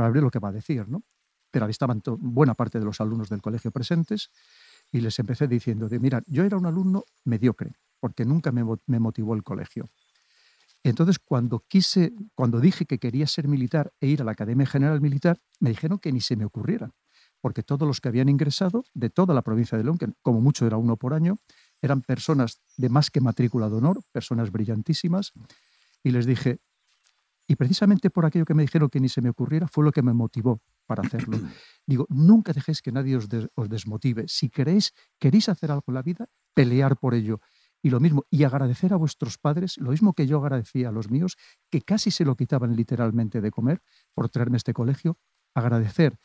ver 0.09 0.21
lo 0.21 0.29
que 0.29 0.39
va 0.39 0.49
a 0.49 0.51
decir, 0.51 0.89
¿no? 0.89 1.03
Pero 1.51 1.65
ahí 1.65 1.71
estaban 1.71 2.01
buena 2.19 2.53
parte 2.53 2.77
de 2.77 2.83
los 2.83 2.99
alumnos 2.99 3.29
del 3.29 3.41
colegio 3.41 3.71
presentes 3.71 4.29
y 4.91 4.99
les 4.99 5.17
empecé 5.19 5.47
diciendo, 5.47 5.87
de, 5.87 5.99
mira, 5.99 6.21
yo 6.27 6.43
era 6.43 6.57
un 6.57 6.65
alumno 6.65 7.05
mediocre, 7.23 7.77
porque 8.01 8.25
nunca 8.25 8.51
me 8.51 8.99
motivó 8.99 9.35
el 9.35 9.43
colegio. 9.43 9.89
Entonces, 10.89 11.17
cuando 11.17 11.65
quise, 11.67 12.13
cuando 12.35 12.59
dije 12.59 12.85
que 12.85 12.99
quería 12.99 13.25
ser 13.25 13.47
militar 13.47 13.91
e 13.99 14.05
ir 14.05 14.21
a 14.21 14.23
la 14.23 14.33
Academia 14.33 14.67
General 14.67 15.01
Militar, 15.01 15.39
me 15.59 15.71
dijeron 15.71 15.97
que 15.97 16.11
ni 16.11 16.21
se 16.21 16.35
me 16.35 16.45
ocurriera, 16.45 16.91
porque 17.41 17.63
todos 17.63 17.87
los 17.87 17.99
que 17.99 18.09
habían 18.09 18.29
ingresado 18.29 18.83
de 18.93 19.09
toda 19.09 19.33
la 19.33 19.41
provincia 19.41 19.79
de 19.79 19.83
León, 19.83 19.97
que 19.97 20.09
como 20.21 20.41
mucho 20.41 20.67
era 20.67 20.77
uno 20.77 20.95
por 20.95 21.15
año, 21.15 21.39
eran 21.81 22.03
personas 22.03 22.59
de 22.77 22.89
más 22.89 23.09
que 23.09 23.19
matrícula 23.19 23.67
de 23.67 23.77
honor, 23.77 24.01
personas 24.11 24.51
brillantísimas, 24.51 25.31
y 26.03 26.11
les 26.11 26.27
dije, 26.27 26.59
y 27.47 27.55
precisamente 27.55 28.11
por 28.11 28.27
aquello 28.27 28.45
que 28.45 28.53
me 28.53 28.61
dijeron 28.61 28.89
que 28.89 28.99
ni 28.99 29.09
se 29.09 29.21
me 29.21 29.29
ocurriera, 29.29 29.67
fue 29.67 29.83
lo 29.83 29.91
que 29.91 30.03
me 30.03 30.13
motivó 30.13 30.61
para 30.85 31.01
hacerlo. 31.01 31.39
Digo, 31.87 32.05
nunca 32.09 32.53
dejéis 32.53 32.83
que 32.83 32.91
nadie 32.91 33.17
os, 33.17 33.27
os 33.55 33.69
desmotive. 33.69 34.25
Si 34.27 34.49
queréis, 34.49 34.93
queréis 35.17 35.49
hacer 35.49 35.71
algo 35.71 35.85
en 35.87 35.95
la 35.95 36.03
vida, 36.03 36.27
pelear 36.53 36.95
por 36.97 37.15
ello. 37.15 37.39
Y 37.85 37.91
lo 37.91 37.99
mismo, 37.99 38.25
y 38.31 38.45
agradecer 38.45 38.93
a 38.93 38.95
vuestros 38.95 39.37
padres, 39.37 39.77
lo 39.77 39.91
mismo 39.91 40.13
que 40.13 40.25
yo 40.25 40.39
agradecía 40.39 40.89
a 40.89 40.91
los 40.91 41.11
míos, 41.11 41.37
que 41.69 41.83
casi 41.83 42.09
se 42.09 42.25
lo 42.25 42.35
quitaban 42.35 42.75
literalmente 42.75 43.41
de 43.41 43.51
comer 43.51 43.83
por 44.15 44.27
traerme 44.27 44.57
este 44.57 44.73
colegio, 44.73 45.19
agradecer 45.53 46.17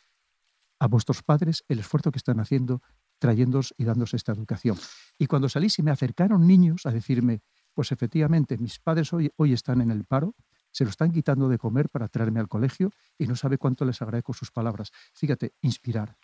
a 0.78 0.86
vuestros 0.86 1.22
padres 1.22 1.62
el 1.68 1.80
esfuerzo 1.80 2.12
que 2.12 2.16
están 2.16 2.40
haciendo 2.40 2.80
trayéndos 3.18 3.74
y 3.76 3.84
dándose 3.84 4.16
esta 4.16 4.32
educación. 4.32 4.78
Y 5.18 5.26
cuando 5.26 5.50
salí, 5.50 5.68
se 5.68 5.82
me 5.82 5.90
acercaron 5.90 6.46
niños 6.46 6.86
a 6.86 6.92
decirme, 6.92 7.42
pues 7.74 7.92
efectivamente, 7.92 8.56
mis 8.56 8.78
padres 8.78 9.12
hoy, 9.12 9.30
hoy 9.36 9.52
están 9.52 9.82
en 9.82 9.90
el 9.90 10.06
paro, 10.06 10.34
se 10.70 10.84
lo 10.84 10.90
están 10.90 11.12
quitando 11.12 11.50
de 11.50 11.58
comer 11.58 11.90
para 11.90 12.08
traerme 12.08 12.40
al 12.40 12.48
colegio 12.48 12.90
y 13.18 13.26
no 13.26 13.36
sabe 13.36 13.58
cuánto 13.58 13.84
les 13.84 14.00
agradezco 14.00 14.32
sus 14.32 14.50
palabras. 14.50 14.92
Fíjate, 15.12 15.52
inspirar, 15.60 16.16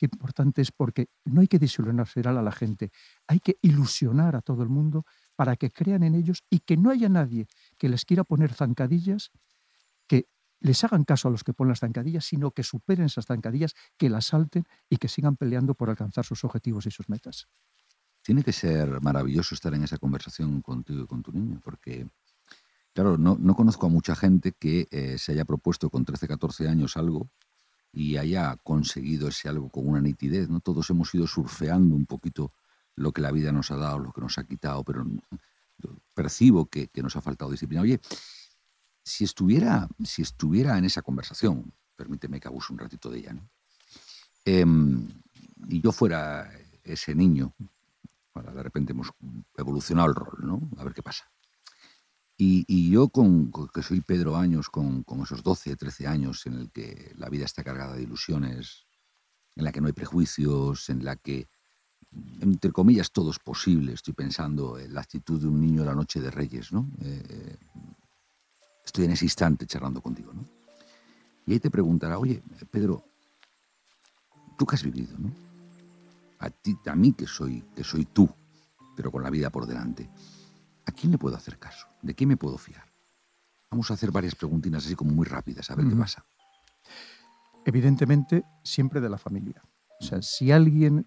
qué 0.00 0.06
importante 0.06 0.62
es 0.62 0.72
porque 0.72 1.10
no 1.26 1.42
hay 1.42 1.46
que 1.46 1.58
disilusionar 1.58 2.08
a 2.38 2.42
la 2.42 2.52
gente, 2.52 2.90
hay 3.26 3.38
que 3.38 3.58
ilusionar 3.60 4.34
a 4.34 4.40
todo 4.40 4.62
el 4.62 4.70
mundo 4.70 5.04
para 5.36 5.56
que 5.56 5.70
crean 5.70 6.02
en 6.04 6.14
ellos 6.14 6.42
y 6.48 6.60
que 6.60 6.78
no 6.78 6.88
haya 6.88 7.10
nadie 7.10 7.46
que 7.76 7.90
les 7.90 8.06
quiera 8.06 8.24
poner 8.24 8.54
zancadillas, 8.54 9.30
que 10.06 10.26
les 10.60 10.82
hagan 10.84 11.04
caso 11.04 11.28
a 11.28 11.30
los 11.30 11.44
que 11.44 11.52
ponen 11.52 11.72
las 11.72 11.80
zancadillas, 11.80 12.24
sino 12.24 12.52
que 12.52 12.62
superen 12.62 13.04
esas 13.04 13.26
zancadillas, 13.26 13.74
que 13.98 14.08
las 14.08 14.24
salten 14.24 14.64
y 14.88 14.96
que 14.96 15.08
sigan 15.08 15.36
peleando 15.36 15.74
por 15.74 15.90
alcanzar 15.90 16.24
sus 16.24 16.44
objetivos 16.44 16.86
y 16.86 16.90
sus 16.90 17.10
metas. 17.10 17.48
Tiene 18.22 18.42
que 18.42 18.52
ser 18.54 19.02
maravilloso 19.02 19.54
estar 19.54 19.74
en 19.74 19.82
esa 19.82 19.98
conversación 19.98 20.62
contigo 20.62 21.02
y 21.02 21.06
con 21.06 21.22
tu 21.22 21.30
niño, 21.30 21.60
porque, 21.62 22.08
claro, 22.94 23.18
no, 23.18 23.54
conozco 23.54 23.84
a 23.84 23.90
mucha 23.90 24.16
gente 24.16 24.52
que 24.58 24.88
eh, 24.90 25.18
se 25.18 25.32
haya 25.32 25.44
propuesto 25.44 25.90
con 25.90 26.06
13, 26.06 26.26
14 26.26 26.68
años 26.68 26.96
algo 26.96 27.28
y 27.92 28.16
haya 28.16 28.56
conseguido 28.62 29.28
ese 29.28 29.48
algo 29.48 29.68
con 29.68 29.88
una 29.88 30.00
nitidez. 30.00 30.48
¿no? 30.48 30.60
Todos 30.60 30.88
hemos 30.90 31.14
ido 31.14 31.26
surfeando 31.26 31.94
un 31.94 32.06
poquito 32.06 32.52
lo 32.96 33.12
que 33.12 33.22
la 33.22 33.32
vida 33.32 33.52
nos 33.52 33.70
ha 33.70 33.76
dado, 33.76 33.98
lo 33.98 34.12
que 34.12 34.20
nos 34.20 34.38
ha 34.38 34.44
quitado, 34.44 34.84
pero 34.84 35.06
percibo 36.14 36.66
que, 36.66 36.90
nos 36.96 37.16
ha 37.16 37.20
faltado 37.20 37.50
disciplina. 37.50 37.82
Oye, 37.82 38.00
si 39.02 39.24
estuviera, 39.24 39.88
si 40.04 40.22
estuviera 40.22 40.76
en 40.76 40.84
esa 40.84 41.02
conversación, 41.02 41.72
permíteme 41.96 42.38
que 42.38 42.48
abuse 42.48 42.72
un 42.72 42.78
ratito 42.78 43.10
de 43.10 43.18
ella, 43.18 43.32
¿no? 43.32 43.48
Em, 44.44 45.08
y 45.68 45.80
yo 45.80 45.92
fuera 45.92 46.50
ese 46.84 47.14
niño, 47.14 47.54
ahora 48.34 48.52
de 48.52 48.62
repente 48.62 48.92
hemos 48.92 49.10
evolucionado 49.56 50.08
el 50.08 50.14
rol, 50.14 50.38
¿no? 50.42 50.70
A 50.78 50.84
ver 50.84 50.94
qué 50.94 51.02
pasa. 51.02 51.30
Y, 52.42 52.90
yo, 52.90 53.08
con, 53.08 53.52
que 53.74 53.82
soy 53.82 54.00
Pedro 54.00 54.34
Años, 54.34 54.70
con, 54.70 55.04
esos 55.22 55.42
12, 55.42 55.76
13 55.76 56.06
años 56.06 56.46
en 56.46 56.54
el 56.54 56.70
que 56.70 57.12
la 57.18 57.28
vida 57.28 57.44
está 57.44 57.62
cargada 57.62 57.94
de 57.94 58.02
ilusiones, 58.02 58.86
en 59.56 59.64
la 59.64 59.72
que 59.72 59.82
no 59.82 59.88
hay 59.88 59.92
prejuicios, 59.92 60.88
en 60.88 61.04
la 61.04 61.16
que, 61.16 61.48
entre 62.40 62.72
comillas, 62.72 63.12
todo 63.12 63.30
es 63.30 63.38
posible. 63.38 63.92
Estoy 63.92 64.14
pensando 64.14 64.78
en 64.78 64.94
la 64.94 65.02
actitud 65.02 65.38
de 65.38 65.48
un 65.48 65.60
niño 65.60 65.84
la 65.84 65.94
noche 65.94 66.18
de 66.18 66.30
Reyes, 66.30 66.72
¿no? 66.72 66.88
Eh, 67.02 67.58
estoy 68.86 69.04
en 69.04 69.10
ese 69.10 69.26
instante 69.26 69.66
charlando 69.66 70.00
contigo, 70.00 70.32
¿no? 70.32 70.42
Y 71.44 71.52
ahí 71.52 71.60
te 71.60 71.70
preguntará, 71.70 72.18
oye, 72.18 72.42
Pedro, 72.70 73.04
¿tú 74.56 74.64
qué 74.64 74.76
has 74.76 74.82
vivido, 74.82 75.14
no? 75.18 75.30
a 76.38 76.48
ti, 76.48 76.74
a 76.86 76.96
mí 76.96 77.12
que 77.12 77.26
soy, 77.26 77.62
que 77.76 77.84
soy 77.84 78.06
tú, 78.06 78.28
pero 78.96 79.10
con 79.12 79.22
la 79.22 79.28
vida 79.28 79.50
por 79.50 79.66
delante, 79.66 80.08
¿a 80.86 80.92
quién 80.92 81.12
le 81.12 81.18
puedo 81.18 81.36
hacer 81.36 81.58
caso? 81.58 81.86
¿De 82.02 82.14
qué 82.14 82.26
me 82.26 82.36
puedo 82.36 82.58
fiar? 82.58 82.84
Vamos 83.70 83.90
a 83.90 83.94
hacer 83.94 84.10
varias 84.10 84.34
preguntinas 84.34 84.84
así 84.84 84.96
como 84.96 85.12
muy 85.12 85.26
rápidas, 85.26 85.70
a 85.70 85.76
ver 85.76 85.86
qué 85.86 85.94
pasa. 85.94 86.24
Evidentemente, 87.64 88.44
siempre 88.64 89.00
de 89.00 89.08
la 89.08 89.18
familia. 89.18 89.62
O 90.00 90.04
sea, 90.04 90.22
si 90.22 90.50
alguien 90.50 91.06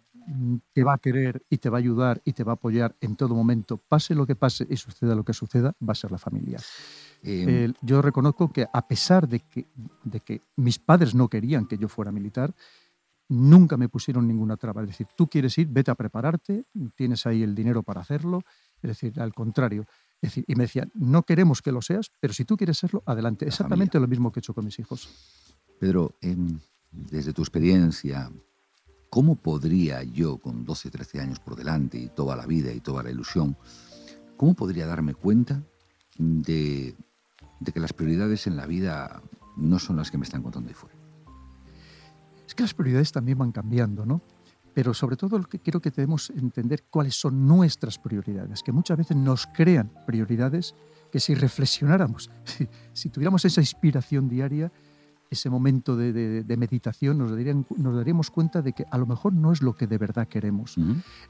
te 0.72 0.84
va 0.84 0.94
a 0.94 0.98
querer 0.98 1.44
y 1.50 1.58
te 1.58 1.70
va 1.70 1.78
a 1.78 1.80
ayudar 1.80 2.22
y 2.24 2.34
te 2.34 2.44
va 2.44 2.54
a 2.54 2.56
apoyar 2.56 2.96
en 3.02 3.16
todo 3.16 3.36
momento, 3.36 3.78
pase 3.78 4.16
lo 4.16 4.26
que 4.26 4.36
pase 4.36 4.66
y 4.70 4.78
suceda 4.78 5.16
lo 5.16 5.26
que 5.26 5.34
suceda, 5.34 5.76
va 5.82 5.92
a 5.92 5.96
ser 5.96 6.12
la 6.12 6.18
familia. 6.18 6.60
Em, 7.24 7.74
yo 7.82 8.02
reconozco 8.02 8.52
que 8.52 8.66
a 8.72 8.88
pesar 8.88 9.28
de 9.28 9.42
que, 9.42 9.68
de 10.04 10.20
que 10.20 10.42
mis 10.56 10.80
padres 10.80 11.16
no 11.16 11.28
querían 11.28 11.66
que 11.66 11.78
yo 11.78 11.88
fuera 11.88 12.12
militar, 12.12 12.54
nunca 13.30 13.78
me 13.78 13.90
pusieron 13.90 14.28
ninguna 14.28 14.58
traba. 14.58 14.82
Es 14.82 14.88
decir, 14.88 15.08
tú 15.16 15.28
quieres 15.28 15.58
ir, 15.58 15.68
vete 15.68 15.92
a 15.92 15.96
prepararte, 15.96 16.66
tienes 16.96 17.26
ahí 17.26 17.44
el 17.44 17.56
dinero 17.56 17.84
para 17.84 18.02
hacerlo. 18.02 18.42
Es 18.84 18.90
decir, 18.90 19.20
al 19.20 19.34
contrario. 19.34 19.86
Es 20.22 20.30
decir, 20.30 20.46
y 20.48 20.56
me 20.56 20.66
decían, 20.66 20.92
no 20.94 21.24
queremos 21.24 21.62
que 21.62 21.72
lo 21.72 21.82
seas, 21.82 22.12
pero 22.20 22.34
si 22.34 22.46
tú 22.46 22.58
quieres 22.58 22.78
serlo, 22.78 23.02
adelante. 23.06 23.46
Exactamente 23.46 24.00
lo 24.00 24.08
mismo 24.08 24.32
que 24.32 24.40
he 24.40 24.42
hecho 24.42 24.54
con 24.54 24.66
mis 24.66 24.78
hijos. 24.80 25.10
Pedro, 25.80 26.16
desde 26.92 27.34
tu 27.34 27.42
experiencia, 27.42 28.32
¿cómo 29.10 29.36
podría 29.36 30.04
yo, 30.04 30.38
con 30.38 30.64
12, 30.64 30.92
13 30.92 31.22
años 31.22 31.40
por 31.40 31.56
delante 31.56 31.98
y 31.98 32.10
toda 32.10 32.36
la 32.36 32.46
vida 32.46 32.72
y 32.72 32.80
toda 32.80 33.04
la 33.04 33.12
ilusión, 33.12 33.58
cómo 34.38 34.54
podría 34.54 34.86
darme 34.86 35.14
cuenta 35.14 35.64
de, 36.18 36.96
de 37.60 37.72
que 37.72 37.80
las 37.80 37.94
prioridades 37.94 38.48
en 38.48 38.56
la 38.56 38.66
vida 38.66 39.22
no 39.56 39.80
son 39.80 39.96
las 39.98 40.12
que 40.12 40.18
me 40.18 40.24
están 40.24 40.44
contando 40.44 40.70
ahí 40.70 40.76
fuera? 40.76 40.96
Es 42.46 42.56
que 42.56 42.64
las 42.64 42.74
prioridades 42.74 43.12
también 43.12 43.38
van 43.38 43.52
cambiando, 43.52 44.06
¿no? 44.06 44.22
Pero 44.74 44.94
sobre 44.94 45.16
todo 45.16 45.38
lo 45.38 45.46
que 45.46 45.60
quiero 45.60 45.80
que 45.80 45.92
debemos 45.92 46.30
entender 46.32 46.84
cuáles 46.90 47.16
son 47.16 47.48
nuestras 47.48 48.00
prioridades, 48.00 48.64
que 48.64 48.72
muchas 48.72 48.98
veces 48.98 49.18
nos 49.18 49.48
crean 49.48 49.92
prioridades 50.06 50.76
que 51.12 51.20
si 51.20 51.36
reflexionáramos, 51.36 52.32
si, 52.94 53.10
tuviéramos 53.10 53.46
esa 53.46 53.62
inspiración 53.62 54.28
diaria, 54.28 54.72
ese 55.30 55.50
momento 55.50 55.96
de, 55.96 56.56
meditación, 56.58 57.18
nos, 57.18 57.32
nos, 57.78 57.96
daríamos 57.96 58.32
cuenta 58.32 58.62
de 58.62 58.74
que 58.74 58.86
a 58.90 58.98
lo 58.98 59.06
mejor 59.06 59.34
no 59.34 59.52
es 59.52 59.62
lo 59.62 59.76
que 59.76 59.88
de 59.88 59.98
verdad 59.98 60.28
queremos. 60.28 60.76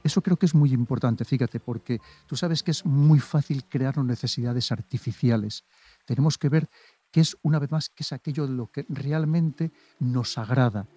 Eso 0.03 0.21
creo 0.21 0.37
que 0.37 0.45
es 0.45 0.55
muy 0.55 0.73
importante, 0.73 1.25
fíjate, 1.25 1.59
porque 1.59 1.99
tú 2.27 2.35
sabes 2.35 2.63
que 2.63 2.71
es 2.71 2.85
muy 2.85 3.19
fácil 3.19 3.65
crear 3.65 3.97
necesidades 3.97 4.71
artificiales. 4.71 5.63
Tenemos 6.05 6.37
que 6.37 6.49
ver 6.49 6.69
qué 7.11 7.21
es, 7.21 7.37
una 7.43 7.59
vez 7.59 7.71
más, 7.71 7.89
qué 7.89 8.03
es 8.03 8.11
aquello 8.11 8.47
de 8.47 8.53
lo 8.53 8.67
que 8.71 8.85
realmente 8.89 9.71
nos 9.99 10.37
agrada, 10.37 10.87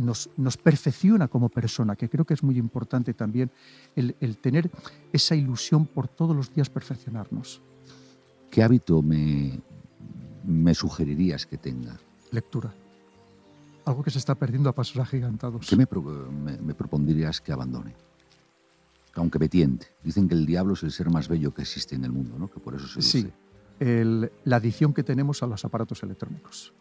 nos, 0.00 0.30
nos, 0.36 0.56
perfecciona 0.56 1.28
como 1.28 1.48
persona, 1.48 1.96
que 1.96 2.08
creo 2.08 2.24
que 2.24 2.34
es 2.34 2.42
muy 2.42 2.58
importante 2.58 3.14
también 3.14 3.50
el, 3.94 4.36
tener 4.38 4.70
esa 5.12 5.34
ilusión 5.34 5.86
por 5.86 6.08
todos 6.08 6.34
los 6.34 6.52
días 6.54 6.70
perfeccionarnos. 6.70 7.60
¿Qué 8.50 8.62
hábito 8.62 9.02
me, 9.02 9.60
me 10.44 10.74
sugerirías 10.74 11.46
que 11.46 11.56
tenga? 11.56 11.98
Lectura. 12.30 12.72
Algo 13.84 14.02
que 14.02 14.10
se 14.10 14.18
está 14.18 14.34
perdiendo 14.34 14.68
a 14.68 14.74
pasos 14.74 14.96
agigantados. 14.98 15.66
¿Qué 15.68 15.76
me, 15.76 15.86
me, 16.60 16.74
propondrías 16.74 17.40
que 17.40 17.52
abandone? 17.52 17.94
Aunque 19.14 19.38
me 19.38 19.48
tiente. 19.48 19.88
Dicen 20.02 20.28
que 20.28 20.34
el 20.34 20.46
diablo 20.46 20.74
es 20.74 20.82
el 20.82 20.92
ser 20.92 21.10
más 21.10 21.28
bello 21.28 21.52
que 21.52 21.62
existe 21.62 21.94
en 21.94 22.04
el 22.04 22.12
mundo, 22.12 22.38
¿no? 22.38 22.48
Que 22.50 22.60
por 22.60 22.74
eso 22.74 22.86
se 22.86 23.02
Sí, 23.02 23.32
la 23.80 24.56
adicción 24.56 24.92
que 24.92 25.02
tenemos 25.02 25.42
a 25.42 25.46
los 25.46 25.64
aparatos 25.64 26.02
electrónicos 26.02 26.72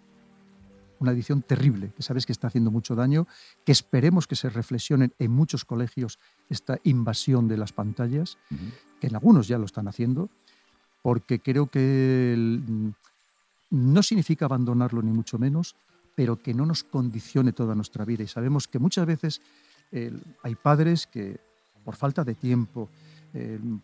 una 1.00 1.12
edición 1.12 1.42
terrible, 1.42 1.92
que 1.96 2.04
sabes 2.04 2.26
que 2.26 2.32
está 2.32 2.48
haciendo 2.48 2.72
mucho 2.72 2.96
daño, 2.96 3.28
que 3.66 3.72
esperemos 3.72 4.28
que 4.28 4.36
se 4.36 4.50
reflexionen 4.50 5.14
en 5.18 5.32
muchos 5.32 5.66
colegios 5.66 6.20
esta 6.50 6.78
invasión 6.84 7.48
de 7.48 7.58
las 7.58 7.74
pantallas, 7.74 8.38
que 9.00 9.08
en 9.08 9.16
algunos 9.16 9.48
ya 9.48 9.58
lo 9.58 9.66
están 9.66 9.88
haciendo, 9.88 10.30
porque 11.02 11.40
creo 11.40 11.68
que 11.68 12.36
no 13.70 14.04
significa 14.04 14.46
abandonarlo 14.46 15.02
ni 15.02 15.12
mucho 15.12 15.40
menos, 15.40 15.76
pero 16.16 16.42
que 16.42 16.54
no 16.54 16.66
nos 16.66 16.84
condicione 16.84 17.54
toda 17.54 17.76
nuestra 17.76 18.04
vida. 18.04 18.24
Y 18.24 18.28
sabemos 18.28 18.68
que 18.68 18.80
muchas 18.80 19.06
veces 19.06 19.42
hay 20.44 20.56
padres 20.56 21.08
que 21.08 21.40
por 21.84 21.96
falta 21.96 22.24
de 22.24 22.36
tiempo, 22.36 22.90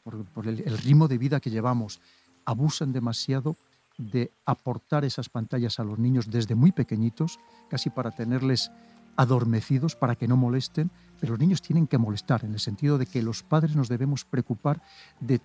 por, 0.04 0.48
el 0.48 0.78
ritmo 0.78 1.08
de 1.08 1.18
vida 1.18 1.40
que 1.40 1.50
llevamos, 1.50 2.02
abusan 2.46 2.92
demasiado 2.92 3.56
de 3.98 4.32
aportar 4.46 5.06
esas 5.06 5.30
pantallas 5.30 5.80
a 5.80 5.84
los 5.84 6.00
niños 6.00 6.30
desde 6.30 6.56
muy 6.56 6.72
pequeñitos, 6.72 7.40
casi 7.70 7.90
para 7.90 8.12
tenerles 8.12 8.72
adormecidos, 9.18 9.96
para 9.96 10.16
que 10.16 10.28
no 10.28 10.36
molesten, 10.36 10.92
pero 11.20 11.34
los 11.34 11.40
niños 11.40 11.62
tienen 11.62 11.88
que 11.88 11.98
molestar, 11.98 12.44
en 12.44 12.54
el 12.54 12.60
sentido 12.60 12.98
de 12.98 13.06
que 13.06 13.22
los 13.22 13.44
padres 13.44 13.76
nos 13.76 13.88
debemos 13.88 14.26
preocupar 14.26 14.82
de, 15.20 15.42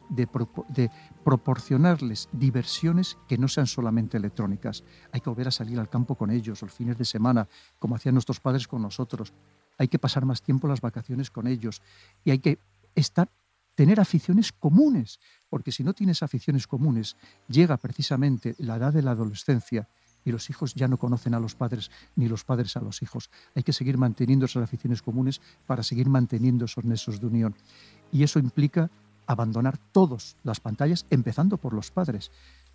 proporcionarles 1.24 2.28
diversiones 2.32 3.16
que 3.28 3.38
no 3.38 3.48
sean 3.48 3.66
solamente 3.66 4.16
electrónicas. 4.16 4.82
Hay 5.12 5.20
que 5.20 5.30
volver 5.30 5.48
a 5.48 5.52
salir 5.52 5.78
al 5.78 5.88
campo 5.88 6.16
con 6.16 6.30
ellos, 6.30 6.62
los 6.62 6.72
fines 6.72 6.98
de 6.98 7.04
semana, 7.04 7.48
como 7.78 7.94
hacían 7.94 8.14
nuestros 8.14 8.40
padres 8.40 8.66
con 8.66 8.82
nosotros. 8.82 9.32
Hay 9.78 9.88
que 9.88 9.98
pasar 9.98 10.24
más 10.24 10.42
tiempo 10.42 10.68
las 10.68 10.80
vacaciones 10.80 11.30
con 11.30 11.46
ellos 11.46 11.80
y 12.24 12.32
hay 12.32 12.40
que 12.40 12.58
estar 12.94 13.30
tener 13.80 13.98
aficiones 13.98 14.52
comunes, 14.52 15.20
porque 15.48 15.72
si 15.72 15.82
no 15.82 15.94
tienes 15.94 16.22
aficiones 16.22 16.66
comunes, 16.66 17.16
llega 17.48 17.78
precisamente 17.78 18.54
la 18.58 18.76
edad 18.76 18.92
de 18.92 19.00
la 19.00 19.12
adolescencia 19.12 19.88
y 20.22 20.32
los 20.32 20.50
hijos 20.50 20.74
ya 20.74 20.86
no 20.86 20.98
conocen 20.98 21.32
a 21.32 21.40
los 21.40 21.54
padres 21.54 21.90
ni 22.14 22.28
los 22.28 22.44
padres 22.44 22.76
a 22.76 22.82
los 22.82 23.00
hijos. 23.00 23.30
Hay 23.54 23.62
que 23.62 23.72
seguir 23.72 23.96
manteniendo 23.96 24.44
esas 24.44 24.64
aficiones 24.64 25.00
comunes 25.00 25.40
para 25.66 25.82
seguir 25.82 26.10
manteniendo 26.10 26.66
esos 26.66 26.84
nexos 26.84 27.22
de 27.22 27.26
unión. 27.28 27.54
Y 28.12 28.22
eso 28.22 28.38
implica 28.38 28.90
abandonar 29.26 29.78
todas 29.78 30.36
las 30.42 30.60
pantallas, 30.60 31.06
empezando 31.08 31.56
por 31.56 31.72
los 31.72 31.90
padres. 31.90 32.30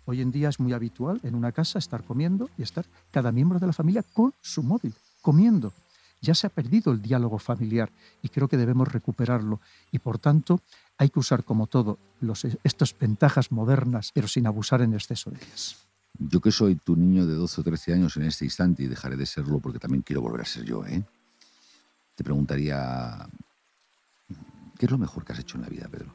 Hoy 0.06 0.22
en 0.22 0.32
día 0.32 0.48
es 0.48 0.58
muy 0.58 0.72
habitual 0.72 1.20
en 1.22 1.36
una 1.36 1.52
casa 1.52 1.78
estar 1.78 2.02
comiendo 2.02 2.50
y 2.58 2.64
estar 2.64 2.84
cada 3.12 3.30
miembro 3.30 3.60
de 3.60 3.68
la 3.68 3.72
familia 3.72 4.02
con 4.12 4.34
su 4.42 4.64
móvil, 4.64 4.92
comiendo. 5.22 5.72
Ya 6.20 6.34
se 6.34 6.46
ha 6.46 6.50
perdido 6.50 6.92
el 6.92 7.02
diálogo 7.02 7.38
familiar 7.38 7.90
y 8.22 8.28
creo 8.30 8.48
que 8.48 8.56
debemos 8.56 8.88
recuperarlo. 8.88 9.60
Y 9.92 9.98
por 9.98 10.18
tanto, 10.18 10.60
hay 10.98 11.10
que 11.10 11.18
usar 11.18 11.44
como 11.44 11.66
todo 11.66 11.98
estas 12.64 12.98
ventajas 12.98 13.52
modernas, 13.52 14.10
pero 14.14 14.28
sin 14.28 14.46
abusar 14.46 14.82
en 14.82 14.94
exceso 14.94 15.30
de 15.30 15.38
ellas. 15.38 15.76
Yo 16.18 16.40
que 16.40 16.50
soy 16.50 16.76
tu 16.76 16.96
niño 16.96 17.26
de 17.26 17.34
12 17.34 17.60
o 17.60 17.64
13 17.64 17.92
años 17.94 18.16
en 18.16 18.22
este 18.22 18.46
instante 18.46 18.82
y 18.82 18.86
dejaré 18.86 19.16
de 19.16 19.26
serlo 19.26 19.60
porque 19.60 19.78
también 19.78 20.02
quiero 20.02 20.22
volver 20.22 20.40
a 20.40 20.44
ser 20.44 20.64
yo, 20.64 20.84
¿eh? 20.86 21.04
Te 22.14 22.24
preguntaría, 22.24 23.28
¿qué 24.78 24.86
es 24.86 24.90
lo 24.90 24.96
mejor 24.96 25.24
que 25.24 25.34
has 25.34 25.38
hecho 25.38 25.58
en 25.58 25.64
la 25.64 25.68
vida, 25.68 25.88
Pedro? 25.88 26.14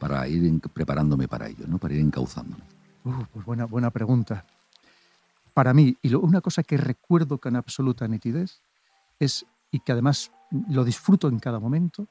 Para 0.00 0.26
ir 0.26 0.60
preparándome 0.72 1.28
para 1.28 1.48
ello, 1.48 1.66
¿no? 1.68 1.78
Para 1.78 1.94
ir 1.94 2.00
encauzándome. 2.00 2.64
pues 3.32 3.44
buena, 3.44 3.66
buena 3.66 3.90
pregunta. 3.90 4.44
Para 5.54 5.72
mí, 5.72 5.96
y 6.02 6.12
una 6.14 6.40
cosa 6.40 6.64
que 6.64 6.76
recuerdo 6.76 7.38
con 7.38 7.54
absoluta 7.54 8.08
nitidez, 8.08 8.60
es, 9.20 9.46
y 9.70 9.80
que 9.80 9.92
además 9.92 10.32
lo 10.68 10.84
disfruto 10.84 11.28
en 11.28 11.38
cada 11.38 11.60
momento, 11.60 12.08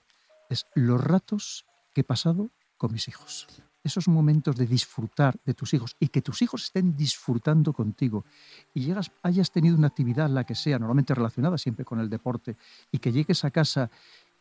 es 0.50 0.66
los 0.76 1.04
ratos 1.04 1.66
que 1.94 2.02
he 2.02 2.04
pasado 2.04 2.50
con 2.78 2.92
mis 2.92 3.08
hijos. 3.08 3.48
Esos 3.84 4.08
momentos 4.08 4.56
de 4.56 4.68
disfrutar 4.68 5.36
de 5.46 5.54
tus 5.54 5.74
hijos 5.74 5.96
y 6.00 6.10
que 6.10 6.22
tus 6.22 6.42
hijos 6.42 6.64
estén 6.64 6.96
disfrutando 6.96 7.74
contigo 7.74 8.26
y 8.74 8.82
llegas, 8.82 9.12
hayas 9.24 9.52
tenido 9.52 9.78
una 9.78 9.88
actividad, 9.88 10.30
la 10.30 10.44
que 10.44 10.56
sea, 10.56 10.78
normalmente 10.78 11.16
relacionada 11.16 11.58
siempre 11.58 11.86
con 11.86 12.00
el 12.00 12.10
deporte, 12.10 12.58
y 12.92 13.00
que 13.00 13.12
llegues 13.12 13.46
a 13.46 13.52
casa 13.52 13.90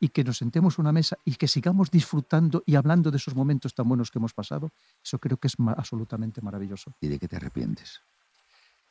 y 0.00 0.08
que 0.08 0.24
nos 0.24 0.38
sentemos 0.38 0.78
a 0.78 0.82
una 0.82 0.92
mesa 0.92 1.16
y 1.24 1.36
que 1.36 1.48
sigamos 1.48 1.90
disfrutando 1.90 2.62
y 2.66 2.74
hablando 2.74 3.10
de 3.10 3.16
esos 3.18 3.34
momentos 3.34 3.74
tan 3.74 3.88
buenos 3.88 4.10
que 4.10 4.18
hemos 4.18 4.34
pasado, 4.34 4.70
eso 5.02 5.18
creo 5.18 5.36
que 5.36 5.46
es 5.48 5.54
absolutamente 5.58 6.40
maravilloso. 6.42 6.92
¿Y 7.00 7.08
de 7.08 7.18
qué 7.18 7.28
te 7.28 7.36
arrepientes? 7.36 8.02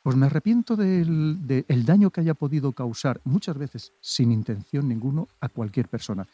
Pues 0.02 0.16
me 0.16 0.26
arrepiento 0.26 0.76
del, 0.76 1.46
del 1.46 1.84
daño 1.84 2.10
que 2.10 2.20
haya 2.20 2.34
podido 2.34 2.72
causar, 2.72 3.20
muchas 3.24 3.58
veces 3.58 3.92
sin 4.00 4.32
intención 4.32 4.88
ninguno, 4.88 5.28
a 5.40 5.48
cualquier 5.48 5.88
persona 5.88 6.26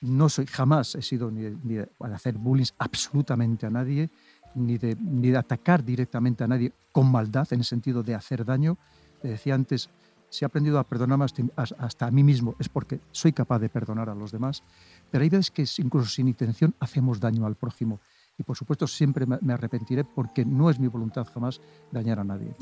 no 0.00 0.28
soy, 0.28 0.46
jamás 0.46 0.94
he 0.94 1.02
sido 1.02 1.30
ni 1.30 1.42
de, 1.42 1.88
hacer 2.00 2.36
bullying 2.36 2.66
absolutamente 2.78 3.66
a 3.66 3.70
nadie, 3.70 4.10
ni 4.54 4.78
de, 4.78 4.96
ni 4.96 5.30
de 5.30 5.36
atacar 5.36 5.84
directamente 5.84 6.44
a 6.44 6.48
nadie 6.48 6.72
con 6.92 7.10
maldad, 7.10 7.46
en 7.50 7.60
el 7.60 7.64
sentido 7.64 8.02
de 8.02 8.14
hacer 8.14 8.44
daño. 8.44 8.78
Te 9.20 9.28
decía 9.28 9.54
antes, 9.54 9.90
si 10.28 10.44
he 10.44 10.46
aprendido 10.46 10.78
a 10.78 10.84
perdonar 10.84 11.28
hasta 11.56 12.06
a 12.06 12.10
mí 12.10 12.22
mismo 12.22 12.56
es 12.58 12.68
porque 12.68 13.00
soy 13.10 13.32
capaz 13.32 13.58
de 13.58 13.68
perdonar 13.68 14.08
a 14.10 14.14
los 14.14 14.32
demás, 14.32 14.62
pero 15.10 15.22
hay 15.22 15.30
veces 15.30 15.50
que 15.50 15.64
incluso 15.82 16.08
sin 16.08 16.28
intención 16.28 16.74
hacemos 16.80 17.20
daño 17.20 17.46
al 17.46 17.54
prójimo. 17.54 18.00
Y 18.38 18.42
por 18.42 18.56
supuesto 18.56 18.86
siempre 18.86 19.24
me 19.26 19.52
arrepentiré 19.52 20.04
porque 20.04 20.44
no 20.44 20.68
es 20.68 20.78
mi 20.78 20.88
voluntad 20.88 21.26
jamás 21.32 21.60
dañar 21.90 22.18
a 22.18 22.24
nadie. 22.24 22.54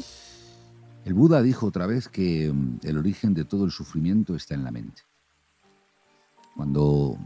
El 1.04 1.14
Buda 1.14 1.42
dijo 1.42 1.66
otra 1.66 1.86
vez 1.86 2.08
que 2.08 2.50
mm, 2.52 2.78
el 2.82 2.96
origen 2.96 3.34
de 3.34 3.44
todo 3.44 3.64
el 3.64 3.70
sufrimiento 3.70 4.34
está 4.34 4.54
en 4.54 4.64
la 4.64 4.70
mente. 4.70 5.02
Cuando, 6.56 7.18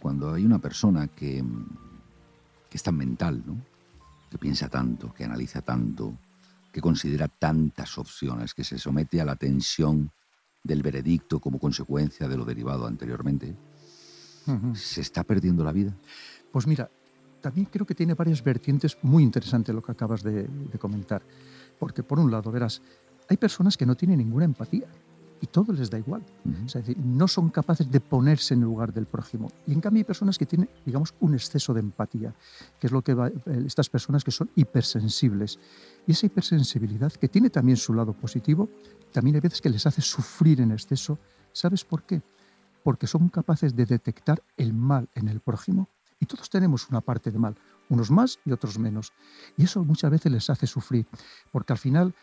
cuando 0.00 0.32
hay 0.32 0.44
una 0.44 0.58
persona 0.58 1.08
que, 1.08 1.44
que 2.70 2.76
es 2.76 2.82
tan 2.82 2.96
mental, 2.96 3.42
¿no? 3.46 3.56
que 4.30 4.38
piensa 4.38 4.68
tanto, 4.68 5.12
que 5.12 5.24
analiza 5.24 5.60
tanto, 5.60 6.16
que 6.72 6.80
considera 6.80 7.28
tantas 7.28 7.98
opciones, 7.98 8.54
que 8.54 8.64
se 8.64 8.78
somete 8.78 9.20
a 9.20 9.26
la 9.26 9.36
tensión 9.36 10.10
del 10.64 10.82
veredicto 10.82 11.38
como 11.38 11.58
consecuencia 11.58 12.28
de 12.28 12.36
lo 12.36 12.44
derivado 12.44 12.86
anteriormente. 12.86 13.54
¿se 14.74 15.00
está 15.00 15.22
perdiendo 15.22 15.62
la 15.62 15.70
vida? 15.70 15.94
Pues 16.50 16.66
mira, 16.66 16.90
también 17.40 17.68
creo 17.70 17.86
que 17.86 17.94
tiene 17.94 18.14
varias 18.14 18.42
vertientes 18.42 18.96
muy 19.02 19.22
interesantes 19.22 19.74
lo 19.74 19.82
que 19.82 19.92
acabas 19.92 20.22
de, 20.22 20.48
de 20.48 20.78
comentar. 20.78 21.22
Porque 21.78 22.02
por 22.02 22.18
un 22.18 22.30
lado, 22.30 22.50
verás, 22.50 22.82
hay 23.28 23.36
personas 23.36 23.76
que 23.76 23.86
no 23.86 23.94
tienen 23.94 24.18
ninguna 24.18 24.44
empatía 24.44 24.86
y 25.42 25.48
todo 25.48 25.72
les 25.72 25.90
da 25.90 25.98
igual. 25.98 26.24
Es 26.64 26.74
decir, 26.74 26.96
no 26.96 27.26
son 27.26 27.50
capaces 27.50 27.90
de 27.90 28.00
ponerse 28.00 28.54
en 28.54 28.60
el 28.60 28.66
lugar 28.66 28.92
del 28.92 29.06
prójimo. 29.06 29.50
Y 29.66 29.72
en 29.72 29.80
cambio 29.80 30.00
hay 30.00 30.04
personas 30.04 30.38
que 30.38 30.46
tienen, 30.46 30.70
digamos, 30.86 31.14
un 31.18 31.34
exceso 31.34 31.74
de 31.74 31.80
empatía, 31.80 32.32
que 32.78 32.86
es 32.86 32.92
lo 32.92 33.02
que 33.02 33.12
va, 33.12 33.26
eh, 33.26 33.34
estas 33.66 33.90
personas 33.90 34.22
que 34.22 34.30
son 34.30 34.48
hipersensibles. 34.54 35.58
Y 36.06 36.12
esa 36.12 36.26
hipersensibilidad, 36.26 37.12
que 37.12 37.28
tiene 37.28 37.50
también 37.50 37.76
su 37.76 37.92
lado 37.92 38.12
positivo, 38.12 38.68
también 39.10 39.34
hay 39.34 39.40
veces 39.40 39.60
que 39.60 39.68
les 39.68 39.84
hace 39.84 40.00
sufrir 40.00 40.60
en 40.60 40.70
exceso. 40.70 41.18
¿Sabes 41.52 41.84
por 41.84 42.04
qué? 42.04 42.22
Porque 42.84 43.08
son 43.08 43.28
capaces 43.28 43.74
de 43.74 43.84
detectar 43.84 44.40
el 44.56 44.72
mal 44.72 45.08
en 45.16 45.26
el 45.26 45.40
prójimo. 45.40 45.88
Y 46.20 46.26
todos 46.26 46.48
tenemos 46.50 46.88
una 46.88 47.00
parte 47.00 47.32
de 47.32 47.40
mal, 47.40 47.56
unos 47.88 48.12
más 48.12 48.38
y 48.44 48.52
otros 48.52 48.78
menos. 48.78 49.12
Y 49.56 49.64
eso 49.64 49.82
muchas 49.82 50.12
veces 50.12 50.30
les 50.30 50.48
hace 50.50 50.68
sufrir, 50.68 51.04
porque 51.50 51.72
al 51.72 51.80
final 51.80 52.14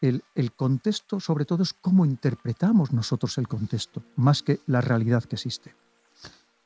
el, 0.00 0.22
el 0.34 0.52
contexto, 0.52 1.20
sobre 1.20 1.44
todo, 1.44 1.62
es 1.62 1.72
cómo 1.74 2.04
interpretamos 2.06 2.92
nosotros 2.92 3.36
el 3.38 3.48
contexto, 3.48 4.02
más 4.16 4.42
que 4.42 4.60
la 4.66 4.80
realidad 4.80 5.24
que 5.24 5.36
existe. 5.36 5.74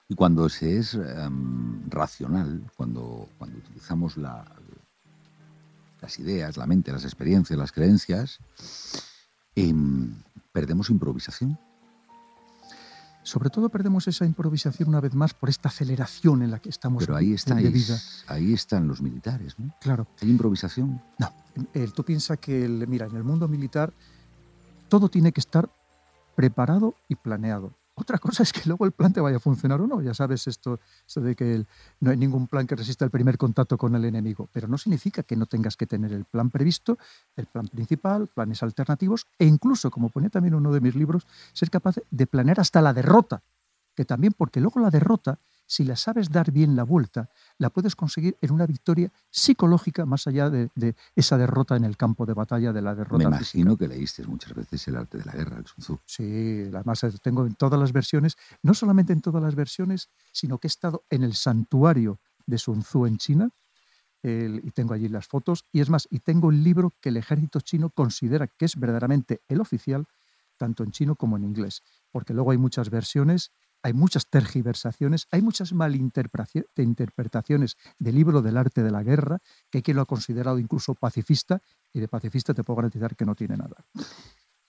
Y 0.08 0.14
cuando 0.14 0.48
se 0.48 0.78
es 0.78 0.94
em, 0.94 1.88
racional, 1.88 2.70
cuando, 2.76 3.28
cuando 3.38 3.58
utilizamos 3.58 4.16
la- 4.16 4.44
las 6.00 6.18
ideas, 6.18 6.56
la 6.56 6.66
mente, 6.66 6.90
las 6.92 7.04
experiencias, 7.04 7.58
las 7.58 7.70
creencias, 7.72 8.38
em, 9.54 10.12
perdemos 10.52 10.90
improvisación. 10.90 11.58
Sobre 13.24 13.50
todo 13.50 13.68
perdemos 13.68 14.08
esa 14.08 14.24
improvisación 14.24 14.88
una 14.88 15.00
vez 15.00 15.14
más 15.14 15.32
por 15.32 15.48
esta 15.48 15.68
aceleración 15.68 16.42
en 16.42 16.50
la 16.50 16.58
que 16.58 16.68
estamos 16.70 17.04
Pero 17.04 17.16
ahí, 17.16 17.30
de- 17.30 17.54
de 17.54 17.70
vida. 17.70 17.94
estáis, 17.94 18.24
ahí 18.28 18.52
están 18.52 18.88
los 18.88 19.00
militares, 19.00 19.58
¿no? 19.58 19.72
Claro, 19.80 20.06
Hay 20.20 20.28
improvisación. 20.28 21.00
no. 21.18 21.32
El- 21.72 21.92
tú 21.92 22.02
piensas 22.04 22.38
que, 22.38 22.64
el- 22.64 22.86
mira, 22.88 23.06
en 23.06 23.14
el 23.16 23.22
mundo 23.24 23.46
militar 23.46 23.92
todo 24.88 25.08
tiene 25.08 25.32
que 25.32 25.40
estar 25.40 25.70
preparado 26.34 26.94
y 27.08 27.14
planeado. 27.14 27.72
Otra 27.94 28.16
cosa 28.18 28.42
es 28.42 28.52
que 28.54 28.62
luego 28.64 28.86
el 28.86 28.92
plan 28.92 29.12
te 29.12 29.20
vaya 29.20 29.36
a 29.36 29.40
funcionar 29.40 29.80
o 29.82 29.86
no. 29.86 30.00
Ya 30.00 30.14
sabes 30.14 30.46
esto, 30.46 30.80
de 31.14 31.36
que 31.36 31.66
no 32.00 32.10
hay 32.10 32.16
ningún 32.16 32.48
plan 32.48 32.66
que 32.66 32.74
resista 32.74 33.04
el 33.04 33.10
primer 33.10 33.36
contacto 33.36 33.76
con 33.76 33.94
el 33.94 34.04
enemigo, 34.06 34.48
pero 34.50 34.66
no 34.66 34.78
significa 34.78 35.22
que 35.22 35.36
no 35.36 35.44
tengas 35.44 35.76
que 35.76 35.86
tener 35.86 36.12
el 36.12 36.24
plan 36.24 36.48
previsto, 36.48 36.96
el 37.36 37.46
plan 37.46 37.68
principal, 37.68 38.28
planes 38.28 38.62
alternativos 38.62 39.26
e 39.38 39.44
incluso, 39.44 39.90
como 39.90 40.08
ponía 40.08 40.30
también 40.30 40.54
uno 40.54 40.72
de 40.72 40.80
mis 40.80 40.94
libros, 40.94 41.26
ser 41.52 41.68
capaz 41.68 41.96
de 42.10 42.26
planear 42.26 42.60
hasta 42.60 42.80
la 42.80 42.94
derrota, 42.94 43.42
que 43.94 44.06
también 44.06 44.32
porque 44.32 44.60
luego 44.60 44.80
la 44.80 44.90
derrota, 44.90 45.38
si 45.74 45.84
la 45.84 45.96
sabes 45.96 46.26
dar 46.36 46.48
bien 46.52 46.76
la 46.76 46.84
vuelta, 46.84 47.30
la 47.58 47.70
puedes 47.70 47.94
conseguir 47.96 48.36
en 48.40 48.50
una 48.52 48.66
victoria 48.66 49.08
psicológica 49.30 50.04
más 50.06 50.26
allá 50.26 50.50
de, 50.50 50.68
de 50.74 50.94
esa 51.16 51.36
derrota 51.38 51.76
en 51.76 51.84
el 51.84 51.96
campo 51.96 52.26
de 52.26 52.34
batalla, 52.34 52.72
de 52.72 52.82
la 52.82 52.94
derrota 52.94 53.30
Me 53.30 53.36
física. 53.38 53.58
imagino 53.60 53.76
que 53.78 53.88
leíste 53.88 54.26
muchas 54.26 54.52
veces 54.54 54.86
El 54.88 54.96
arte 54.96 55.18
de 55.18 55.24
la 55.24 55.32
guerra, 55.32 55.56
el 55.58 55.66
Sun 55.66 55.78
Tzu. 55.84 55.98
Sí, 56.06 56.70
además 56.74 57.02
eh, 57.04 57.12
tengo 57.22 57.46
en 57.46 57.54
todas 57.54 57.78
las 57.80 57.92
versiones, 57.92 58.36
no 58.62 58.74
solamente 58.74 59.12
en 59.12 59.20
todas 59.22 59.42
las 59.42 59.54
versiones, 59.54 60.10
sino 60.32 60.58
que 60.58 60.66
he 60.66 60.72
estado 60.76 61.04
en 61.10 61.22
el 61.22 61.34
santuario 61.34 62.20
de 62.46 62.58
Sun 62.58 62.82
Tzu 62.82 63.06
en 63.06 63.16
China 63.18 63.48
el- 64.22 64.60
y 64.64 64.70
tengo 64.70 64.94
allí 64.94 65.08
las 65.08 65.26
fotos. 65.26 65.64
Y 65.72 65.80
es 65.80 65.90
más, 65.90 66.06
y 66.10 66.20
tengo 66.20 66.50
el 66.50 66.62
libro 66.62 66.92
que 67.00 67.08
el 67.10 67.16
ejército 67.16 67.60
chino 67.60 67.90
considera 67.90 68.46
que 68.46 68.64
es 68.66 68.76
verdaderamente 68.76 69.40
el 69.48 69.60
oficial, 69.60 70.06
tanto 70.56 70.84
en 70.84 70.92
chino 70.92 71.16
como 71.16 71.36
en 71.36 71.44
inglés, 71.44 71.82
porque 72.10 72.34
luego 72.34 72.52
hay 72.52 72.58
muchas 72.58 72.90
versiones, 72.90 73.50
hay 73.82 73.92
muchas 73.92 74.26
tergiversaciones, 74.26 75.26
hay 75.30 75.42
muchas 75.42 75.72
malinterpretaciones 75.72 77.76
del 77.98 78.14
libro 78.14 78.42
del 78.42 78.56
arte 78.56 78.82
de 78.82 78.90
la 78.90 79.02
guerra, 79.02 79.38
que 79.70 79.78
hay 79.78 79.82
quien 79.82 79.96
lo 79.96 80.02
ha 80.02 80.06
considerado 80.06 80.58
incluso 80.58 80.94
pacifista, 80.94 81.60
y 81.92 82.00
de 82.00 82.08
pacifista 82.08 82.54
te 82.54 82.64
puedo 82.64 82.76
garantizar 82.76 83.16
que 83.16 83.26
no 83.26 83.34
tiene 83.34 83.56
nada. 83.56 83.76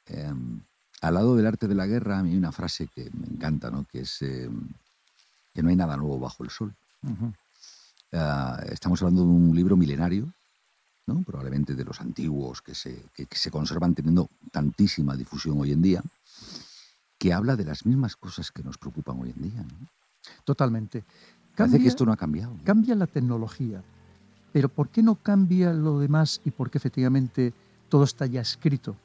Em, 0.07 0.61
al 1.01 1.13
lado 1.13 1.35
del 1.35 1.47
arte 1.47 1.67
de 1.67 1.75
la 1.75 1.85
guerra, 1.85 2.19
a 2.19 2.23
mí 2.23 2.31
hay 2.31 2.37
una 2.37 2.51
frase 2.51 2.87
que 2.87 3.09
me 3.11 3.27
encanta, 3.27 3.69
¿no? 3.71 3.85
que 3.85 4.01
es 4.01 4.21
em, 4.21 4.69
que 5.53 5.63
no 5.63 5.69
hay 5.69 5.75
nada 5.75 5.95
nuevo 5.97 6.19
bajo 6.19 6.43
el 6.43 6.49
sol. 6.49 6.73
Ah, 8.11 8.61
estamos 8.69 9.01
hablando 9.01 9.23
de 9.23 9.29
un 9.29 9.55
libro 9.55 9.75
milenario, 9.75 10.31
¿no? 11.07 11.23
probablemente 11.23 11.75
de 11.75 11.83
los 11.83 11.99
antiguos 11.99 12.61
que 12.61 12.75
se, 12.75 13.03
que- 13.13 13.25
que 13.25 13.37
se 13.37 13.51
conservan 13.51 13.93
teniendo 13.95 14.29
tantísima 14.51 15.15
difusión 15.17 15.59
hoy 15.59 15.71
en 15.71 15.81
día, 15.81 16.01
que 17.23 17.31
habla 17.31 17.55
de 17.55 17.63
las 17.63 17.85
mismas 17.85 18.17
cosas 18.17 18.51
que 18.51 18.63
nos 18.63 18.77
preocupan 18.77 19.17
hoy 19.17 19.33
en 19.33 19.41
día. 19.41 19.61
¿no? 19.61 19.87
Totalmente. 20.43 21.05
Parece 21.55 21.55
Cambia, 21.55 21.79
que 21.79 21.87
esto 21.87 22.05
no 22.05 22.11
ha 22.11 22.17
cambiado. 22.17 22.53
¿no? 22.53 22.63
cambia 22.65 22.95
la 22.95 23.07
tecnología, 23.07 23.81
pero 24.51 24.67
¿por 24.67 24.89
qué 24.89 25.01
no 25.01 25.15
cambia 25.15 25.71
lo 25.71 25.99
demás 25.99 26.41
y 26.43 26.51
por 26.51 26.69
qué 26.69 26.79
efectivamente 26.79 27.53
todo 27.87 28.03
está 28.03 28.25
ya 28.25 28.41
escrito? 28.41 28.97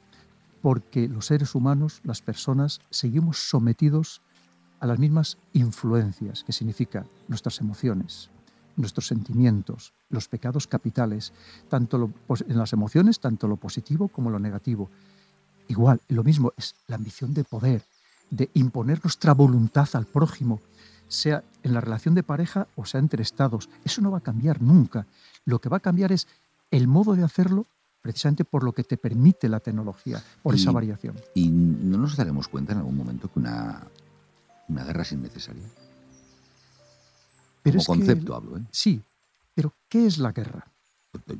Porque 0.61 1.07
los 1.07 1.27
seres 1.27 1.55
humanos, 1.55 2.01
las 2.03 2.21
personas, 2.21 2.81
seguimos 2.89 3.37
sometidos 3.37 4.21
a 4.81 4.87
las 4.87 4.99
mismas 4.99 5.37
influencias, 5.53 6.43
que 6.43 6.51
significa 6.51 7.05
nuestras 7.29 7.61
emociones, 7.61 8.29
nuestros 8.75 9.07
sentimientos, 9.07 9.93
los 10.09 10.27
pecados 10.27 10.67
capitales, 10.67 11.31
tanto 11.69 11.97
lo 11.97 12.11
en 12.49 12.57
las 12.57 12.73
emociones, 12.73 13.21
tanto 13.21 13.47
lo 13.47 13.55
positivo 13.55 14.09
como 14.09 14.29
lo 14.29 14.39
negativo. 14.39 14.89
Igual, 15.69 16.01
lo 16.09 16.25
mismo 16.25 16.51
es 16.57 16.75
la 16.87 16.97
ambición 16.97 17.33
de 17.33 17.45
poder, 17.45 17.81
de 18.29 18.49
imponer 18.53 18.99
nuestra 19.03 19.33
voluntad 19.33 19.87
al 19.93 20.05
prójimo, 20.05 20.59
sea 21.07 21.43
en 21.63 21.73
la 21.73 21.81
relación 21.81 22.13
de 22.15 22.23
pareja 22.23 22.67
o 22.75 22.85
sea 22.85 22.99
entre 22.99 23.23
estados. 23.23 23.69
Eso 23.83 24.01
no 24.01 24.11
va 24.11 24.19
a 24.19 24.21
cambiar 24.21 24.61
nunca. 24.61 25.05
Lo 25.45 25.59
que 25.59 25.69
va 25.69 25.77
a 25.77 25.81
cambiar 25.81 26.11
es 26.11 26.27
el 26.71 26.87
modo 26.87 27.15
de 27.15 27.23
hacerlo 27.23 27.65
precisamente 28.01 28.45
por 28.45 28.63
lo 28.63 28.71
que 28.71 28.83
te 28.83 28.95
permite 28.97 29.49
la 29.49 29.59
tecnología, 29.59 30.23
por 30.41 30.55
esa 30.55 30.69
Y- 30.69 30.73
variación. 30.73 31.15
Y 31.33 31.49
no 31.49 31.97
nos 31.97 32.15
daremos 32.15 32.47
cuenta 32.47 32.71
en 32.73 32.77
algún 32.79 32.95
momento 32.95 33.27
que 33.31 33.39
una, 33.39 33.81
una 34.69 34.83
guerra 34.85 35.01
es 35.01 35.11
innecesaria. 35.11 35.63
Pero 37.63 37.79
Como 37.79 37.95
es 37.95 37.99
que- 37.99 38.05
concepto 38.13 38.35
hablo, 38.35 38.57
¿eh? 38.57 38.61
sí, 38.71 39.01
pero 39.53 39.73
¿qué 39.89 40.05
es 40.05 40.17
la 40.17 40.31
guerra? 40.31 40.65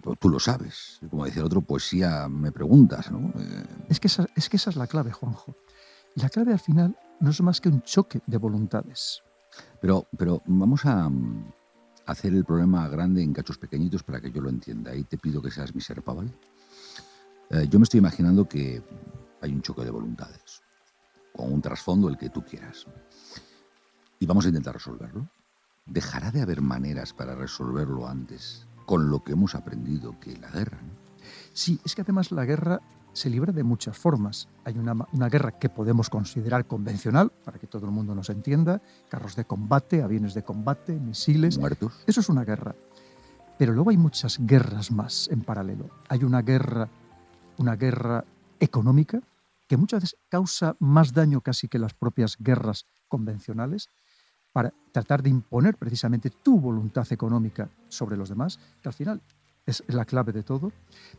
Tú, 0.02 0.16
tú 0.16 0.30
lo 0.30 0.40
sabes. 0.40 1.00
Como 1.10 1.26
decía 1.26 1.42
el 1.42 1.46
otro, 1.46 1.62
poesía 1.62 2.28
me 2.28 2.52
preguntas, 2.52 3.10
¿no? 3.12 3.32
Eh, 3.40 3.66
Es 3.88 4.00
que, 4.00 4.08
esa, 4.08 4.28
es 4.36 4.50
que 4.50 4.58
esa 4.58 4.72
es 4.72 4.76
la 4.76 4.88
clave, 4.88 5.12
Juanjo. 5.12 5.56
La 6.22 6.30
clave 6.30 6.52
al 6.52 6.60
final 6.60 6.98
no 7.22 7.30
es 7.30 7.42
más 7.42 7.62
que 7.62 7.70
un 7.70 7.82
choque 7.82 8.22
de 8.28 8.38
voluntades. 8.38 9.22
Pero, 9.80 10.06
pero 10.18 10.42
vamos 10.46 10.86
a 10.86 11.08
mm, 11.08 11.54
hacer 12.08 12.34
el 12.34 12.44
problema 12.44 12.88
grande 12.90 13.24
en 13.24 13.32
cachos 13.32 13.58
pequeñitos 13.58 14.04
para 14.04 14.20
que 14.20 14.32
yo 14.32 14.42
lo 14.42 14.50
entienda. 14.50 14.94
Y 14.94 15.06
te 15.06 15.18
pido 15.18 15.42
que 15.42 15.50
seas 15.50 15.74
mi 15.74 15.80
serpa, 15.80 16.14
¿vale? 16.14 16.32
Eh, 17.52 17.68
yo 17.70 17.80
me 17.80 17.84
estoy 17.84 18.00
imaginando 18.00 18.50
que 18.50 18.84
hay 19.42 19.54
un 19.54 19.62
choque 19.62 19.86
de 19.86 19.92
voluntades, 19.92 20.62
con 21.34 21.54
un 21.54 21.62
trasfondo 21.62 22.10
el 22.10 22.18
que 22.18 22.30
tú 22.30 22.44
quieras. 22.44 22.86
Y 24.20 24.26
vamos 24.26 24.44
a 24.44 24.50
intentar 24.50 24.74
resolverlo. 24.74 25.30
Dejará 25.86 26.32
de 26.32 26.42
haber 26.42 26.62
maneras 26.62 27.14
para 27.14 27.34
resolverlo 27.34 28.08
antes, 28.08 28.68
con 28.86 29.10
lo 29.10 29.24
que 29.24 29.32
hemos 29.32 29.56
aprendido 29.56 30.20
que 30.20 30.36
la 30.38 30.50
guerra. 30.50 30.82
¿no? 30.82 30.92
Sí, 31.54 31.80
es 31.86 31.96
que 31.96 32.02
además 32.02 32.32
la 32.32 32.46
guerra 32.46 32.82
se 33.14 33.30
libra 33.30 33.52
de 33.52 33.64
muchas 33.64 33.98
formas. 33.98 34.48
Hay 34.66 34.78
una, 34.78 34.96
una 35.12 35.30
guerra 35.30 35.58
que 35.58 35.70
podemos 35.70 36.10
considerar 36.10 36.66
convencional, 36.66 37.32
para 37.44 37.60
que 37.60 37.68
todo 37.68 37.86
el 37.86 37.92
mundo 37.92 38.16
nos 38.16 38.30
entienda, 38.30 38.82
carros 39.10 39.36
de 39.36 39.46
combate, 39.46 40.02
aviones 40.02 40.34
de 40.34 40.44
combate, 40.44 40.94
misiles. 40.94 41.58
Muertos. 41.58 42.04
Eso 42.08 42.20
es 42.22 42.30
una 42.30 42.44
guerra. 42.44 42.76
Pero 43.58 43.74
luego 43.74 43.90
hay 43.90 43.98
muchas 43.98 44.38
guerras 44.40 44.92
más 44.92 45.28
en 45.32 45.42
paralelo. 45.42 45.90
Hay 46.08 46.24
una 46.24 46.42
guerra, 46.42 46.88
una 47.58 47.76
guerra 47.76 48.24
económica 48.60 49.22
que 49.68 49.78
muchas 49.78 50.02
veces 50.02 50.20
causa 50.30 50.76
más 50.80 51.14
daño 51.14 51.42
casi 51.42 51.68
que 51.68 51.78
las 51.78 51.94
propias 51.94 52.38
guerras 52.40 52.86
convencionales 53.08 53.90
para 54.52 54.74
tratar 54.92 55.22
de 55.22 55.30
imponer 55.30 55.78
precisamente 55.78 56.30
tu 56.30 56.60
voluntad 56.60 57.06
económica 57.12 57.70
sobre 57.88 58.18
los 58.18 58.30
demás, 58.30 58.60
que 58.82 58.90
al 58.90 58.94
final 58.94 59.22
es 59.66 59.84
la 59.88 60.06
clave 60.06 60.34
de 60.34 60.44
todo. 60.44 60.72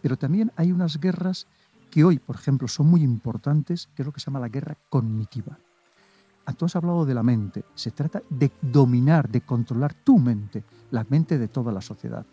Pero 0.02 0.16
también 0.16 0.50
hay 0.56 0.72
unas 0.72 0.98
guerras 0.98 1.46
que 1.90 2.04
hoy, 2.04 2.18
por 2.18 2.36
ejemplo, 2.36 2.68
son 2.68 2.86
muy 2.86 3.02
importantes, 3.02 3.88
que 3.94 4.02
es 4.02 4.06
lo 4.06 4.12
que 4.12 4.20
se 4.20 4.26
llama 4.26 4.40
la 4.40 4.48
guerra 4.48 4.76
cognitiva. 4.88 5.58
Ah, 6.46 6.52
Tú 6.52 6.64
has 6.64 6.76
hablado 6.76 7.04
de 7.04 7.14
la 7.14 7.22
mente. 7.22 7.64
Se 7.74 7.90
trata 7.90 8.22
de 8.30 8.50
dominar, 8.60 9.28
de 9.28 9.42
controlar 9.42 9.94
tu 9.94 10.18
mente, 10.18 10.64
la 10.90 11.04
mente 11.08 11.38
de 11.38 11.48
toda 11.48 11.72
la 11.72 11.80
sociedad. 11.80 12.24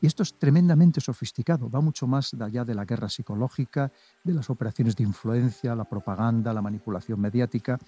Y 0.00 0.06
esto 0.06 0.22
es 0.22 0.34
tremendamente 0.34 1.00
sofisticado, 1.00 1.70
va 1.70 1.80
mucho 1.80 2.06
más 2.06 2.34
allá 2.34 2.64
de 2.64 2.74
la 2.74 2.84
guerra 2.84 3.08
psicológica, 3.08 3.90
de 4.22 4.34
las 4.34 4.50
operaciones 4.50 4.94
de 4.94 5.04
influencia, 5.04 5.74
la 5.74 5.84
propaganda, 5.84 6.52
la 6.52 6.60
manipulación 6.60 7.18
mediática. 7.18 7.78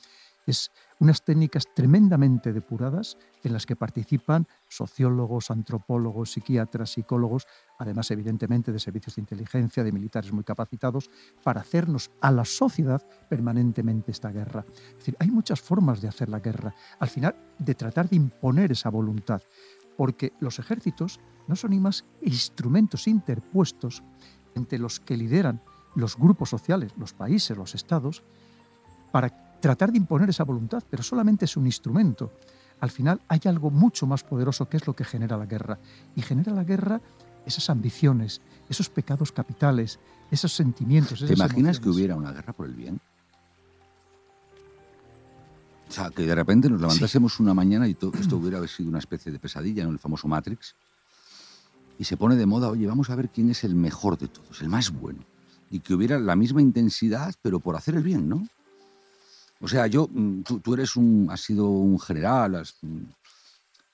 Es 0.49 0.71
unas 0.99 1.23
técnicas 1.23 1.65
tremendamente 1.75 2.55
depuradas 2.55 3.19
en 3.45 3.53
las 3.53 3.67
que 3.67 3.77
participan 3.77 4.49
sociólogos, 4.67 5.51
antropólogos, 5.51 6.33
psiquiatras, 6.33 6.93
psicólogos, 6.93 7.47
además 7.79 8.11
evidentemente 8.13 8.73
de 8.73 8.79
servicios 8.79 9.17
de 9.17 9.21
inteligencia, 9.21 9.85
de 9.85 9.93
militares 9.93 10.33
muy 10.33 10.45
capacitados, 10.45 11.11
para 11.45 11.61
hacernos 11.61 12.11
a 12.23 12.33
la 12.33 12.47
sociedad 12.47 13.07
permanentemente 13.29 14.11
esta 14.11 14.33
guerra. 14.33 14.65
Es 14.93 14.97
decir, 14.97 15.17
hay 15.19 15.31
muchas 15.31 15.61
formas 15.61 16.01
de 16.01 16.09
hacer 16.09 16.31
la 16.31 16.41
guerra, 16.41 16.75
al 16.99 17.09
final 17.09 17.37
de 17.59 17.75
tratar 17.75 18.09
de 18.09 18.17
imponer 18.17 18.73
esa 18.73 18.89
voluntad, 18.89 19.43
porque 19.99 20.33
los 20.41 20.59
ejércitos 20.59 21.21
no 21.47 21.57
son 21.57 21.73
ni 21.73 21.79
más 21.79 22.07
instrumentos 22.23 23.07
interpuestos 23.07 24.03
entre 24.55 24.79
los 24.79 24.99
que 24.99 25.19
lideran 25.19 25.61
los 25.95 26.17
grupos 26.17 26.49
sociales, 26.49 26.95
los 26.97 27.13
países, 27.13 27.55
los 27.55 27.75
estados, 27.75 28.23
para 29.13 29.48
tratar 29.61 29.93
de 29.93 29.99
imponer 29.99 30.31
esa 30.31 30.45
voluntad, 30.45 30.83
pero 30.89 31.03
solamente 31.03 31.45
es 31.45 31.57
un 31.57 31.67
instrumento. 31.67 32.33
Al 32.81 32.91
final 32.91 33.21
hay 33.29 33.41
algo 33.47 33.71
mucho 33.71 34.07
más 34.07 34.23
poderoso 34.23 34.69
que 34.69 34.77
es 34.77 34.87
lo 34.87 34.95
que 34.95 35.05
genera 35.05 35.37
la 35.37 35.47
guerra. 35.47 35.79
Y 36.15 36.23
genera 36.23 36.53
la 36.53 36.65
guerra 36.65 37.01
esas 37.45 37.71
ambiciones, 37.71 38.41
esos 38.69 38.89
pecados 38.89 39.33
capitales, 39.33 39.99
esos 40.31 40.53
sentimientos. 40.53 41.25
¿Te 41.27 41.33
imaginas 41.33 41.81
que 41.81 41.89
hubiera 41.89 42.15
una 42.15 42.33
guerra 42.33 42.53
por 42.53 42.67
el 42.67 42.75
bien? 42.75 43.01
O 45.89 45.91
sea, 45.91 46.11
que 46.11 46.27
de 46.27 46.35
repente 46.35 46.69
nos 46.69 46.81
levantásemos 46.81 47.41
una 47.41 47.55
mañana 47.55 47.89
y 47.89 47.95
todo 47.95 48.13
esto 48.21 48.37
hubiera 48.37 48.65
sido 48.69 48.91
una 48.91 48.99
especie 48.99 49.33
de 49.33 49.39
pesadilla 49.39 49.83
en 49.85 49.89
el 49.89 49.99
famoso 49.99 50.29
Matrix. 50.29 50.75
Y 51.99 52.05
se 52.05 52.17
pone 52.17 52.37
de 52.37 52.47
moda, 52.47 52.69
oye, 52.69 52.87
vamos 52.87 53.11
a 53.11 53.17
ver 53.17 53.31
quién 53.31 53.51
es 53.51 53.65
el 53.65 53.75
mejor 53.75 54.19
de 54.19 54.29
todos, 54.29 54.61
el 54.61 54.69
más 54.69 54.91
bueno. 54.91 55.25
Y 55.71 55.81
que 55.81 55.95
hubiera 55.95 56.19
la 56.19 56.37
misma 56.37 56.63
intensidad, 56.63 57.35
pero 57.43 57.59
por 57.59 57.75
hacer 57.75 57.95
el 57.95 58.03
bien, 58.03 58.29
¿no? 58.29 58.47
O 59.61 59.69
sea, 59.69 59.87
yo, 59.87 60.09
mm, 60.11 60.43
tú, 60.43 60.75
eres 60.75 60.97
un, 60.97 61.29
has 61.31 61.41
sido 61.41 61.69
un 61.69 61.99
general, 61.99 62.55
has, 62.57 62.77
mm, 62.83 63.05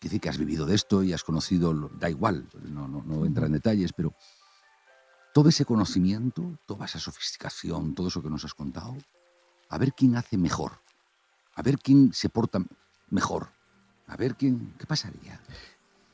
decir 0.01 0.21
que 0.21 0.29
has 0.29 0.39
vivido 0.39 0.67
de 0.67 0.75
esto 0.75 1.03
y 1.03 1.13
has 1.13 1.25
conocido, 1.25 1.73
da 1.99 2.11
igual, 2.11 2.47
no, 2.63 2.87
no, 2.87 3.03
no 3.03 3.25
entra 3.25 3.47
en 3.47 3.53
detalles, 3.53 3.93
pero 3.93 4.15
todo 5.33 5.49
ese 5.49 5.65
conocimiento, 5.65 6.59
toda 6.67 6.85
esa 6.85 6.99
sofisticación, 6.99 7.95
todo 7.95 8.09
eso 8.09 8.23
que 8.23 8.31
nos 8.31 8.45
has 8.45 8.55
contado, 8.55 8.97
a 9.71 9.79
ver 9.79 9.95
quién 9.95 10.17
hace 10.17 10.37
mejor, 10.37 10.81
a 11.55 11.63
ver 11.63 11.79
quién 11.79 12.13
se 12.13 12.29
porta 12.29 12.59
mejor, 13.09 13.49
a 14.07 14.17
ver 14.17 14.37
quién, 14.37 14.75
¿qué 14.79 14.87
pasaría? 14.87 15.41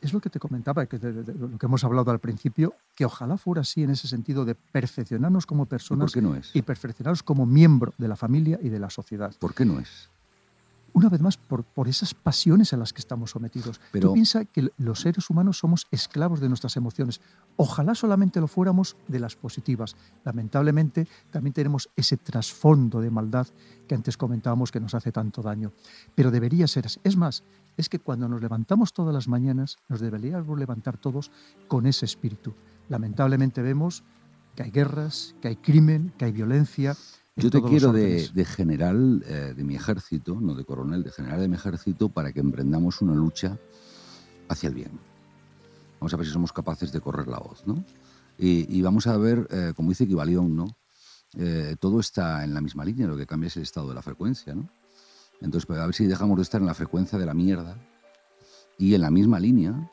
Es 0.01 0.13
lo 0.13 0.21
que 0.21 0.31
te 0.31 0.39
comentaba, 0.39 0.87
que 0.87 0.99
lo 0.99 1.59
que 1.59 1.67
hemos 1.67 1.85
hablado 1.85 2.11
al 2.11 2.19
principio, 2.19 2.75
que 2.95 3.05
ojalá 3.05 3.37
fuera 3.37 3.63
así 3.63 3.83
en 3.83 3.91
ese 3.91 4.09
sentido 4.09 4.45
de 4.45 4.55
perfeccionarnos 4.55 5.47
como 5.47 5.67
personas 5.67 6.13
¿Por 6.13 6.13
qué 6.13 6.23
no 6.23 6.35
es? 6.35 6.51
y 6.55 6.63
perfeccionarnos 6.63 7.23
como 7.23 7.47
miembro 7.47 7.93
de 7.99 8.09
la 8.09 8.17
familia 8.17 8.59
y 8.63 8.69
de 8.69 8.79
la 8.79 8.91
sociedad. 8.91 9.35
¿Por 9.39 9.55
qué 9.55 9.65
no 9.65 9.79
es? 9.79 10.09
Una 10.93 11.09
vez 11.09 11.20
más, 11.20 11.36
por, 11.36 11.64
por, 11.64 11.88
esas 11.88 12.14
pasiones 12.14 12.72
a 12.72 12.76
las 12.76 12.93
que 12.93 13.01
estamos 13.01 13.30
sometidos. 13.30 13.80
Pero, 13.93 14.09
Tú 14.09 14.14
piensas 14.14 14.47
que 14.53 14.70
los 14.78 15.01
seres 15.01 15.30
humanos 15.30 15.59
somos 15.59 15.86
esclavos 15.91 16.41
de 16.41 16.49
nuestras 16.49 16.76
emociones. 16.76 17.20
Ojalá 17.57 17.95
solamente 17.95 18.41
lo 18.41 18.49
fuéramos 18.49 18.97
de 19.09 19.20
las 19.20 19.36
positivas. 19.36 19.97
Lamentablemente, 20.24 21.07
también 21.30 21.55
tenemos 21.55 21.91
ese 21.97 22.16
trasfondo 22.16 23.01
de 23.01 23.11
maldad 23.11 23.47
que 23.88 23.95
antes 23.95 24.16
comentábamos 24.16 24.70
que 24.70 24.80
nos 24.80 24.95
hace 24.95 25.12
tanto 25.12 25.43
daño. 25.43 25.72
Pero 26.14 26.30
debería 26.30 26.66
ser 26.66 26.86
así. 26.86 27.01
Es 27.05 27.16
más, 27.16 27.43
es 27.76 27.88
que 27.88 27.99
cuando 27.99 28.28
nos 28.28 28.41
levantamos 28.41 28.93
todas 28.93 29.14
las 29.14 29.28
mañanas, 29.28 29.78
nos 29.88 30.01
deberíamos 30.01 30.59
levantar 30.59 30.97
todos 30.99 31.30
con 31.68 31.86
ese 31.86 32.05
espíritu. 32.05 32.55
Lamentablemente 32.88 33.62
vemos 33.62 34.03
que 34.55 34.64
hay 34.64 34.70
guerras, 34.70 35.34
que 35.41 35.49
hay 35.49 35.57
crimen, 35.57 36.12
que 36.18 36.26
hay 36.26 36.32
violencia, 36.32 36.97
yo 37.37 37.51
te 37.51 37.62
quiero 37.62 37.93
de, 37.93 38.45
general 38.45 39.22
eh, 39.26 39.55
de 39.57 39.64
mi 39.64 39.76
ejército, 39.76 40.39
no 40.41 40.55
de 40.55 40.64
coronel, 40.64 41.03
de 41.03 41.11
general 41.11 41.41
de 41.41 41.49
mi 41.49 41.57
ejército, 41.57 42.09
para 42.09 42.33
que 42.33 42.41
emprendamos 42.41 43.01
una 43.01 43.14
lucha 43.14 43.59
hacia 44.49 44.68
el 44.68 44.74
bien. 44.74 44.99
Vamos 46.01 46.12
a 46.12 46.16
ver 46.16 46.26
si 46.26 46.33
somos 46.33 46.53
capaces 46.53 46.93
de 46.93 47.01
correr 47.01 47.28
la 47.28 47.39
voz, 47.39 47.66
¿no? 47.66 47.85
Y, 48.43 48.81
vamos 48.81 49.07
a 49.07 49.18
ver, 49.18 49.47
eh, 49.51 49.74
como 49.76 49.91
dice 49.91 50.07
Kibalión, 50.07 50.57
¿no? 50.57 50.74
Eh, 51.37 51.76
todo 51.78 52.01
está 52.01 52.43
en 52.43 52.55
la 52.55 52.62
misma 52.62 52.87
línea, 52.87 53.07
lo 53.07 53.16
que 53.16 53.26
cambia 53.26 53.49
es 53.49 53.57
el 53.59 53.64
estado 53.64 53.89
de 53.91 53.95
la 53.95 54.03
frecuencia, 54.03 54.55
¿no? 54.55 54.68
Entonces, 55.43 55.66
pues, 55.66 55.78
a 55.78 55.85
ver 55.85 55.95
si 55.95 56.07
dejamos 56.07 56.37
de 56.37 56.43
estar 56.43 56.61
en 56.61 56.66
la 56.66 56.74
frecuencia 56.74 57.18
de 57.18 57.26
la 57.26 57.35
mierda 57.35 57.76
y 58.78 58.95
en 58.95 59.03
la 59.03 59.11
misma 59.11 59.39
línea 59.39 59.91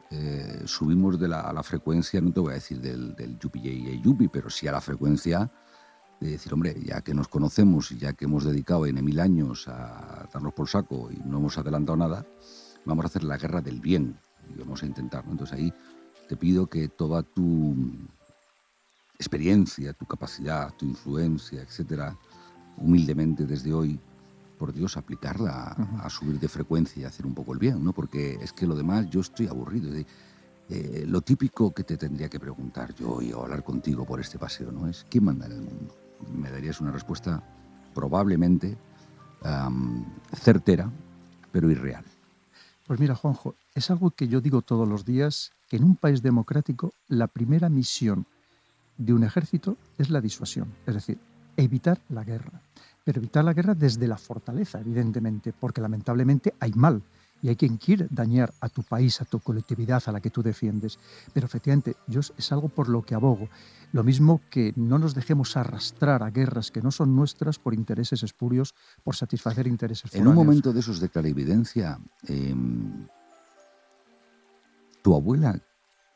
subimos 0.65 1.19
de 1.19 1.27
la, 1.27 1.41
a 1.41 1.51
la 1.51 1.61
frecuencia, 1.61 2.21
no 2.21 2.31
te 2.31 2.39
voy 2.39 2.51
a 2.51 2.55
decir 2.55 2.79
del, 2.79 3.15
del 3.15 3.38
yupi 3.38 3.59
y 3.59 4.01
yupi, 4.01 4.29
pero 4.29 4.49
sí 4.49 4.65
a 4.67 4.71
la 4.71 4.81
frecuencia 4.81 5.51
de 6.20 6.32
decir, 6.32 6.53
hombre, 6.53 6.76
ya 6.84 7.01
que 7.01 7.13
nos 7.13 7.28
conocemos 7.28 7.91
y 7.91 7.97
ya 7.97 8.13
que 8.13 8.26
hemos 8.26 8.43
dedicado 8.43 8.86
N 8.86 9.01
mil 9.01 9.20
años 9.20 9.68
a 9.68 10.28
darnos 10.34 10.53
por 10.53 10.68
saco 10.68 11.09
y 11.11 11.18
no 11.28 11.38
hemos 11.38 11.57
adelantado 11.57 11.97
nada, 11.97 12.26
vamos 12.86 13.05
a 13.05 13.07
hacer 13.07 13.24
la 13.24 13.38
guerra 13.38 13.61
del 13.61 13.80
bien 13.80 14.18
y 14.53 14.59
vamos 14.59 14.82
a 14.84 14.86
intentarlo. 14.86 15.32
Entonces 15.32 15.57
ahí 15.57 15.74
te 16.28 16.36
pido 16.36 16.68
que 16.68 16.88
toda 16.88 17.24
tu 17.24 17.76
experiencia, 19.15 19.93
tu 19.93 20.05
capacidad, 20.05 20.74
tu 20.76 20.86
influencia, 20.86 21.61
etcétera, 21.61 22.18
humildemente 22.78 23.45
desde 23.45 23.74
hoy, 23.74 23.99
por 24.57 24.74
Dios, 24.74 24.97
aplicarla 24.97 25.76
a, 25.99 26.09
subir 26.09 26.39
de 26.39 26.47
frecuencia 26.47 27.01
y 27.01 27.05
hacer 27.05 27.26
un 27.26 27.36
poco 27.36 27.53
el 27.53 27.59
bien, 27.59 27.84
¿no? 27.84 27.93
Porque 27.93 28.39
es 28.41 28.53
que 28.53 28.65
lo 28.65 28.76
demás 28.76 29.07
yo 29.09 29.22
estoy 29.22 29.47
aburrido. 29.47 29.91
Eh, 30.70 31.05
lo 31.07 31.22
típico 31.22 31.74
que 31.74 31.84
te 31.84 31.95
tendría 31.95 32.28
que 32.28 32.39
preguntar 32.39 32.93
yo 32.95 33.22
y 33.22 33.32
hablar 33.32 33.63
contigo 33.63 34.05
por 34.05 34.20
este 34.20 34.39
paseo, 34.39 34.72
¿no? 34.72 34.88
Es 34.88 35.05
¿quién 35.09 35.26
manda 35.26 35.45
en 35.45 35.51
el 35.53 35.61
mundo? 35.61 36.07
Me 36.34 36.49
darías 36.49 36.82
una 36.82 36.91
respuesta 36.91 37.43
probablemente 37.93 38.78
certera, 40.34 40.89
pero 41.51 41.70
irreal. 41.72 42.03
Pues 42.86 42.99
mira, 42.99 43.15
Juanjo, 43.15 43.55
es 43.76 43.91
algo 43.91 44.11
que 44.11 44.28
yo 44.28 44.41
digo 44.41 44.61
todos 44.61 44.88
los 44.88 45.05
días, 45.05 45.51
que 45.68 45.78
en 45.78 45.84
un 45.84 45.95
país 45.95 46.22
democrático 46.22 46.93
la 47.07 47.28
primera 47.28 47.70
misión 47.70 48.26
de 48.97 49.13
un 49.13 49.24
ejército 49.24 49.78
es 49.97 50.09
la 50.09 50.22
disuasión, 50.22 50.74
es 50.86 50.95
decir, 50.95 51.20
evitar 51.57 51.99
la 52.09 52.24
guerra. 52.24 52.61
Pero 53.03 53.20
evitar 53.20 53.43
la 53.43 53.53
guerra 53.53 53.74
desde 53.74 54.07
la 54.07 54.18
fortaleza, 54.18 54.80
evidentemente, 54.80 55.53
porque 55.53 55.82
lamentablemente 55.82 56.53
hay 56.59 56.74
mal 56.74 57.01
y 57.41 57.49
hay 57.49 57.55
quien 57.55 57.77
quiere 57.77 58.07
dañar 58.09 58.53
a 58.61 58.69
tu 58.69 58.83
país, 58.83 59.21
a 59.21 59.25
tu 59.25 59.39
colectividad, 59.39 60.01
a 60.05 60.11
la 60.11 60.19
que 60.19 60.29
tú 60.29 60.41
defiendes. 60.41 60.97
Pero 61.33 61.45
efectivamente, 61.45 61.95
yo 62.07 62.19
es 62.19 62.51
algo 62.51 62.69
por 62.69 62.89
lo 62.89 63.03
que 63.03 63.15
abogo. 63.15 63.49
Lo 63.93 64.03
mismo 64.03 64.41
que 64.49 64.73
no 64.75 64.99
nos 64.99 65.15
dejemos 65.15 65.55
arrastrar 65.55 66.23
a 66.23 66.29
guerras 66.29 66.71
que 66.71 66.81
no 66.81 66.91
son 66.91 67.15
nuestras 67.15 67.59
por 67.59 67.73
intereses 67.73 68.23
espurios, 68.23 68.75
por 69.03 69.15
satisfacer 69.15 69.67
intereses 69.67 70.13
En 70.13 70.27
un 70.27 70.35
momento 70.35 70.73
de 70.73 70.79
esos 70.79 70.99
de 70.99 71.09
clarividencia, 71.09 71.99
em, 72.27 73.07
tu 75.01 75.15
abuela 75.15 75.57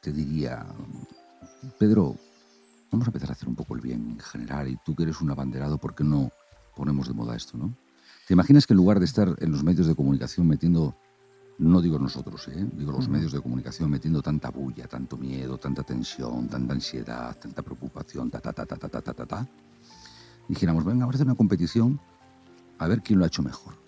te 0.02 0.12
diría, 0.12 0.66
Pedro, 1.78 2.18
vamos 2.92 3.08
a 3.08 3.10
empezar 3.10 3.30
a 3.30 3.34
hacer 3.34 3.48
un 3.48 3.56
poco 3.56 3.76
el 3.76 3.82
bien 3.82 4.10
en 4.12 4.20
general 4.20 4.68
y 4.68 4.78
tú 4.84 4.96
que 4.96 5.04
eres 5.04 5.22
un 5.22 5.30
abanderado, 5.30 5.78
¿por 5.78 5.96
qué 5.96 6.04
no 6.04 6.32
ponemos 6.76 7.08
de 7.08 7.14
moda 7.14 7.36
esto, 7.36 7.58
no? 7.58 7.74
¿Te 8.28 8.34
imaginas 8.34 8.66
que 8.66 8.74
en 8.74 8.78
lugar 8.78 9.00
de 9.00 9.06
estar 9.06 9.36
en 9.40 9.52
los 9.52 9.64
medios 9.64 9.88
de 9.88 9.96
comunicación 9.96 10.48
metiendo 10.48 10.96
no 11.62 11.80
digo 11.80 12.00
nosotros, 12.00 12.48
¿eh? 12.48 12.68
digo 12.74 12.92
los 12.92 13.08
medios 13.08 13.32
de 13.32 13.40
comunicación 13.40 13.90
metiendo 13.92 14.22
tanta 14.22 14.50
bulla, 14.50 14.88
tanto 14.88 15.16
miedo, 15.16 15.60
tanta 15.60 15.84
tensión, 15.84 16.48
tanta 16.48 16.74
ansiedad, 16.74 17.38
tanta 17.38 17.62
preocupación, 17.62 18.32
ta, 18.32 18.40
ta, 18.40 18.52
ta, 18.52 18.66
ta, 18.66 18.76
ta, 18.76 18.90
ta, 18.90 19.02
ta, 19.02 19.14
ta, 19.14 19.26
ta. 19.26 19.48
Dijéramos, 20.48 20.84
venga, 20.84 21.02
vamos 21.02 21.16
a 21.16 21.18
hacer 21.18 21.28
una 21.28 21.36
competición 21.36 22.00
a 22.80 22.88
ver 22.88 23.02
quién 23.04 23.20
lo 23.20 23.26
ha 23.26 23.28
hecho 23.28 23.44
mejor. 23.44 23.81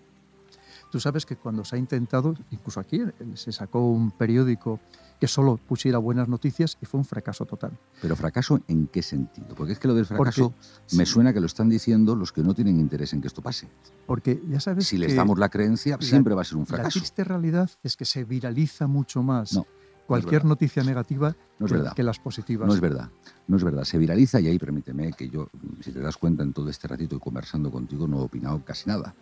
Tú 0.93 0.99
sabes 0.99 1.25
que 1.25 1.35
cuando 1.35 1.65
se 1.65 1.75
ha 1.75 1.79
intentado, 1.79 2.35
incluso 2.51 2.79
aquí 2.79 3.01
se 3.33 3.51
sacó 3.51 3.89
un 3.89 4.11
periódico 4.11 4.79
que 5.19 5.27
solo 5.27 5.57
pusiera 5.57 5.97
buenas 5.97 6.27
noticias 6.27 6.77
y 6.83 6.85
fue 6.85 6.99
un 6.99 7.03
fracaso 7.03 7.47
total. 7.47 7.71
Pero 7.99 8.15
fracaso 8.15 8.61
en 8.67 8.85
qué 8.85 9.01
sentido? 9.01 9.55
Porque 9.55 9.73
es 9.73 9.79
que 9.79 9.87
lo 9.87 9.95
del 9.95 10.05
fracaso 10.05 10.53
me 10.95 11.07
suena 11.07 11.33
que 11.33 11.39
lo 11.39 11.47
están 11.47 11.67
diciendo 11.67 12.15
los 12.15 12.31
que 12.31 12.43
no 12.43 12.53
tienen 12.53 12.79
interés 12.79 13.11
en 13.13 13.21
que 13.21 13.27
esto 13.27 13.41
pase. 13.41 13.67
Porque 14.05 14.39
ya 14.47 14.59
sabes 14.59 14.85
si 14.85 14.99
les 14.99 15.15
damos 15.15 15.39
la 15.39 15.49
creencia 15.49 15.97
siempre 15.99 16.35
va 16.35 16.43
a 16.43 16.45
ser 16.45 16.57
un 16.57 16.67
fracaso. 16.67 16.99
La 16.99 17.01
triste 17.01 17.23
realidad 17.23 17.71
es 17.81 17.97
que 17.97 18.05
se 18.05 18.23
viraliza 18.23 18.85
mucho 18.85 19.23
más. 19.23 19.59
cualquier 20.05 20.45
noticia 20.45 20.83
negativa 20.83 21.35
no 21.57 21.65
es 21.65 21.71
que, 21.71 21.77
verdad. 21.79 21.93
que 21.95 22.03
las 22.03 22.19
positivas. 22.19 22.67
No 22.67 22.75
es 22.75 22.81
verdad, 22.81 23.09
no 23.47 23.57
es 23.57 23.63
verdad. 23.63 23.83
Se 23.83 23.97
viraliza 23.97 24.39
y 24.41 24.45
ahí 24.45 24.59
permíteme 24.59 25.11
que 25.13 25.27
yo, 25.27 25.49
si 25.81 25.91
te 25.91 26.01
das 26.01 26.17
cuenta 26.17 26.43
en 26.43 26.53
todo 26.53 26.69
este 26.69 26.87
ratito 26.87 27.15
y 27.15 27.19
conversando 27.19 27.71
contigo, 27.71 28.07
no 28.07 28.19
he 28.19 28.21
opinado 28.21 28.63
casi 28.63 28.87
nada. 28.87 29.15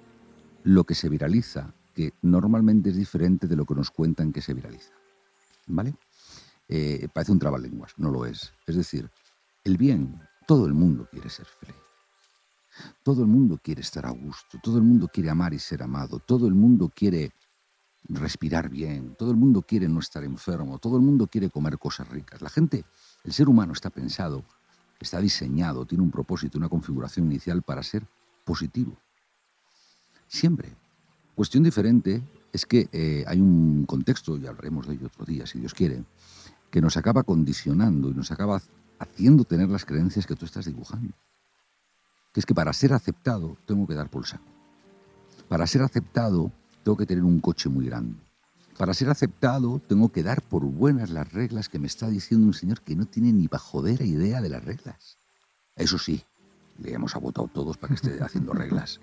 Lo 0.64 0.84
que 0.84 0.96
se 0.96 1.10
viraliza, 1.10 1.74
que 1.94 2.14
normalmente 2.22 2.90
es 2.90 2.96
diferente 2.96 3.48
de 3.48 3.56
lo 3.56 3.66
que 3.66 3.76
nos 3.76 3.92
cuentan 3.92 4.32
que 4.32 4.42
se 4.42 4.54
viraliza. 4.54 4.92
¿vale? 5.68 5.96
Eh, 6.68 7.08
parece 7.14 7.32
un 7.32 7.40
trabalenguas, 7.40 7.94
no 7.98 8.12
lo 8.12 8.26
es. 8.26 8.54
Es 8.66 8.76
decir, 8.76 9.10
el 9.64 9.78
bien, 9.78 10.22
todo 10.48 10.66
el 10.66 10.74
mundo 10.74 11.08
quiere 11.12 11.30
ser 11.30 11.46
feliz. 11.46 11.76
Todo 13.04 13.22
el 13.22 13.28
mundo 13.28 13.60
quiere 13.62 13.82
estar 13.82 14.06
a 14.06 14.12
gusto, 14.12 14.58
todo 14.64 14.78
el 14.78 14.84
mundo 14.84 15.10
quiere 15.10 15.30
amar 15.30 15.54
y 15.54 15.60
ser 15.60 15.84
amado, 15.84 16.20
todo 16.20 16.48
el 16.48 16.56
mundo 16.56 16.90
quiere 16.94 17.32
respirar 18.06 18.70
bien, 18.70 19.16
todo 19.16 19.32
el 19.32 19.38
mundo 19.38 19.62
quiere 19.62 19.90
no 19.90 20.00
estar 20.00 20.24
enfermo, 20.24 20.80
todo 20.80 20.96
el 20.96 21.04
mundo 21.04 21.28
quiere 21.28 21.50
comer 21.50 21.78
cosas 21.78 22.08
ricas. 22.08 22.42
La 22.42 22.50
gente, 22.50 22.86
el 23.26 23.34
ser 23.34 23.50
humano 23.50 23.74
está 23.74 23.90
pensado, 23.90 24.46
está 25.02 25.20
diseñado, 25.20 25.86
tiene 25.86 26.04
un 26.04 26.12
propósito, 26.12 26.58
una 26.58 26.70
configuración 26.70 27.26
inicial 27.26 27.62
para 27.62 27.84
ser 27.84 28.08
positivo. 28.46 28.98
Siempre. 30.32 30.70
Cuestión 31.36 31.62
diferente 31.62 32.24
es 32.54 32.66
que 32.66 32.88
eh, 32.94 33.26
hay 33.28 33.42
un 33.42 33.86
contexto, 33.86 34.38
y 34.38 34.48
hablaremos 34.48 34.88
de 34.88 34.94
ello 34.94 35.08
otro 35.08 35.26
día, 35.26 35.46
si 35.46 35.60
Dios 35.60 35.74
quiere, 35.74 36.06
que 36.70 36.80
nos 36.80 36.96
acaba 36.96 37.24
condicionando 37.24 38.10
y 38.10 38.14
nos 38.14 38.32
acaba 38.32 38.62
haciendo 38.98 39.44
tener 39.44 39.68
las 39.68 39.84
creencias 39.84 40.26
que 40.26 40.38
tú 40.38 40.46
estás 40.46 40.66
dibujando. 40.66 41.14
Que 42.32 42.40
es 42.40 42.46
que 42.46 42.56
para 42.56 42.72
ser 42.72 42.94
aceptado 42.94 43.58
tengo 43.66 43.86
que 43.86 43.94
dar 43.94 44.10
pulsa. 44.10 44.40
Para 45.50 45.68
ser 45.68 45.82
aceptado 45.82 46.50
tengo 46.86 46.96
que 46.96 47.06
tener 47.06 47.26
un 47.26 47.42
coche 47.42 47.68
muy 47.68 47.88
grande. 47.88 48.16
Para 48.78 48.94
ser 48.94 49.10
aceptado 49.10 49.82
tengo 49.86 50.14
que 50.14 50.24
dar 50.24 50.42
por 50.42 50.64
buenas 50.64 51.10
las 51.10 51.30
reglas 51.34 51.68
que 51.68 51.78
me 51.78 51.88
está 51.88 52.08
diciendo 52.08 52.48
un 52.48 52.54
señor 52.54 52.80
que 52.80 52.96
no 52.96 53.06
tiene 53.06 53.34
ni 53.34 53.48
bajodera 53.48 54.06
idea 54.06 54.40
de 54.40 54.48
las 54.48 54.64
reglas. 54.64 55.18
Eso 55.76 55.98
sí, 55.98 56.24
le 56.80 56.94
hemos 56.94 57.14
votado 57.16 57.50
todos 57.54 57.76
para 57.76 57.96
que 57.96 58.08
esté 58.08 58.24
haciendo 58.24 58.54
reglas. 58.54 59.02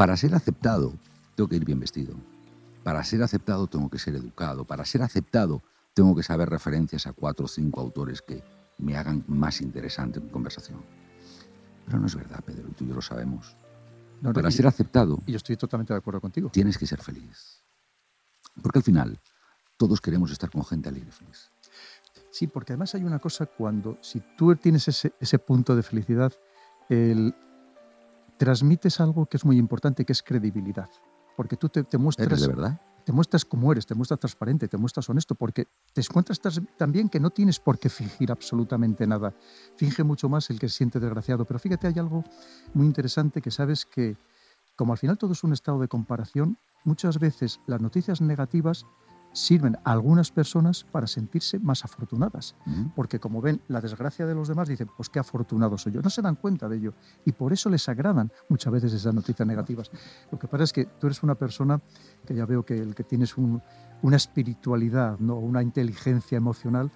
Para 0.00 0.16
ser 0.16 0.34
aceptado 0.34 0.94
tengo 1.34 1.46
que 1.46 1.56
ir 1.56 1.64
bien 1.66 1.78
vestido. 1.78 2.14
Para 2.82 3.04
ser 3.04 3.22
aceptado 3.22 3.66
tengo 3.66 3.90
que 3.90 3.98
ser 3.98 4.14
educado. 4.14 4.64
Para 4.64 4.86
ser 4.86 5.02
aceptado 5.02 5.62
tengo 5.92 6.16
que 6.16 6.22
saber 6.22 6.48
referencias 6.48 7.06
a 7.06 7.12
cuatro 7.12 7.44
o 7.44 7.48
cinco 7.48 7.82
autores 7.82 8.22
que 8.22 8.42
me 8.78 8.96
hagan 8.96 9.22
más 9.28 9.60
interesante 9.60 10.18
mi 10.18 10.30
conversación. 10.30 10.82
Pero 11.84 11.98
no 11.98 12.06
es 12.06 12.14
verdad, 12.14 12.42
Pedro, 12.42 12.66
y 12.70 12.72
tú 12.72 12.84
y 12.84 12.88
yo 12.88 12.94
lo 12.94 13.02
sabemos. 13.02 13.54
Para 14.22 14.50
ser 14.50 14.66
aceptado... 14.66 15.18
Y 15.26 15.32
yo 15.32 15.36
estoy 15.36 15.58
totalmente 15.58 15.92
de 15.92 15.98
acuerdo 15.98 16.22
contigo. 16.22 16.48
Tienes 16.48 16.78
que 16.78 16.86
ser 16.86 17.02
feliz. 17.02 17.62
Porque 18.62 18.78
al 18.78 18.82
final 18.82 19.20
todos 19.76 20.00
queremos 20.00 20.30
estar 20.30 20.48
con 20.48 20.64
gente 20.64 20.88
alegre 20.88 21.10
y 21.10 21.12
feliz. 21.12 21.50
Sí, 22.30 22.46
porque 22.46 22.72
además 22.72 22.94
hay 22.94 23.04
una 23.04 23.18
cosa 23.18 23.44
cuando, 23.44 23.98
si 24.00 24.22
tú 24.38 24.56
tienes 24.56 24.88
ese, 24.88 25.12
ese 25.20 25.38
punto 25.38 25.76
de 25.76 25.82
felicidad, 25.82 26.32
el, 26.88 27.34
transmites 28.40 28.98
algo 29.00 29.26
que 29.26 29.36
es 29.36 29.44
muy 29.44 29.58
importante, 29.58 30.06
que 30.06 30.14
es 30.14 30.22
credibilidad. 30.22 30.88
Porque 31.36 31.56
tú 31.56 31.68
te, 31.68 31.84
te 31.84 31.98
muestras... 31.98 32.26
¿Eres 32.26 32.40
de 32.40 32.48
verdad? 32.48 32.80
te 33.04 33.12
muestras 33.12 33.44
como 33.44 33.70
eres, 33.72 33.86
te 33.86 33.94
muestras 33.94 34.20
transparente, 34.20 34.68
te 34.68 34.76
muestras 34.76 35.08
honesto, 35.08 35.34
porque 35.34 35.66
te 35.92 36.00
encuentras 36.00 36.40
también 36.76 37.08
que 37.08 37.18
no 37.18 37.30
tienes 37.30 37.58
por 37.58 37.78
qué 37.78 37.88
fingir 37.88 38.30
absolutamente 38.30 39.06
nada. 39.06 39.34
Finge 39.74 40.04
mucho 40.04 40.28
más 40.28 40.48
el 40.50 40.58
que 40.58 40.68
se 40.68 40.76
siente 40.76 41.00
desgraciado. 41.00 41.44
Pero 41.44 41.58
fíjate, 41.58 41.86
hay 41.86 41.98
algo 41.98 42.24
muy 42.72 42.86
interesante 42.86 43.42
que 43.42 43.50
sabes 43.50 43.84
que, 43.84 44.16
como 44.76 44.92
al 44.92 44.98
final 44.98 45.18
todo 45.18 45.32
es 45.32 45.44
un 45.44 45.52
estado 45.52 45.80
de 45.80 45.88
comparación, 45.88 46.56
muchas 46.84 47.18
veces 47.18 47.60
las 47.66 47.80
noticias 47.80 48.20
negativas 48.20 48.86
sirven 49.32 49.76
a 49.84 49.92
algunas 49.92 50.30
personas 50.30 50.84
para 50.84 51.06
sentirse 51.06 51.58
más 51.58 51.84
afortunadas. 51.84 52.54
Porque 52.94 53.20
como 53.20 53.40
ven 53.40 53.60
la 53.68 53.80
desgracia 53.80 54.26
de 54.26 54.34
los 54.34 54.48
demás, 54.48 54.68
dicen, 54.68 54.88
pues 54.96 55.08
qué 55.08 55.18
afortunado 55.18 55.78
soy 55.78 55.92
yo. 55.92 56.02
No 56.02 56.10
se 56.10 56.22
dan 56.22 56.36
cuenta 56.36 56.68
de 56.68 56.76
ello. 56.76 56.94
Y 57.24 57.32
por 57.32 57.52
eso 57.52 57.70
les 57.70 57.88
agradan 57.88 58.32
muchas 58.48 58.72
veces 58.72 58.92
esas 58.92 59.14
noticias 59.14 59.46
negativas. 59.46 59.90
Lo 60.30 60.38
que 60.38 60.48
pasa 60.48 60.64
es 60.64 60.72
que 60.72 60.84
tú 60.84 61.06
eres 61.06 61.22
una 61.22 61.34
persona 61.34 61.80
que 62.26 62.34
ya 62.34 62.46
veo 62.46 62.64
que, 62.64 62.78
el 62.78 62.94
que 62.94 63.04
tienes 63.04 63.36
una 63.36 64.16
espiritualidad, 64.16 65.18
¿no? 65.18 65.36
una 65.36 65.62
inteligencia 65.62 66.36
emocional 66.36 66.90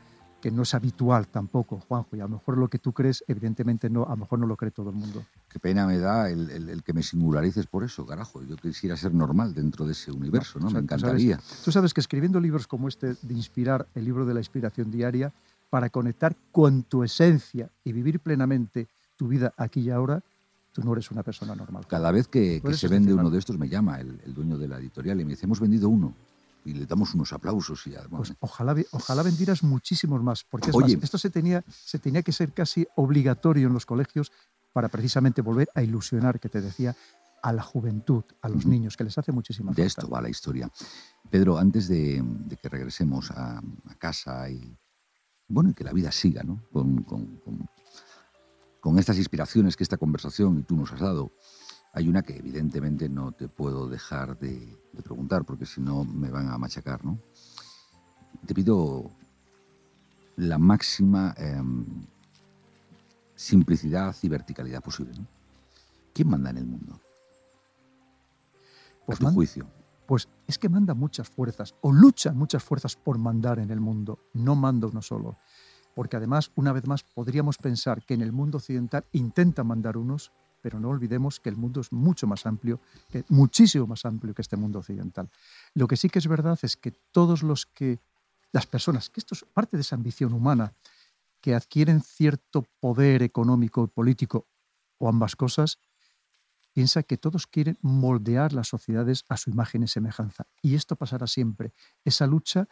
que 0.45 0.51
no 0.51 0.63
es 0.63 0.75
habitual 0.75 1.29
tampoco, 1.29 1.81
Juanjo, 1.81 2.17
y 2.17 2.21
a 2.21 2.25
lo 2.25 2.37
mejor 2.37 2.59
lo 2.59 2.69
que 2.69 2.79
tú 2.79 2.93
crees, 2.93 3.25
evidentemente 3.29 3.89
no, 3.89 4.05
a 4.05 4.11
lo 4.11 4.19
mejor 4.19 4.39
no 4.39 4.47
lo 4.47 4.59
cree 4.59 4.71
todo 4.71 4.91
el 4.91 4.97
mundo. 4.97 5.25
Qué 5.55 5.61
pena 5.61 5.87
me 5.87 5.99
da 6.01 6.29
el, 6.31 6.83
que 6.83 6.93
me 6.93 7.01
singularices 7.01 7.67
por 7.69 7.85
eso, 7.85 8.05
carajo. 8.05 8.43
Yo 8.43 8.57
quisiera 8.57 8.97
ser 8.97 9.15
normal 9.15 9.55
dentro 9.55 9.87
de 9.87 9.93
ese 9.93 10.11
universo, 10.11 10.59
¿no? 10.59 10.69
me 10.69 10.81
encantaría. 10.81 11.39
Tú 11.65 11.71
sabes, 11.71 11.95
que 11.95 12.01
escribiendo 12.01 12.41
libros 12.41 12.67
como 12.67 12.89
este 12.89 13.15
de 13.23 13.35
Inspirar, 13.35 13.87
el 13.95 14.05
libro 14.05 14.27
de 14.27 14.35
la 14.35 14.41
inspiración 14.41 14.91
diaria, 14.91 15.33
para 15.71 15.91
conectar 15.91 16.35
con 16.51 16.83
tu 16.83 17.05
esencia 17.05 17.71
y 17.85 17.93
vivir 17.93 18.19
plenamente 18.19 18.89
tu 19.15 19.29
vida 19.29 19.55
aquí 19.57 19.83
y 19.83 19.91
ahora, 19.91 20.25
tú 20.73 20.83
no 20.83 20.93
eres 20.93 21.13
una 21.13 21.23
persona 21.23 21.55
normal. 21.55 21.87
Cada 21.87 22.11
vez 22.11 22.27
que, 22.27 22.61
se 22.73 22.89
vende 22.89 23.15
uno 23.15 23.31
de 23.31 23.39
estos 23.39 23.57
me 23.57 23.69
llama 23.69 24.01
el, 24.01 24.21
el 24.27 24.35
dueño 24.35 24.59
de 24.59 24.67
la 24.67 24.79
editorial 24.79 25.21
y 25.21 25.25
me 25.25 25.31
dice, 25.35 25.47
hemos 25.47 25.61
vendido 25.61 25.89
uno 25.89 26.17
y 26.65 26.73
le 26.73 26.87
damos 26.87 27.15
unos 27.15 27.33
aplausos. 27.33 27.87
Y, 27.87 27.95
pues 28.11 28.35
ojalá, 28.41 28.75
ojalá 28.93 29.23
vendieras 29.23 29.63
muchísimos 29.63 30.23
más, 30.23 30.45
porque 30.45 30.71
esto 31.01 31.19
se 31.19 31.31
tenía, 31.31 31.63
se 31.69 31.99
tenía 31.99 32.23
que 32.23 32.33
ser 32.33 32.53
casi 32.53 32.87
obligatorio 32.97 33.69
en 33.69 33.75
los 33.75 33.87
colegios 33.87 34.33
para 34.75 34.91
precisamente 34.91 35.41
volver 35.41 35.71
a 35.75 35.83
ilusionar, 35.83 36.39
que 36.39 36.51
te 36.51 36.61
decía, 36.61 36.95
a 37.43 37.53
la 37.53 37.63
juventud, 37.63 38.25
a 38.43 38.49
los 38.51 38.67
niños, 38.67 38.97
que 38.97 39.05
les 39.05 39.17
hace 39.17 39.33
muchísima 39.33 39.69
falta. 39.69 39.81
De 39.81 39.87
esto 39.87 40.09
va 40.09 40.21
la 40.21 40.29
historia. 40.29 40.71
Pedro, 41.31 41.57
antes 41.57 41.89
de, 41.89 42.23
que 42.61 42.69
regresemos 42.69 43.31
a, 43.31 43.63
casa 43.99 44.51
y, 44.51 44.77
bueno, 45.49 45.71
y 45.71 45.75
que 45.75 45.85
la 45.85 45.93
vida 45.93 46.11
siga 46.11 46.43
¿no? 46.43 46.63
con, 46.73 47.03
con, 47.05 47.41
con 48.81 48.99
estas 48.99 49.17
inspiraciones 49.17 49.77
que 49.77 49.85
esta 49.85 49.97
conversación 49.97 50.59
y 50.59 50.63
tú 50.63 50.77
nos 50.77 50.93
has 50.93 51.01
dado, 51.01 51.33
hay 51.95 52.09
una 52.09 52.23
que 52.23 52.37
evidentemente 52.37 53.09
no 53.09 53.33
te 53.33 53.49
puedo 53.49 53.89
dejar 53.89 54.37
de, 54.39 54.77
preguntar 55.03 55.45
porque 55.45 55.65
si 55.65 55.81
no 55.81 56.05
me 56.05 56.29
van 56.29 56.49
a 56.49 56.59
machacar, 56.59 57.05
¿no? 57.05 57.19
Te 58.45 58.53
pido 58.53 59.13
la 60.37 60.59
máxima 60.59 61.35
em, 61.39 62.05
simplicidad 63.35 64.15
y 64.23 64.29
verticalidad 64.29 64.83
posible. 64.83 65.15
¿no? 65.19 65.27
¿Quién 66.13 66.29
manda 66.29 66.51
en 66.51 66.59
el 66.59 66.67
mundo? 66.67 67.01
Por 69.07 69.19
tu 69.19 69.27
juicio. 69.29 69.67
Pues 70.07 70.29
es 70.47 70.59
que 70.59 70.69
manda 70.69 70.95
muchas 70.95 71.29
fuerzas, 71.29 71.75
o 71.81 71.93
luchan 71.93 72.37
muchas 72.37 72.63
fuerzas 72.63 72.97
por 72.97 73.19
mandar 73.19 73.59
en 73.59 73.71
el 73.71 73.81
mundo, 73.81 74.19
no 74.35 74.55
manda 74.55 74.87
uno 74.87 75.01
solo. 75.03 75.39
Porque 75.95 76.17
además, 76.17 76.51
una 76.57 76.73
vez 76.73 76.87
más, 76.87 77.05
podríamos 77.05 77.57
pensar 77.57 78.05
que 78.05 78.15
en 78.15 78.23
el 78.23 78.33
mundo 78.33 78.59
occidental 78.59 79.05
intentan 79.13 79.67
mandar 79.67 79.97
unos 79.97 80.33
pero 80.65 80.81
no 80.81 80.89
olvidemos 80.89 81.41
que 81.41 81.51
el 81.51 81.57
mundo 81.57 81.83
es 81.83 81.93
mucho 81.93 82.27
más 82.27 82.47
amplio, 82.47 82.81
muchísimo 83.29 83.87
más 83.87 84.07
amplio 84.07 84.33
que 84.33 84.41
este 84.41 84.57
mundo 84.57 84.79
occidental. 84.79 85.29
Lo 85.75 85.87
que 85.87 85.99
sí 85.99 86.09
que 86.09 86.19
es 86.19 86.27
verdad 86.27 86.59
es 86.63 86.79
que 86.79 86.91
todos 86.91 87.43
los 87.43 87.67
que, 87.67 88.01
las 88.51 88.67
personas, 88.67 89.11
que 89.11 89.21
esto 89.21 89.35
es 89.35 89.45
parte 89.45 89.77
de 89.77 89.83
esa 89.83 89.95
ambición 89.95 90.33
humana, 90.33 90.73
que 91.45 91.55
adquieren 91.55 92.01
cierto 92.01 92.65
poder 92.81 93.23
económico 93.23 93.85
y 93.85 93.89
político, 93.89 94.49
o 94.97 95.11
ambas 95.11 95.37
cosas, 95.37 95.79
piensa 96.73 97.03
que 97.03 97.19
todos 97.19 97.47
quieren 97.47 97.77
moldear 97.83 98.55
las 98.55 98.69
sociedades 98.69 99.27
a 99.29 99.37
su 99.37 99.51
imagen 99.51 99.83
y 99.83 99.89
semejanza. 99.89 100.47
Y 100.63 100.75
esto 100.75 100.97
pasará 100.97 101.27
siempre. 101.27 101.75
Esa 102.03 102.27
lucha 102.27 102.67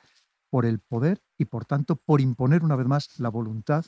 por 0.48 0.64
el 0.64 0.78
poder 0.78 1.22
y, 1.36 1.44
por 1.44 1.66
tanto, 1.66 1.96
por 1.96 2.22
imponer 2.22 2.64
una 2.64 2.74
vez 2.74 2.86
más 2.86 3.18
la 3.18 3.28
voluntad, 3.28 3.84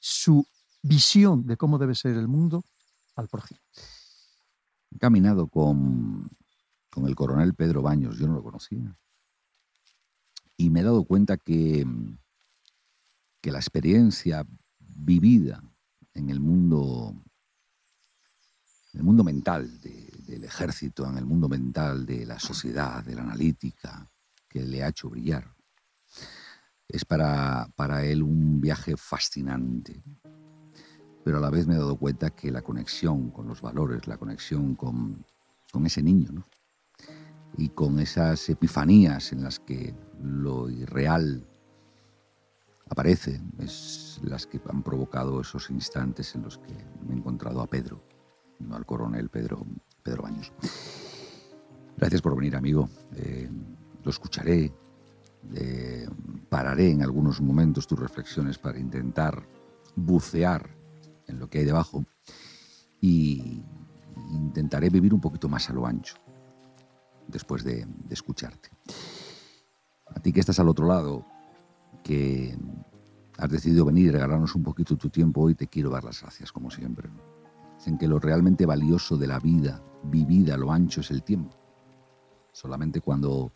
su 0.00 0.44
visión 0.82 1.46
de 1.46 1.56
cómo 1.56 1.78
debe 1.78 1.94
ser 1.94 2.16
el 2.16 2.26
mundo 2.26 2.64
al 3.14 3.28
prójimo. 3.28 3.60
He 4.90 4.98
caminado 4.98 5.46
con, 5.46 6.30
con 6.90 7.06
el 7.06 7.14
coronel 7.14 7.54
Pedro 7.54 7.80
Baños, 7.80 8.18
yo 8.18 8.26
no 8.26 8.34
lo 8.34 8.42
conocía. 8.42 8.98
Y 10.56 10.70
me 10.70 10.80
he 10.80 10.82
dado 10.82 11.04
cuenta 11.04 11.36
que, 11.36 11.86
que 13.44 13.52
la 13.52 13.58
experiencia 13.58 14.42
vivida 14.78 15.62
en 16.14 16.30
el 16.30 16.40
mundo, 16.40 17.14
en 18.94 19.00
el 19.00 19.02
mundo 19.02 19.22
mental 19.22 19.82
del 19.82 20.44
ejército, 20.44 21.06
en 21.06 21.18
el 21.18 21.26
mundo 21.26 21.46
mental 21.46 22.06
de 22.06 22.24
la 22.24 22.38
sociedad, 22.38 23.04
de 23.04 23.14
la 23.14 23.20
analítica, 23.20 24.10
que 24.48 24.64
le 24.64 24.82
ha 24.82 24.88
hecho 24.88 25.10
brillar, 25.10 25.54
es 26.88 27.04
para, 27.04 27.68
para 27.76 28.02
él 28.06 28.22
un 28.22 28.62
viaje 28.62 28.96
fascinante. 28.96 30.02
Pero 31.22 31.36
a 31.36 31.40
la 31.42 31.50
vez 31.50 31.66
me 31.66 31.74
he 31.74 31.78
dado 31.78 31.98
cuenta 31.98 32.30
que 32.30 32.50
la 32.50 32.62
conexión 32.62 33.30
con 33.30 33.46
los 33.46 33.60
valores, 33.60 34.06
la 34.06 34.16
conexión 34.16 34.74
con, 34.74 35.22
ese 35.84 36.02
niño, 36.02 36.46
y 37.58 37.68
con 37.68 38.00
esas 38.00 38.48
epifanías 38.48 39.32
en 39.32 39.42
las 39.42 39.60
que 39.60 39.94
lo 40.18 40.70
irreal 40.70 41.46
aparece, 42.88 43.40
es 43.58 44.20
las 44.22 44.46
que 44.46 44.60
han 44.68 44.82
provocado 44.82 45.40
esos 45.40 45.70
instantes 45.70 46.34
en 46.34 46.42
los 46.42 46.58
que 46.58 46.74
me 47.06 47.14
he 47.14 47.16
encontrado 47.16 47.60
a 47.60 47.66
Pedro, 47.66 48.02
no 48.60 48.76
al 48.76 48.86
coronel 48.86 49.28
Pedro, 49.28 49.64
Pedro 50.02 50.22
Baños. 50.22 50.52
Gracias 51.96 52.22
por 52.22 52.36
venir, 52.36 52.56
amigo. 52.56 52.88
Eh, 53.14 53.48
lo 54.02 54.10
escucharé. 54.10 54.72
Eh, 55.54 56.06
pararé 56.48 56.90
en 56.90 57.02
algunos 57.02 57.40
momentos 57.40 57.86
tus 57.86 57.98
reflexiones 57.98 58.58
para 58.58 58.78
intentar 58.78 59.46
bucear 59.94 60.68
en 61.26 61.38
lo 61.38 61.48
que 61.48 61.58
hay 61.58 61.64
debajo 61.64 62.04
y 63.00 63.62
intentaré 64.32 64.88
vivir 64.88 65.12
un 65.12 65.20
poquito 65.20 65.48
más 65.48 65.68
a 65.68 65.72
lo 65.72 65.86
ancho 65.86 66.14
después 67.28 67.64
de, 67.64 67.86
escucharte. 68.10 68.70
A 70.06 70.20
ti 70.20 70.32
que 70.32 70.40
estás 70.40 70.58
al 70.60 70.68
otro 70.68 70.86
lado, 70.86 71.26
que 72.04 72.56
has 73.36 73.50
decidido 73.50 73.84
venir 73.84 74.06
y 74.06 74.10
regalarnos 74.12 74.54
un 74.54 74.62
poquito 74.62 74.96
tu 74.96 75.10
tiempo 75.10 75.40
hoy, 75.40 75.56
te 75.56 75.66
quiero 75.66 75.90
dar 75.90 76.04
las 76.04 76.20
gracias, 76.22 76.52
como 76.52 76.70
siempre. 76.70 77.10
En 77.84 77.98
que 77.98 78.06
lo 78.06 78.20
realmente 78.20 78.64
valioso 78.64 79.16
de 79.16 79.26
la 79.26 79.40
vida 79.40 79.82
vivida 80.04 80.56
lo 80.56 80.70
ancho 80.70 81.00
es 81.00 81.10
el 81.10 81.24
tiempo. 81.24 81.56
Solamente 82.52 83.00
cuando 83.00 83.52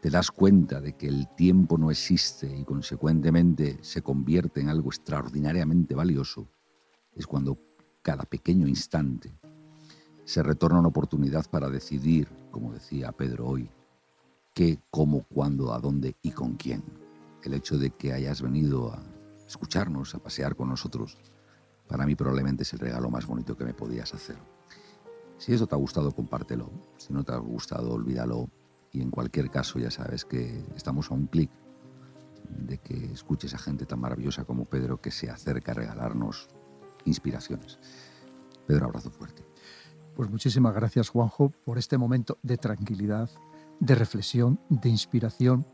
te 0.00 0.10
das 0.10 0.30
cuenta 0.30 0.82
de 0.82 0.92
que 0.92 1.08
el 1.08 1.26
tiempo 1.34 1.78
no 1.78 1.90
existe 1.90 2.54
y 2.54 2.64
consecuentemente 2.64 3.78
se 3.80 4.02
convierte 4.02 4.60
en 4.60 4.68
algo 4.68 4.90
extraordinariamente 4.90 5.94
valioso, 5.94 6.46
es 7.14 7.26
cuando 7.26 7.58
cada 8.02 8.24
pequeño 8.24 8.68
instante 8.68 9.32
se 10.24 10.42
retorna 10.42 10.80
una 10.80 10.88
oportunidad 10.88 11.48
para 11.48 11.70
decidir 11.70 12.28
como 12.56 12.72
decía 12.72 13.12
Pedro 13.12 13.48
hoy, 13.48 13.68
qué, 14.54 14.78
cómo, 14.90 15.24
cuándo, 15.24 15.74
a 15.74 15.78
dónde 15.78 16.16
y 16.22 16.30
con 16.30 16.54
quién. 16.54 16.82
El 17.46 17.54
hecho 17.54 17.78
de 17.78 17.90
que 17.90 18.12
hayas 18.12 18.42
venido 18.42 18.92
a 18.92 19.00
escucharnos, 19.46 20.16
a 20.16 20.18
pasear 20.18 20.56
con 20.56 20.68
nosotros, 20.68 21.16
para 21.86 22.04
mí 22.04 22.16
probablemente 22.16 22.64
es 22.64 22.72
el 22.72 22.80
regalo 22.80 23.08
más 23.08 23.24
bonito 23.24 23.56
que 23.56 23.64
me 23.64 23.72
podías 23.72 24.12
hacer. 24.14 24.36
Si 25.38 25.52
eso 25.52 25.68
te 25.68 25.76
ha 25.76 25.78
gustado, 25.78 26.10
compártelo. 26.10 26.72
Si 26.96 27.12
no 27.12 27.22
te 27.22 27.32
ha 27.32 27.36
gustado, 27.36 27.92
olvídalo. 27.92 28.50
Y 28.90 29.00
en 29.00 29.12
cualquier 29.12 29.48
caso, 29.48 29.78
ya 29.78 29.92
sabes 29.92 30.24
que 30.24 30.60
estamos 30.74 31.08
a 31.12 31.14
un 31.14 31.28
clic 31.28 31.52
de 32.48 32.78
que 32.78 33.12
escuches 33.12 33.54
a 33.54 33.58
gente 33.58 33.86
tan 33.86 34.00
maravillosa 34.00 34.44
como 34.44 34.64
Pedro 34.64 35.00
que 35.00 35.12
se 35.12 35.30
acerca 35.30 35.70
a 35.70 35.76
regalarnos 35.76 36.48
inspiraciones. 37.04 37.78
Pedro, 38.66 38.86
abrazo 38.86 39.12
fuerte. 39.12 39.44
Pues 40.16 40.28
muchísimas 40.28 40.74
gracias, 40.74 41.10
Juanjo, 41.10 41.50
por 41.64 41.78
este 41.78 41.96
momento 41.96 42.38
de 42.42 42.56
tranquilidad, 42.56 43.30
de 43.78 43.94
reflexión, 43.94 44.58
de 44.68 44.88
inspiración, 44.88 45.64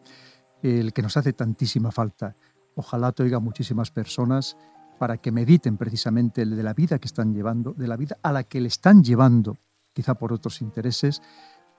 el 0.63 0.93
que 0.93 1.03
nos 1.03 1.17
hace 1.17 1.33
tantísima 1.33 1.91
falta. 1.91 2.37
Ojalá 2.75 3.13
te 3.13 3.23
oiga 3.23 3.41
muchísimas 3.41 3.91
personas 3.91 4.57
para 4.99 5.19
que 5.19 5.33
mediten 5.33 5.77
precisamente 5.77 6.47
de 6.47 6.63
la 6.63 6.75
vida 6.75 6.99
que 6.99 7.09
están 7.09 7.35
llevando, 7.35 7.73
de 7.73 7.89
la 7.89 7.97
vida 7.97 8.19
a 8.23 8.33
la 8.33 8.45
que 8.45 8.61
le 8.61 8.69
están 8.69 9.03
llevando, 9.03 9.59
quizá 9.93 10.15
por 10.15 10.33
otros 10.33 10.63
intereses, 10.63 11.21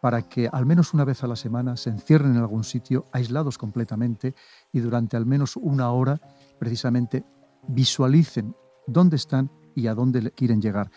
para 0.02 0.24
que 0.24 0.50
al 0.52 0.66
menos 0.66 0.94
una 0.94 1.06
vez 1.06 1.24
a 1.24 1.28
la 1.28 1.38
semana 1.38 1.78
se 1.78 1.90
encierren 1.90 2.32
en 2.32 2.38
algún 2.38 2.66
sitio, 2.66 3.06
aislados 3.14 3.58
completamente, 3.58 4.36
y 4.74 4.82
durante 4.82 5.16
al 5.16 5.26
menos 5.26 5.56
una 5.56 5.92
hora 5.92 6.20
precisamente 6.60 7.24
visualicen 7.68 8.54
dónde 8.86 9.16
están 9.16 9.50
y 9.74 9.88
a 9.88 9.96
dónde 9.96 10.32
quieren 10.32 10.62
llegar 10.62 10.92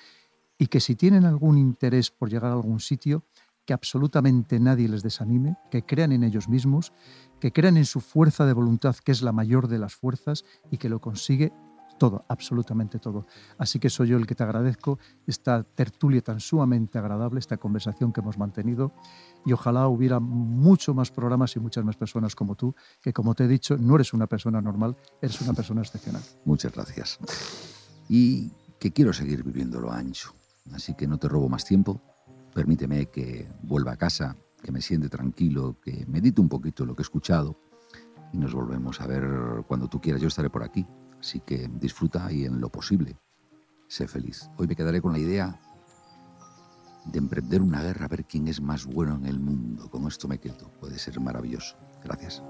y 0.58 0.66
que 0.68 0.80
si 0.80 0.94
tienen 0.96 1.24
algún 1.24 1.58
interés 1.58 2.10
por 2.10 2.30
llegar 2.30 2.50
a 2.50 2.54
algún 2.54 2.80
sitio, 2.80 3.24
que 3.66 3.74
absolutamente 3.74 4.58
nadie 4.60 4.88
les 4.88 5.02
desanime, 5.02 5.56
que 5.70 5.84
crean 5.84 6.12
en 6.12 6.22
ellos 6.22 6.48
mismos, 6.48 6.92
que 7.40 7.52
crean 7.52 7.76
en 7.76 7.84
su 7.84 8.00
fuerza 8.00 8.46
de 8.46 8.52
voluntad, 8.52 8.96
que 8.96 9.12
es 9.12 9.22
la 9.22 9.32
mayor 9.32 9.68
de 9.68 9.78
las 9.78 9.94
fuerzas 9.94 10.44
y 10.70 10.78
que 10.78 10.88
lo 10.88 11.00
consigue 11.00 11.52
todo, 11.98 12.24
absolutamente 12.28 12.98
todo. 12.98 13.26
Así 13.58 13.78
que 13.78 13.90
soy 13.90 14.08
yo 14.08 14.18
el 14.18 14.26
que 14.26 14.34
te 14.34 14.42
agradezco 14.42 14.98
esta 15.26 15.62
tertulia 15.62 16.20
tan 16.22 16.40
sumamente 16.40 16.98
agradable, 16.98 17.38
esta 17.38 17.56
conversación 17.56 18.12
que 18.12 18.20
hemos 18.20 18.38
mantenido 18.38 18.92
y 19.44 19.52
ojalá 19.52 19.88
hubiera 19.88 20.20
mucho 20.20 20.94
más 20.94 21.10
programas 21.10 21.56
y 21.56 21.60
muchas 21.60 21.84
más 21.84 21.96
personas 21.96 22.34
como 22.34 22.54
tú, 22.54 22.74
que 23.02 23.12
como 23.12 23.34
te 23.34 23.44
he 23.44 23.48
dicho, 23.48 23.76
no 23.78 23.94
eres 23.96 24.12
una 24.12 24.26
persona 24.26 24.60
normal, 24.60 24.96
eres 25.20 25.40
una 25.40 25.54
persona 25.54 25.80
excepcional. 25.80 26.22
Muchas 26.44 26.72
gracias. 26.72 27.18
Y 28.08 28.52
que 28.78 28.92
quiero 28.92 29.12
seguir 29.12 29.42
viviendo 29.42 29.80
lo 29.80 29.90
ancho. 29.90 30.34
Así 30.72 30.94
que 30.94 31.06
no 31.06 31.18
te 31.18 31.28
robo 31.28 31.48
más 31.48 31.64
tiempo. 31.64 32.00
Permíteme 32.56 33.10
que 33.10 33.46
vuelva 33.64 33.92
a 33.92 33.96
casa, 33.98 34.34
que 34.62 34.72
me 34.72 34.80
siente 34.80 35.10
tranquilo, 35.10 35.76
que 35.82 36.06
medite 36.06 36.40
un 36.40 36.48
poquito 36.48 36.86
lo 36.86 36.96
que 36.96 37.02
he 37.02 37.04
escuchado 37.04 37.60
y 38.32 38.38
nos 38.38 38.54
volvemos 38.54 38.98
a 39.02 39.06
ver 39.06 39.28
cuando 39.68 39.88
tú 39.88 40.00
quieras. 40.00 40.22
Yo 40.22 40.28
estaré 40.28 40.48
por 40.48 40.62
aquí. 40.62 40.86
Así 41.20 41.40
que 41.40 41.68
disfruta 41.68 42.32
y 42.32 42.46
en 42.46 42.58
lo 42.58 42.70
posible, 42.70 43.18
sé 43.88 44.08
feliz. 44.08 44.48
Hoy 44.56 44.68
me 44.68 44.74
quedaré 44.74 45.02
con 45.02 45.12
la 45.12 45.18
idea 45.18 45.60
de 47.04 47.18
emprender 47.18 47.60
una 47.60 47.82
guerra 47.82 48.06
a 48.06 48.08
ver 48.08 48.24
quién 48.24 48.48
es 48.48 48.58
más 48.62 48.86
bueno 48.86 49.16
en 49.16 49.26
el 49.26 49.38
mundo. 49.38 49.90
Con 49.90 50.06
esto 50.06 50.26
me 50.26 50.38
quedo. 50.38 50.70
Puede 50.80 50.98
ser 50.98 51.20
maravilloso. 51.20 51.76
Gracias. 52.02 52.42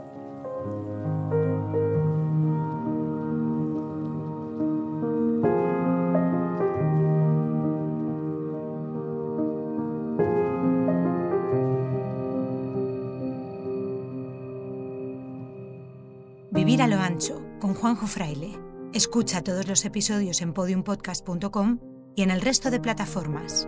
Vivir 16.76 16.92
a 16.92 16.94
lo 16.94 17.02
ancho 17.02 17.42
con 17.58 17.72
Juanjo 17.72 18.06
Fraile. 18.06 18.60
Escucha 18.92 19.42
todos 19.42 19.66
los 19.66 19.86
episodios 19.86 20.42
en 20.42 20.52
podiumpodcast.com 20.52 21.78
y 22.14 22.20
en 22.20 22.30
el 22.30 22.42
resto 22.42 22.70
de 22.70 22.80
plataformas. 22.80 23.66